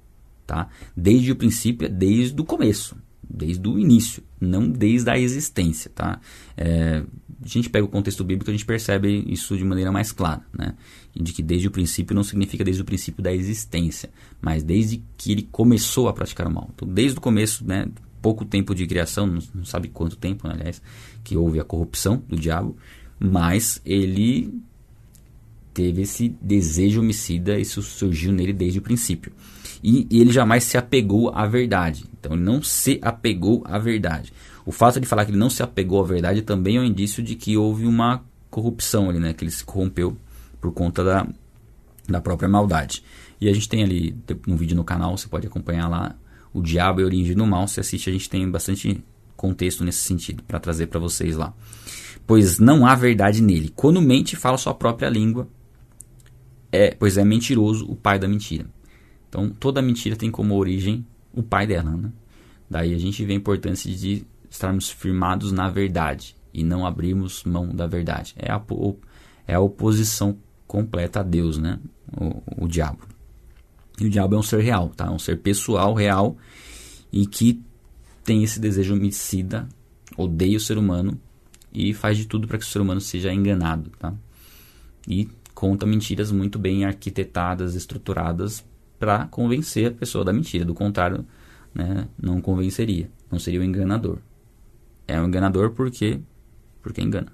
tá? 0.47 0.67
Desde 0.97 1.31
o 1.31 1.35
princípio, 1.35 1.87
desde 1.87 2.41
o 2.41 2.43
começo 2.43 2.95
desde 3.33 3.67
o 3.67 3.79
início, 3.79 4.23
não 4.39 4.69
desde 4.69 5.09
a 5.09 5.17
existência, 5.17 5.91
tá? 5.93 6.19
É, 6.55 7.03
a 7.43 7.47
gente 7.47 7.69
pega 7.69 7.85
o 7.85 7.89
contexto 7.89 8.23
bíblico, 8.23 8.49
a 8.49 8.53
gente 8.53 8.65
percebe 8.65 9.23
isso 9.27 9.57
de 9.57 9.63
maneira 9.63 9.91
mais 9.91 10.11
clara, 10.11 10.41
né? 10.57 10.73
De 11.15 11.33
que 11.33 11.43
desde 11.43 11.67
o 11.67 11.71
princípio 11.71 12.15
não 12.15 12.23
significa 12.23 12.63
desde 12.63 12.81
o 12.81 12.85
princípio 12.85 13.21
da 13.23 13.33
existência, 13.33 14.09
mas 14.41 14.63
desde 14.63 15.03
que 15.17 15.31
ele 15.31 15.47
começou 15.51 16.07
a 16.07 16.13
praticar 16.13 16.47
o 16.47 16.51
mal. 16.51 16.69
Então, 16.73 16.87
desde 16.87 17.17
o 17.17 17.21
começo, 17.21 17.65
né? 17.65 17.87
Pouco 18.21 18.45
tempo 18.45 18.73
de 18.73 18.87
criação, 18.87 19.27
não, 19.27 19.65
sabe 19.65 19.89
quanto 19.89 20.15
tempo, 20.15 20.47
né, 20.47 20.53
aliás, 20.53 20.81
que 21.25 21.35
houve 21.35 21.59
a 21.59 21.63
corrupção 21.65 22.23
do 22.29 22.37
diabo, 22.37 22.77
mas 23.19 23.81
ele 23.85 24.53
teve 25.73 26.03
esse 26.03 26.29
desejo 26.41 27.01
homicida, 27.01 27.59
isso 27.59 27.81
surgiu 27.81 28.31
nele 28.31 28.53
desde 28.53 28.79
o 28.79 28.81
princípio. 28.81 29.33
E, 29.83 30.07
e, 30.09 30.21
ele 30.21 30.31
jamais 30.31 30.63
se 30.63 30.77
apegou 30.77 31.29
à 31.35 31.45
verdade. 31.45 32.05
Então 32.17 32.33
ele 32.33 32.43
não 32.43 32.61
se 32.61 32.99
apegou 33.01 33.61
à 33.65 33.77
verdade. 33.77 34.31
O 34.65 34.71
fato 34.71 34.99
de 34.99 35.07
falar 35.07 35.25
que 35.25 35.31
ele 35.31 35.37
não 35.37 35.49
se 35.49 35.61
apegou 35.61 36.01
à 36.01 36.05
verdade 36.05 36.41
também 36.41 36.77
é 36.77 36.79
um 36.79 36.85
indício 36.85 37.21
de 37.21 37.35
que 37.35 37.57
houve 37.57 37.85
uma 37.85 38.23
corrupção 38.49 39.09
ali, 39.09 39.19
né? 39.19 39.33
Que 39.33 39.43
ele 39.43 39.51
se 39.51 39.63
corrompeu 39.63 40.15
por 40.61 40.71
conta 40.71 41.03
da, 41.03 41.27
da 42.07 42.21
própria 42.21 42.47
maldade. 42.47 43.03
E 43.41 43.49
a 43.49 43.53
gente 43.53 43.67
tem 43.67 43.83
ali 43.83 44.15
um 44.47 44.55
vídeo 44.55 44.75
no 44.75 44.83
canal, 44.83 45.17
você 45.17 45.27
pode 45.27 45.47
acompanhar 45.47 45.89
lá, 45.89 46.15
o 46.53 46.61
diabo 46.61 47.01
e 47.01 47.03
a 47.03 47.05
origem 47.05 47.35
do 47.35 47.45
mal. 47.45 47.67
Se 47.67 47.79
assiste, 47.79 48.09
a 48.09 48.13
gente 48.13 48.29
tem 48.29 48.49
bastante 48.49 49.03
contexto 49.35 49.83
nesse 49.83 49.99
sentido 49.99 50.43
para 50.43 50.59
trazer 50.59 50.87
para 50.87 50.99
vocês 50.99 51.35
lá. 51.35 51.53
Pois 52.25 52.59
não 52.59 52.85
há 52.85 52.95
verdade 52.95 53.41
nele. 53.41 53.69
Quando 53.75 54.01
mente, 54.01 54.37
fala 54.37 54.57
sua 54.57 54.73
própria 54.73 55.09
língua, 55.09 55.47
é, 56.71 56.91
pois 56.91 57.17
é 57.17 57.25
mentiroso 57.25 57.85
o 57.91 57.95
pai 57.95 58.17
da 58.17 58.27
mentira. 58.27 58.65
Então, 59.27 59.49
toda 59.49 59.81
mentira 59.81 60.15
tem 60.15 60.31
como 60.31 60.55
origem 60.55 61.05
o 61.33 61.43
pai 61.43 61.67
dela. 61.67 61.91
Né? 61.91 62.11
Daí 62.69 62.93
a 62.93 62.97
gente 62.97 63.25
vê 63.25 63.33
a 63.33 63.35
importância 63.35 63.91
de 63.91 64.25
estarmos 64.53 64.91
firmados 64.91 65.51
na 65.51 65.67
verdade 65.67 66.35
e 66.53 66.63
não 66.63 66.85
abrirmos 66.85 67.43
mão 67.43 67.69
da 67.69 67.87
verdade. 67.87 68.35
É 68.37 68.51
a, 68.51 68.61
é 69.47 69.55
a 69.55 69.59
oposição 69.59 70.37
completa 70.67 71.21
a 71.21 71.23
Deus, 71.23 71.57
né? 71.57 71.79
O, 72.15 72.65
o 72.65 72.67
diabo. 72.67 72.99
E 73.99 74.05
o 74.05 74.09
diabo 74.09 74.35
é 74.35 74.37
um 74.37 74.43
ser 74.43 74.61
real, 74.61 74.89
tá? 74.89 75.07
É 75.07 75.09
um 75.09 75.17
ser 75.17 75.39
pessoal, 75.39 75.95
real 75.95 76.37
e 77.11 77.25
que 77.25 77.63
tem 78.23 78.43
esse 78.43 78.59
desejo 78.59 78.93
homicida, 78.93 79.67
odeia 80.15 80.57
o 80.57 80.61
ser 80.61 80.77
humano 80.77 81.19
e 81.73 81.91
faz 81.91 82.15
de 82.15 82.25
tudo 82.25 82.47
para 82.47 82.59
que 82.59 82.63
o 82.63 82.67
ser 82.67 82.79
humano 82.79 83.01
seja 83.01 83.33
enganado, 83.33 83.89
tá? 83.97 84.13
E 85.07 85.27
conta 85.55 85.85
mentiras 85.85 86.31
muito 86.31 86.59
bem 86.59 86.85
arquitetadas, 86.85 87.73
estruturadas 87.73 88.63
para 88.99 89.25
convencer 89.25 89.87
a 89.87 89.91
pessoa 89.91 90.23
da 90.23 90.31
mentira. 90.31 90.63
Do 90.63 90.75
contrário, 90.75 91.25
né, 91.73 92.07
não 92.21 92.39
convenceria, 92.39 93.09
não 93.31 93.39
seria 93.39 93.59
o 93.59 93.63
enganador. 93.63 94.19
É 95.07 95.19
um 95.19 95.27
enganador 95.27 95.71
porque 95.71 96.19
porque 96.81 97.01
engana. 97.01 97.31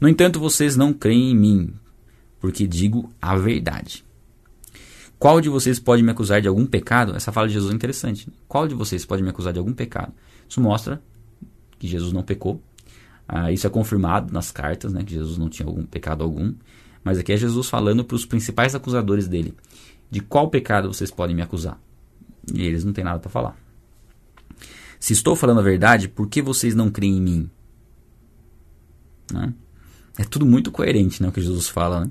No 0.00 0.08
entanto, 0.08 0.40
vocês 0.40 0.76
não 0.76 0.94
creem 0.94 1.30
em 1.30 1.36
mim, 1.36 1.74
porque 2.40 2.66
digo 2.66 3.12
a 3.20 3.36
verdade. 3.36 4.02
Qual 5.18 5.38
de 5.42 5.50
vocês 5.50 5.78
pode 5.78 6.02
me 6.02 6.10
acusar 6.10 6.40
de 6.40 6.48
algum 6.48 6.64
pecado? 6.64 7.14
Essa 7.14 7.30
fala 7.30 7.46
de 7.46 7.52
Jesus 7.52 7.70
é 7.70 7.74
interessante. 7.74 8.26
Qual 8.48 8.66
de 8.66 8.74
vocês 8.74 9.04
pode 9.04 9.22
me 9.22 9.28
acusar 9.28 9.52
de 9.52 9.58
algum 9.58 9.74
pecado? 9.74 10.14
Isso 10.48 10.60
mostra 10.62 11.02
que 11.78 11.86
Jesus 11.86 12.12
não 12.12 12.22
pecou. 12.22 12.62
Ah, 13.28 13.52
isso 13.52 13.66
é 13.66 13.70
confirmado 13.70 14.32
nas 14.32 14.50
cartas, 14.50 14.92
né, 14.92 15.04
que 15.04 15.12
Jesus 15.12 15.36
não 15.36 15.50
tinha 15.50 15.68
algum 15.68 15.84
pecado 15.84 16.24
algum. 16.24 16.54
Mas 17.04 17.18
aqui 17.18 17.32
é 17.32 17.36
Jesus 17.36 17.68
falando 17.68 18.02
para 18.02 18.14
os 18.14 18.24
principais 18.24 18.74
acusadores 18.74 19.28
dele. 19.28 19.54
De 20.10 20.20
qual 20.20 20.48
pecado 20.48 20.92
vocês 20.92 21.10
podem 21.10 21.36
me 21.36 21.42
acusar? 21.42 21.78
E 22.52 22.62
eles 22.62 22.82
não 22.82 22.92
têm 22.94 23.04
nada 23.04 23.18
para 23.18 23.30
falar. 23.30 23.56
Se 25.00 25.14
estou 25.14 25.34
falando 25.34 25.60
a 25.60 25.62
verdade, 25.62 26.08
por 26.08 26.28
que 26.28 26.42
vocês 26.42 26.74
não 26.74 26.90
creem 26.90 27.16
em 27.16 27.20
mim? 27.22 27.50
Né? 29.32 29.54
É 30.18 30.24
tudo 30.24 30.44
muito 30.44 30.70
coerente 30.70 31.22
né, 31.22 31.28
o 31.30 31.32
que 31.32 31.40
Jesus 31.40 31.68
fala. 31.68 32.04
Né? 32.04 32.10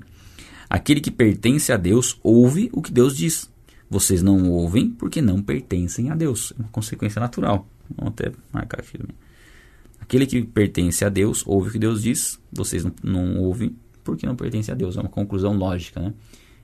Aquele 0.68 1.00
que 1.00 1.10
pertence 1.10 1.72
a 1.72 1.76
Deus 1.76 2.18
ouve 2.20 2.68
o 2.72 2.82
que 2.82 2.92
Deus 2.92 3.16
diz. 3.16 3.48
Vocês 3.88 4.22
não 4.22 4.50
ouvem 4.50 4.90
porque 4.90 5.22
não 5.22 5.40
pertencem 5.40 6.10
a 6.10 6.16
Deus. 6.16 6.52
É 6.58 6.62
uma 6.62 6.68
consequência 6.70 7.20
natural. 7.20 7.66
Vamos 7.96 8.12
até 8.12 8.32
marcar 8.52 8.80
aqui 8.80 8.98
também. 8.98 9.16
Aquele 10.00 10.26
que 10.26 10.42
pertence 10.42 11.04
a 11.04 11.08
Deus 11.08 11.44
ouve 11.46 11.68
o 11.68 11.72
que 11.72 11.78
Deus 11.78 12.02
diz. 12.02 12.40
Vocês 12.52 12.84
não, 12.84 12.92
não 13.02 13.38
ouvem 13.38 13.76
porque 14.02 14.26
não 14.26 14.34
pertencem 14.34 14.72
a 14.72 14.76
Deus. 14.76 14.96
É 14.96 15.00
uma 15.00 15.08
conclusão 15.08 15.56
lógica, 15.56 16.00
né? 16.00 16.12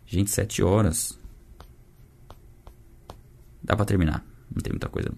Gente, 0.06 0.30
sete 0.30 0.62
horas. 0.62 1.18
Dá 3.62 3.76
para 3.76 3.84
terminar. 3.84 4.24
Não 4.52 4.60
tem 4.60 4.72
muita 4.72 4.88
coisa. 4.88 5.12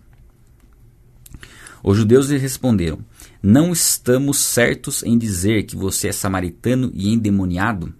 Os 1.82 1.96
judeus 1.96 2.28
lhe 2.28 2.38
responderam: 2.38 2.98
Não 3.42 3.72
estamos 3.72 4.38
certos 4.38 5.02
em 5.02 5.16
dizer 5.16 5.64
que 5.64 5.76
você 5.76 6.08
é 6.08 6.12
samaritano 6.12 6.90
e 6.94 7.12
endemoniado? 7.12 7.94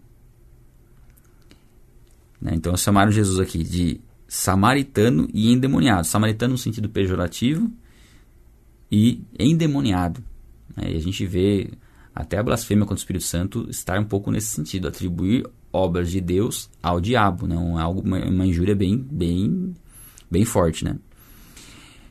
Né? 2.41 2.53
Então 2.55 2.77
chamaram 2.77 3.11
Jesus 3.11 3.39
aqui 3.41 3.63
de 3.63 4.01
samaritano 4.27 5.29
e 5.33 5.53
endemoniado. 5.53 6.07
Samaritano 6.07 6.53
no 6.53 6.59
sentido 6.59 6.89
pejorativo 6.89 7.71
e 8.91 9.23
endemoniado. 9.39 10.23
Né? 10.77 10.93
E 10.93 10.97
a 10.97 11.01
gente 11.01 11.25
vê 11.27 11.71
até 12.15 12.39
a 12.39 12.43
blasfêmia 12.43 12.85
contra 12.85 12.97
o 12.97 12.99
Espírito 12.99 13.25
Santo 13.25 13.69
estar 13.71 13.99
um 14.01 14.05
pouco 14.05 14.31
nesse 14.31 14.49
sentido, 14.49 14.89
atribuir 14.89 15.47
obras 15.73 16.11
de 16.11 16.21
Deus 16.21 16.69
ao 16.83 17.01
diabo, 17.01 17.47
né? 17.47 17.57
Um, 17.57 17.79
algo, 17.79 18.01
uma, 18.01 18.19
uma 18.25 18.47
injúria 18.47 18.75
bem, 18.75 18.97
bem, 18.99 19.75
bem 20.31 20.45
forte, 20.45 20.85
né? 20.85 20.97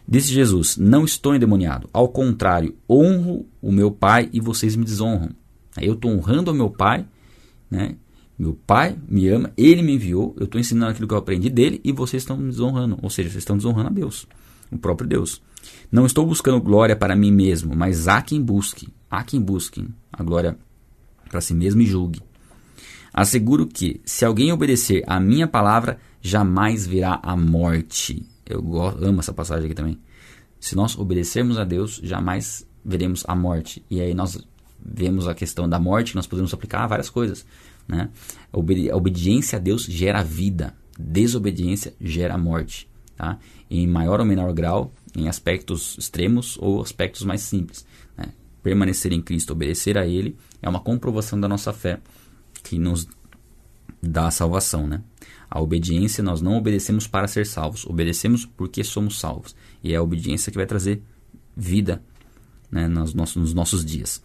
Disse 0.07 0.33
Jesus: 0.33 0.77
Não 0.77 1.03
estou 1.03 1.35
endemoniado. 1.35 1.89
Ao 1.91 2.07
contrário, 2.07 2.75
honro 2.89 3.45
o 3.61 3.71
meu 3.71 3.91
Pai 3.91 4.29
e 4.31 4.39
vocês 4.39 4.75
me 4.75 4.85
desonram. 4.85 5.29
Eu 5.79 5.93
estou 5.93 6.11
honrando 6.11 6.51
o 6.51 6.53
meu 6.53 6.69
Pai, 6.69 7.05
né? 7.69 7.95
Meu 8.37 8.53
pai 8.53 8.95
me 9.09 9.27
ama, 9.29 9.51
ele 9.57 9.81
me 9.81 9.95
enviou, 9.95 10.35
eu 10.37 10.45
estou 10.45 10.61
ensinando 10.61 10.91
aquilo 10.91 11.07
que 11.07 11.13
eu 11.13 11.17
aprendi 11.17 11.49
dele 11.49 11.81
e 11.83 11.91
vocês 11.91 12.21
estão 12.21 12.37
me 12.37 12.49
desonrando. 12.49 12.99
Ou 13.01 13.09
seja, 13.09 13.29
vocês 13.29 13.41
estão 13.41 13.57
desonrando 13.57 13.87
a 13.87 13.91
Deus, 13.91 14.27
o 14.71 14.77
próprio 14.77 15.09
Deus. 15.09 15.41
Não 15.91 16.05
estou 16.05 16.23
buscando 16.23 16.61
glória 16.61 16.95
para 16.95 17.15
mim 17.15 17.31
mesmo, 17.31 17.75
mas 17.75 18.07
há 18.07 18.21
quem 18.21 18.39
busque, 18.39 18.89
há 19.09 19.23
quem 19.23 19.41
busque 19.41 19.87
a 20.13 20.21
glória 20.21 20.55
para 21.27 21.41
si 21.41 21.55
mesmo 21.55 21.81
e 21.81 21.87
julgue. 21.87 22.21
Asseguro 23.11 23.65
que, 23.65 23.99
se 24.05 24.23
alguém 24.23 24.51
obedecer 24.51 25.03
à 25.07 25.19
minha 25.19 25.47
palavra, 25.47 25.97
jamais 26.21 26.85
virá 26.85 27.19
a 27.23 27.35
morte. 27.35 28.23
Eu 28.49 28.81
amo 29.01 29.19
essa 29.19 29.33
passagem 29.33 29.65
aqui 29.65 29.75
também. 29.75 29.99
Se 30.59 30.75
nós 30.75 30.97
obedecermos 30.97 31.57
a 31.57 31.63
Deus, 31.63 31.99
jamais 32.03 32.65
veremos 32.83 33.23
a 33.27 33.35
morte. 33.35 33.83
E 33.89 34.01
aí 34.01 34.13
nós 34.13 34.37
vemos 34.83 35.27
a 35.27 35.35
questão 35.35 35.67
da 35.67 35.79
morte, 35.79 36.15
nós 36.15 36.27
podemos 36.27 36.53
aplicar 36.53 36.83
a 36.83 36.87
várias 36.87 37.09
coisas. 37.09 37.45
Né? 37.87 38.09
A, 38.51 38.57
a 38.57 38.95
obediência 38.95 39.57
a 39.57 39.59
Deus 39.59 39.83
gera 39.83 40.23
vida, 40.23 40.73
desobediência 40.97 41.93
gera 41.99 42.37
morte. 42.37 42.89
Tá? 43.15 43.37
Em 43.69 43.85
maior 43.87 44.19
ou 44.19 44.25
menor 44.25 44.53
grau, 44.53 44.93
em 45.15 45.27
aspectos 45.27 45.97
extremos 45.97 46.57
ou 46.59 46.81
aspectos 46.81 47.23
mais 47.23 47.41
simples. 47.41 47.85
Né? 48.17 48.25
Permanecer 48.63 49.11
em 49.11 49.21
Cristo, 49.21 49.53
obedecer 49.53 49.97
a 49.97 50.05
Ele, 50.05 50.35
é 50.61 50.69
uma 50.69 50.79
comprovação 50.79 51.39
da 51.39 51.47
nossa 51.47 51.73
fé 51.73 51.99
que 52.63 52.77
nos 52.77 53.07
dá 54.01 54.27
a 54.27 54.31
salvação. 54.31 54.87
Né? 54.87 55.01
A 55.49 55.61
obediência, 55.61 56.23
nós 56.23 56.41
não 56.41 56.57
obedecemos 56.57 57.07
para 57.07 57.27
ser 57.27 57.45
salvos, 57.45 57.85
obedecemos 57.85 58.45
porque 58.45 58.83
somos 58.83 59.19
salvos. 59.19 59.55
E 59.83 59.93
é 59.93 59.95
a 59.95 60.03
obediência 60.03 60.51
que 60.51 60.57
vai 60.57 60.65
trazer 60.65 61.01
vida 61.55 62.01
né, 62.71 62.87
nos, 62.87 63.13
nossos, 63.13 63.35
nos 63.37 63.53
nossos 63.53 63.83
dias. 63.83 64.21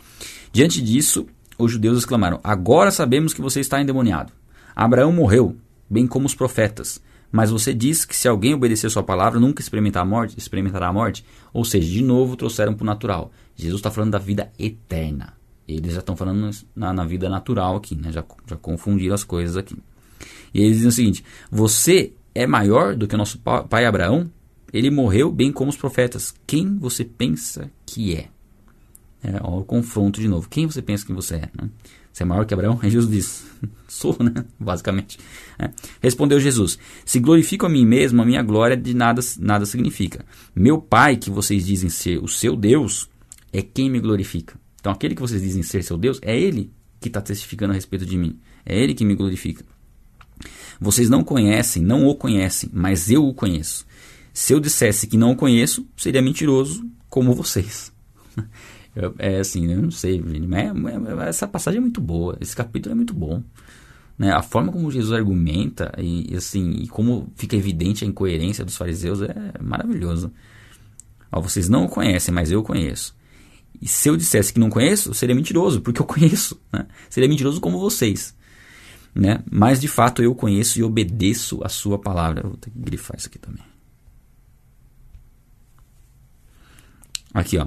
Diante 0.52 0.82
disso, 0.82 1.26
os 1.58 1.72
judeus 1.72 1.98
exclamaram: 1.98 2.40
Agora 2.42 2.90
sabemos 2.90 3.32
que 3.32 3.40
você 3.40 3.60
está 3.60 3.80
endemoniado. 3.80 4.32
Abraão 4.74 5.12
morreu, 5.12 5.56
bem 5.88 6.06
como 6.06 6.26
os 6.26 6.34
profetas. 6.34 7.00
Mas 7.30 7.50
você 7.50 7.72
diz 7.72 8.04
que 8.04 8.14
se 8.14 8.28
alguém 8.28 8.52
obedecer 8.52 8.90
sua 8.90 9.02
palavra, 9.02 9.40
nunca 9.40 9.62
experimentar 9.62 10.02
a 10.02 10.06
morte, 10.06 10.38
experimentará 10.38 10.88
a 10.88 10.92
morte. 10.92 11.24
Ou 11.52 11.64
seja, 11.64 11.88
de 11.88 12.02
novo 12.02 12.36
trouxeram 12.36 12.74
para 12.74 12.82
o 12.82 12.86
natural. 12.86 13.32
Jesus 13.56 13.78
está 13.78 13.90
falando 13.90 14.10
da 14.10 14.18
vida 14.18 14.52
eterna. 14.58 15.32
Eles 15.66 15.94
já 15.94 16.00
estão 16.00 16.14
falando 16.14 16.50
na, 16.76 16.92
na, 16.92 17.04
vida 17.04 17.30
natural 17.30 17.76
aqui, 17.76 17.94
né? 17.96 18.12
já, 18.12 18.22
já 18.46 18.56
confundiram 18.56 19.14
as 19.14 19.24
coisas 19.24 19.56
aqui. 19.56 19.76
E 20.52 20.60
eles 20.60 20.76
dizem 20.76 20.88
o 20.88 20.92
seguinte: 20.92 21.24
Você 21.50 22.12
é 22.34 22.46
maior 22.46 22.94
do 22.94 23.06
que 23.06 23.14
o 23.14 23.18
nosso 23.18 23.38
pai 23.38 23.84
Abraão? 23.84 24.30
Ele 24.72 24.90
morreu 24.90 25.30
bem 25.30 25.52
como 25.52 25.70
os 25.70 25.76
profetas. 25.76 26.34
Quem 26.46 26.76
você 26.76 27.04
pensa 27.04 27.70
que 27.84 28.14
é? 28.14 28.28
É, 29.22 29.38
ó, 29.42 29.60
o 29.60 29.64
confronto 29.64 30.20
de 30.20 30.26
novo. 30.26 30.48
Quem 30.48 30.66
você 30.66 30.80
pensa 30.80 31.04
que 31.04 31.12
você 31.12 31.36
é? 31.36 31.50
Né? 31.60 31.68
Você 32.12 32.22
é 32.22 32.26
maior 32.26 32.44
que 32.44 32.54
Abraão? 32.54 32.78
Aí 32.82 32.88
Jesus 32.90 33.10
diz: 33.10 33.46
Sou, 33.86 34.16
né? 34.20 34.44
Basicamente. 34.58 35.18
É. 35.58 35.70
Respondeu 36.00 36.40
Jesus: 36.40 36.78
Se 37.04 37.20
glorifico 37.20 37.66
a 37.66 37.68
mim 37.68 37.86
mesmo, 37.86 38.20
a 38.20 38.24
minha 38.24 38.42
glória 38.42 38.76
de 38.76 38.94
nada, 38.94 39.20
nada 39.38 39.66
significa. 39.66 40.24
Meu 40.54 40.80
Pai, 40.80 41.16
que 41.16 41.30
vocês 41.30 41.66
dizem 41.66 41.90
ser 41.90 42.18
o 42.18 42.28
seu 42.28 42.56
Deus, 42.56 43.08
é 43.52 43.62
quem 43.62 43.90
me 43.90 44.00
glorifica. 44.00 44.60
Então, 44.80 44.92
aquele 44.92 45.14
que 45.14 45.20
vocês 45.20 45.40
dizem 45.40 45.62
ser 45.62 45.84
seu 45.84 45.96
Deus, 45.96 46.18
é 46.22 46.36
Ele 46.36 46.72
que 47.00 47.08
está 47.08 47.20
testificando 47.20 47.72
a 47.72 47.74
respeito 47.74 48.04
de 48.04 48.16
mim. 48.16 48.38
É 48.66 48.76
Ele 48.76 48.94
que 48.94 49.04
me 49.04 49.14
glorifica. 49.14 49.64
Vocês 50.80 51.08
não 51.08 51.22
conhecem, 51.22 51.82
não 51.82 52.06
o 52.06 52.14
conhecem, 52.14 52.70
mas 52.72 53.10
eu 53.10 53.26
o 53.26 53.34
conheço. 53.34 53.86
Se 54.32 54.52
eu 54.52 54.60
dissesse 54.60 55.06
que 55.06 55.16
não 55.16 55.32
o 55.32 55.36
conheço, 55.36 55.86
seria 55.96 56.22
mentiroso 56.22 56.84
como 57.08 57.34
vocês. 57.34 57.92
É 59.18 59.40
assim, 59.40 59.72
eu 59.72 59.80
não 59.80 59.90
sei, 59.90 60.22
gente, 60.22 60.46
mas, 60.46 60.66
é, 60.66 61.28
essa 61.28 61.48
passagem 61.48 61.78
é 61.78 61.80
muito 61.80 61.98
boa, 61.98 62.36
esse 62.42 62.54
capítulo 62.54 62.92
é 62.92 62.94
muito 62.94 63.14
bom. 63.14 63.42
Né? 64.18 64.30
A 64.30 64.42
forma 64.42 64.70
como 64.70 64.90
Jesus 64.90 65.12
argumenta 65.12 65.92
e, 65.96 66.34
assim, 66.36 66.72
e 66.72 66.86
como 66.88 67.32
fica 67.34 67.56
evidente 67.56 68.04
a 68.04 68.06
incoerência 68.06 68.64
dos 68.64 68.76
fariseus 68.76 69.22
é 69.22 69.34
maravilhoso. 69.62 70.30
Ó, 71.30 71.40
vocês 71.40 71.68
não 71.70 71.86
o 71.86 71.88
conhecem, 71.88 72.34
mas 72.34 72.50
eu 72.50 72.60
o 72.60 72.62
conheço. 72.62 73.16
E 73.80 73.88
se 73.88 74.08
eu 74.08 74.16
dissesse 74.16 74.52
que 74.52 74.60
não 74.60 74.68
conheço, 74.68 75.14
seria 75.14 75.34
mentiroso, 75.34 75.80
porque 75.80 76.00
eu 76.00 76.06
conheço. 76.06 76.60
Né? 76.72 76.86
Seria 77.08 77.28
mentiroso 77.28 77.60
como 77.60 77.80
vocês. 77.80 78.36
Né? 79.14 79.42
Mas 79.50 79.80
de 79.80 79.88
fato 79.88 80.22
eu 80.22 80.34
conheço 80.34 80.78
e 80.78 80.82
obedeço 80.82 81.60
a 81.62 81.68
sua 81.68 81.98
palavra. 81.98 82.42
Vou 82.42 82.56
ter 82.56 82.70
que 82.70 82.78
grifar 82.78 83.16
isso 83.18 83.28
aqui 83.28 83.38
também. 83.38 83.62
Aqui, 87.32 87.58
ó. 87.58 87.66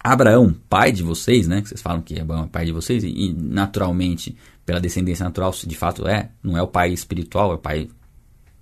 Abraão, 0.00 0.54
pai 0.68 0.92
de 0.92 1.02
vocês, 1.02 1.48
né? 1.48 1.62
Vocês 1.64 1.82
falam 1.82 2.00
que 2.00 2.18
Abraão 2.18 2.44
é 2.44 2.48
pai 2.48 2.64
de 2.64 2.72
vocês, 2.72 3.02
e, 3.04 3.32
naturalmente, 3.32 4.36
pela 4.64 4.80
descendência 4.80 5.24
natural, 5.24 5.50
de 5.50 5.76
fato 5.76 6.06
é, 6.06 6.30
não 6.42 6.56
é 6.56 6.62
o 6.62 6.68
pai 6.68 6.92
espiritual, 6.92 7.52
é 7.52 7.54
o 7.56 7.58
pai, 7.58 7.88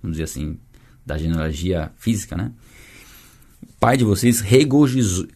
vamos 0.01 0.17
dizer 0.17 0.23
assim, 0.23 0.57
da 1.05 1.17
genealogia 1.17 1.91
física, 1.95 2.35
né? 2.35 2.51
Pai 3.79 3.95
de 3.95 4.03
vocês 4.03 4.41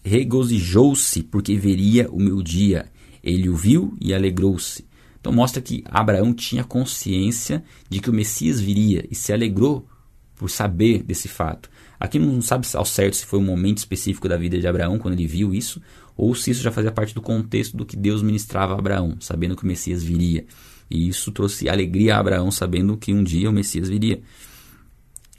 regozijou-se 0.04 1.24
porque 1.24 1.56
veria 1.56 2.10
o 2.10 2.20
meu 2.20 2.42
dia. 2.42 2.88
Ele 3.24 3.48
o 3.48 3.56
viu 3.56 3.96
e 4.02 4.14
alegrou-se. 4.14 4.84
Então 5.22 5.32
mostra 5.32 5.62
que 5.62 5.84
Abraão 5.86 6.34
tinha 6.34 6.64
consciência 6.64 7.64
de 7.88 8.02
que 8.02 8.10
o 8.10 8.14
Messias 8.14 8.60
viria 8.60 9.06
e 9.10 9.16
se 9.16 9.32
alegrou 9.32 9.88
por 10.36 10.50
saber 10.50 11.04
desse 11.04 11.28
fato. 11.28 11.70
Aqui 12.00 12.18
não 12.18 12.42
sabe 12.42 12.68
ao 12.74 12.84
certo 12.84 13.16
se 13.16 13.26
foi 13.28 13.38
um 13.38 13.44
momento 13.44 13.78
específico 13.78 14.28
da 14.28 14.36
vida 14.36 14.60
de 14.60 14.68
Abraão 14.68 14.98
quando 14.98 15.14
ele 15.14 15.28
viu 15.28 15.54
isso, 15.54 15.80
ou 16.18 16.34
se 16.34 16.50
isso 16.50 16.64
já 16.64 16.72
fazia 16.72 16.92
parte 16.92 17.14
do 17.14 17.22
contexto 17.22 17.78
do 17.78 17.86
que 17.86 17.96
Deus 17.96 18.24
ministrava 18.24 18.74
a 18.74 18.80
Abraão, 18.80 19.18
sabendo 19.20 19.56
que 19.56 19.64
o 19.64 19.68
Messias 19.68 20.04
viria. 20.04 20.44
E 20.90 21.08
isso 21.08 21.32
trouxe 21.32 21.70
alegria 21.70 22.16
a 22.16 22.20
Abraão, 22.20 22.50
sabendo 22.50 22.98
que 22.98 23.14
um 23.14 23.24
dia 23.24 23.50
o 23.50 23.54
Messias 23.54 23.88
viria. 23.88 24.20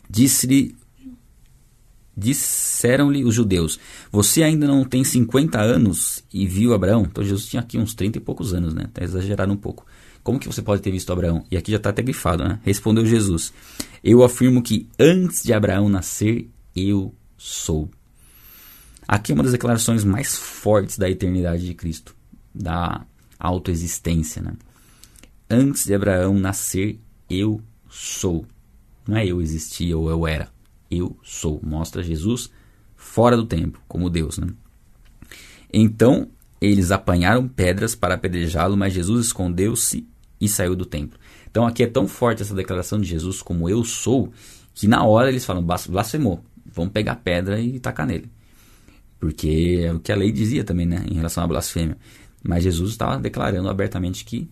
Disse-lhe 0.08 0.76
Disseram-lhe 2.16 3.24
os 3.24 3.34
judeus: 3.34 3.80
Você 4.10 4.42
ainda 4.42 4.66
não 4.66 4.84
tem 4.84 5.02
50 5.02 5.58
anos 5.58 6.22
e 6.32 6.46
viu 6.46 6.74
Abraão? 6.74 7.06
Então 7.10 7.24
Jesus 7.24 7.46
tinha 7.46 7.60
aqui 7.60 7.78
uns 7.78 7.94
30 7.94 8.18
e 8.18 8.20
poucos 8.20 8.52
anos, 8.52 8.74
né? 8.74 8.84
Está 8.84 9.02
exagerado 9.02 9.52
um 9.52 9.56
pouco. 9.56 9.86
Como 10.22 10.38
que 10.38 10.46
você 10.46 10.60
pode 10.60 10.82
ter 10.82 10.90
visto 10.90 11.10
Abraão? 11.10 11.44
E 11.50 11.56
aqui 11.56 11.70
já 11.70 11.78
está 11.78 11.90
até 11.90 12.02
grifado, 12.02 12.44
né? 12.44 12.60
Respondeu 12.62 13.06
Jesus: 13.06 13.52
Eu 14.04 14.22
afirmo 14.22 14.62
que 14.62 14.88
antes 14.98 15.42
de 15.42 15.54
Abraão 15.54 15.88
nascer, 15.88 16.50
eu 16.76 17.14
sou. 17.38 17.90
Aqui 19.08 19.32
é 19.32 19.34
uma 19.34 19.42
das 19.42 19.52
declarações 19.52 20.04
mais 20.04 20.36
fortes 20.36 20.98
da 20.98 21.08
eternidade 21.08 21.64
de 21.64 21.74
Cristo, 21.74 22.14
da 22.54 23.06
autoexistência, 23.38 24.42
né? 24.42 24.52
Antes 25.48 25.86
de 25.86 25.94
Abraão 25.94 26.34
nascer, 26.34 27.00
eu 27.28 27.60
sou. 27.88 28.44
Não 29.08 29.16
é 29.16 29.26
eu 29.26 29.40
existia 29.40 29.96
ou 29.96 30.10
eu 30.10 30.26
era 30.26 30.48
eu 30.92 31.16
sou. 31.22 31.60
Mostra 31.62 32.02
Jesus 32.02 32.50
fora 32.96 33.36
do 33.36 33.44
tempo, 33.46 33.80
como 33.88 34.10
Deus. 34.10 34.38
Né? 34.38 34.48
Então 35.72 36.28
eles 36.60 36.92
apanharam 36.92 37.48
pedras 37.48 37.94
para 37.94 38.14
apedrejá-lo, 38.14 38.76
mas 38.76 38.92
Jesus 38.92 39.26
escondeu-se 39.26 40.06
e 40.40 40.48
saiu 40.48 40.76
do 40.76 40.86
templo. 40.86 41.18
Então 41.50 41.66
aqui 41.66 41.82
é 41.82 41.86
tão 41.86 42.06
forte 42.06 42.42
essa 42.42 42.54
declaração 42.54 43.00
de 43.00 43.08
Jesus 43.08 43.42
como 43.42 43.68
eu 43.68 43.82
sou, 43.84 44.32
que 44.74 44.86
na 44.86 45.04
hora 45.04 45.28
eles 45.28 45.44
falam, 45.44 45.64
blasfemou, 45.64 46.44
vamos 46.64 46.92
pegar 46.92 47.16
pedra 47.16 47.60
e 47.60 47.80
tacar 47.80 48.06
nele. 48.06 48.30
Porque 49.18 49.80
é 49.84 49.92
o 49.92 50.00
que 50.00 50.12
a 50.12 50.16
lei 50.16 50.32
dizia 50.32 50.64
também, 50.64 50.86
né, 50.86 51.04
em 51.08 51.14
relação 51.14 51.44
à 51.44 51.46
blasfêmia. 51.46 51.96
Mas 52.42 52.64
Jesus 52.64 52.92
estava 52.92 53.18
declarando 53.18 53.68
abertamente 53.68 54.24
que 54.24 54.48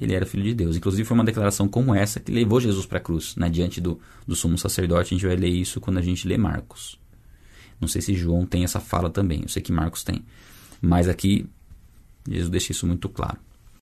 ele 0.00 0.14
era 0.14 0.24
filho 0.24 0.42
de 0.42 0.54
Deus. 0.54 0.76
Inclusive 0.76 1.04
foi 1.04 1.14
uma 1.14 1.24
declaração 1.24 1.68
como 1.68 1.94
essa 1.94 2.20
que 2.20 2.32
levou 2.32 2.60
Jesus 2.60 2.86
para 2.86 2.98
a 2.98 3.00
cruz, 3.00 3.34
né? 3.36 3.48
diante 3.48 3.80
do, 3.80 4.00
do 4.26 4.34
sumo 4.36 4.56
sacerdote. 4.56 5.14
A 5.14 5.16
gente 5.16 5.26
vai 5.26 5.36
ler 5.36 5.48
isso 5.48 5.80
quando 5.80 5.98
a 5.98 6.02
gente 6.02 6.26
lê 6.26 6.38
Marcos. 6.38 6.98
Não 7.80 7.88
sei 7.88 8.00
se 8.02 8.14
João 8.14 8.46
tem 8.46 8.64
essa 8.64 8.80
fala 8.80 9.10
também, 9.10 9.42
eu 9.42 9.48
sei 9.48 9.62
que 9.62 9.72
Marcos 9.72 10.02
tem. 10.02 10.24
Mas 10.80 11.08
aqui 11.08 11.46
Jesus 12.28 12.50
deixa 12.50 12.72
isso 12.72 12.86
muito 12.86 13.08
claro. 13.08 13.38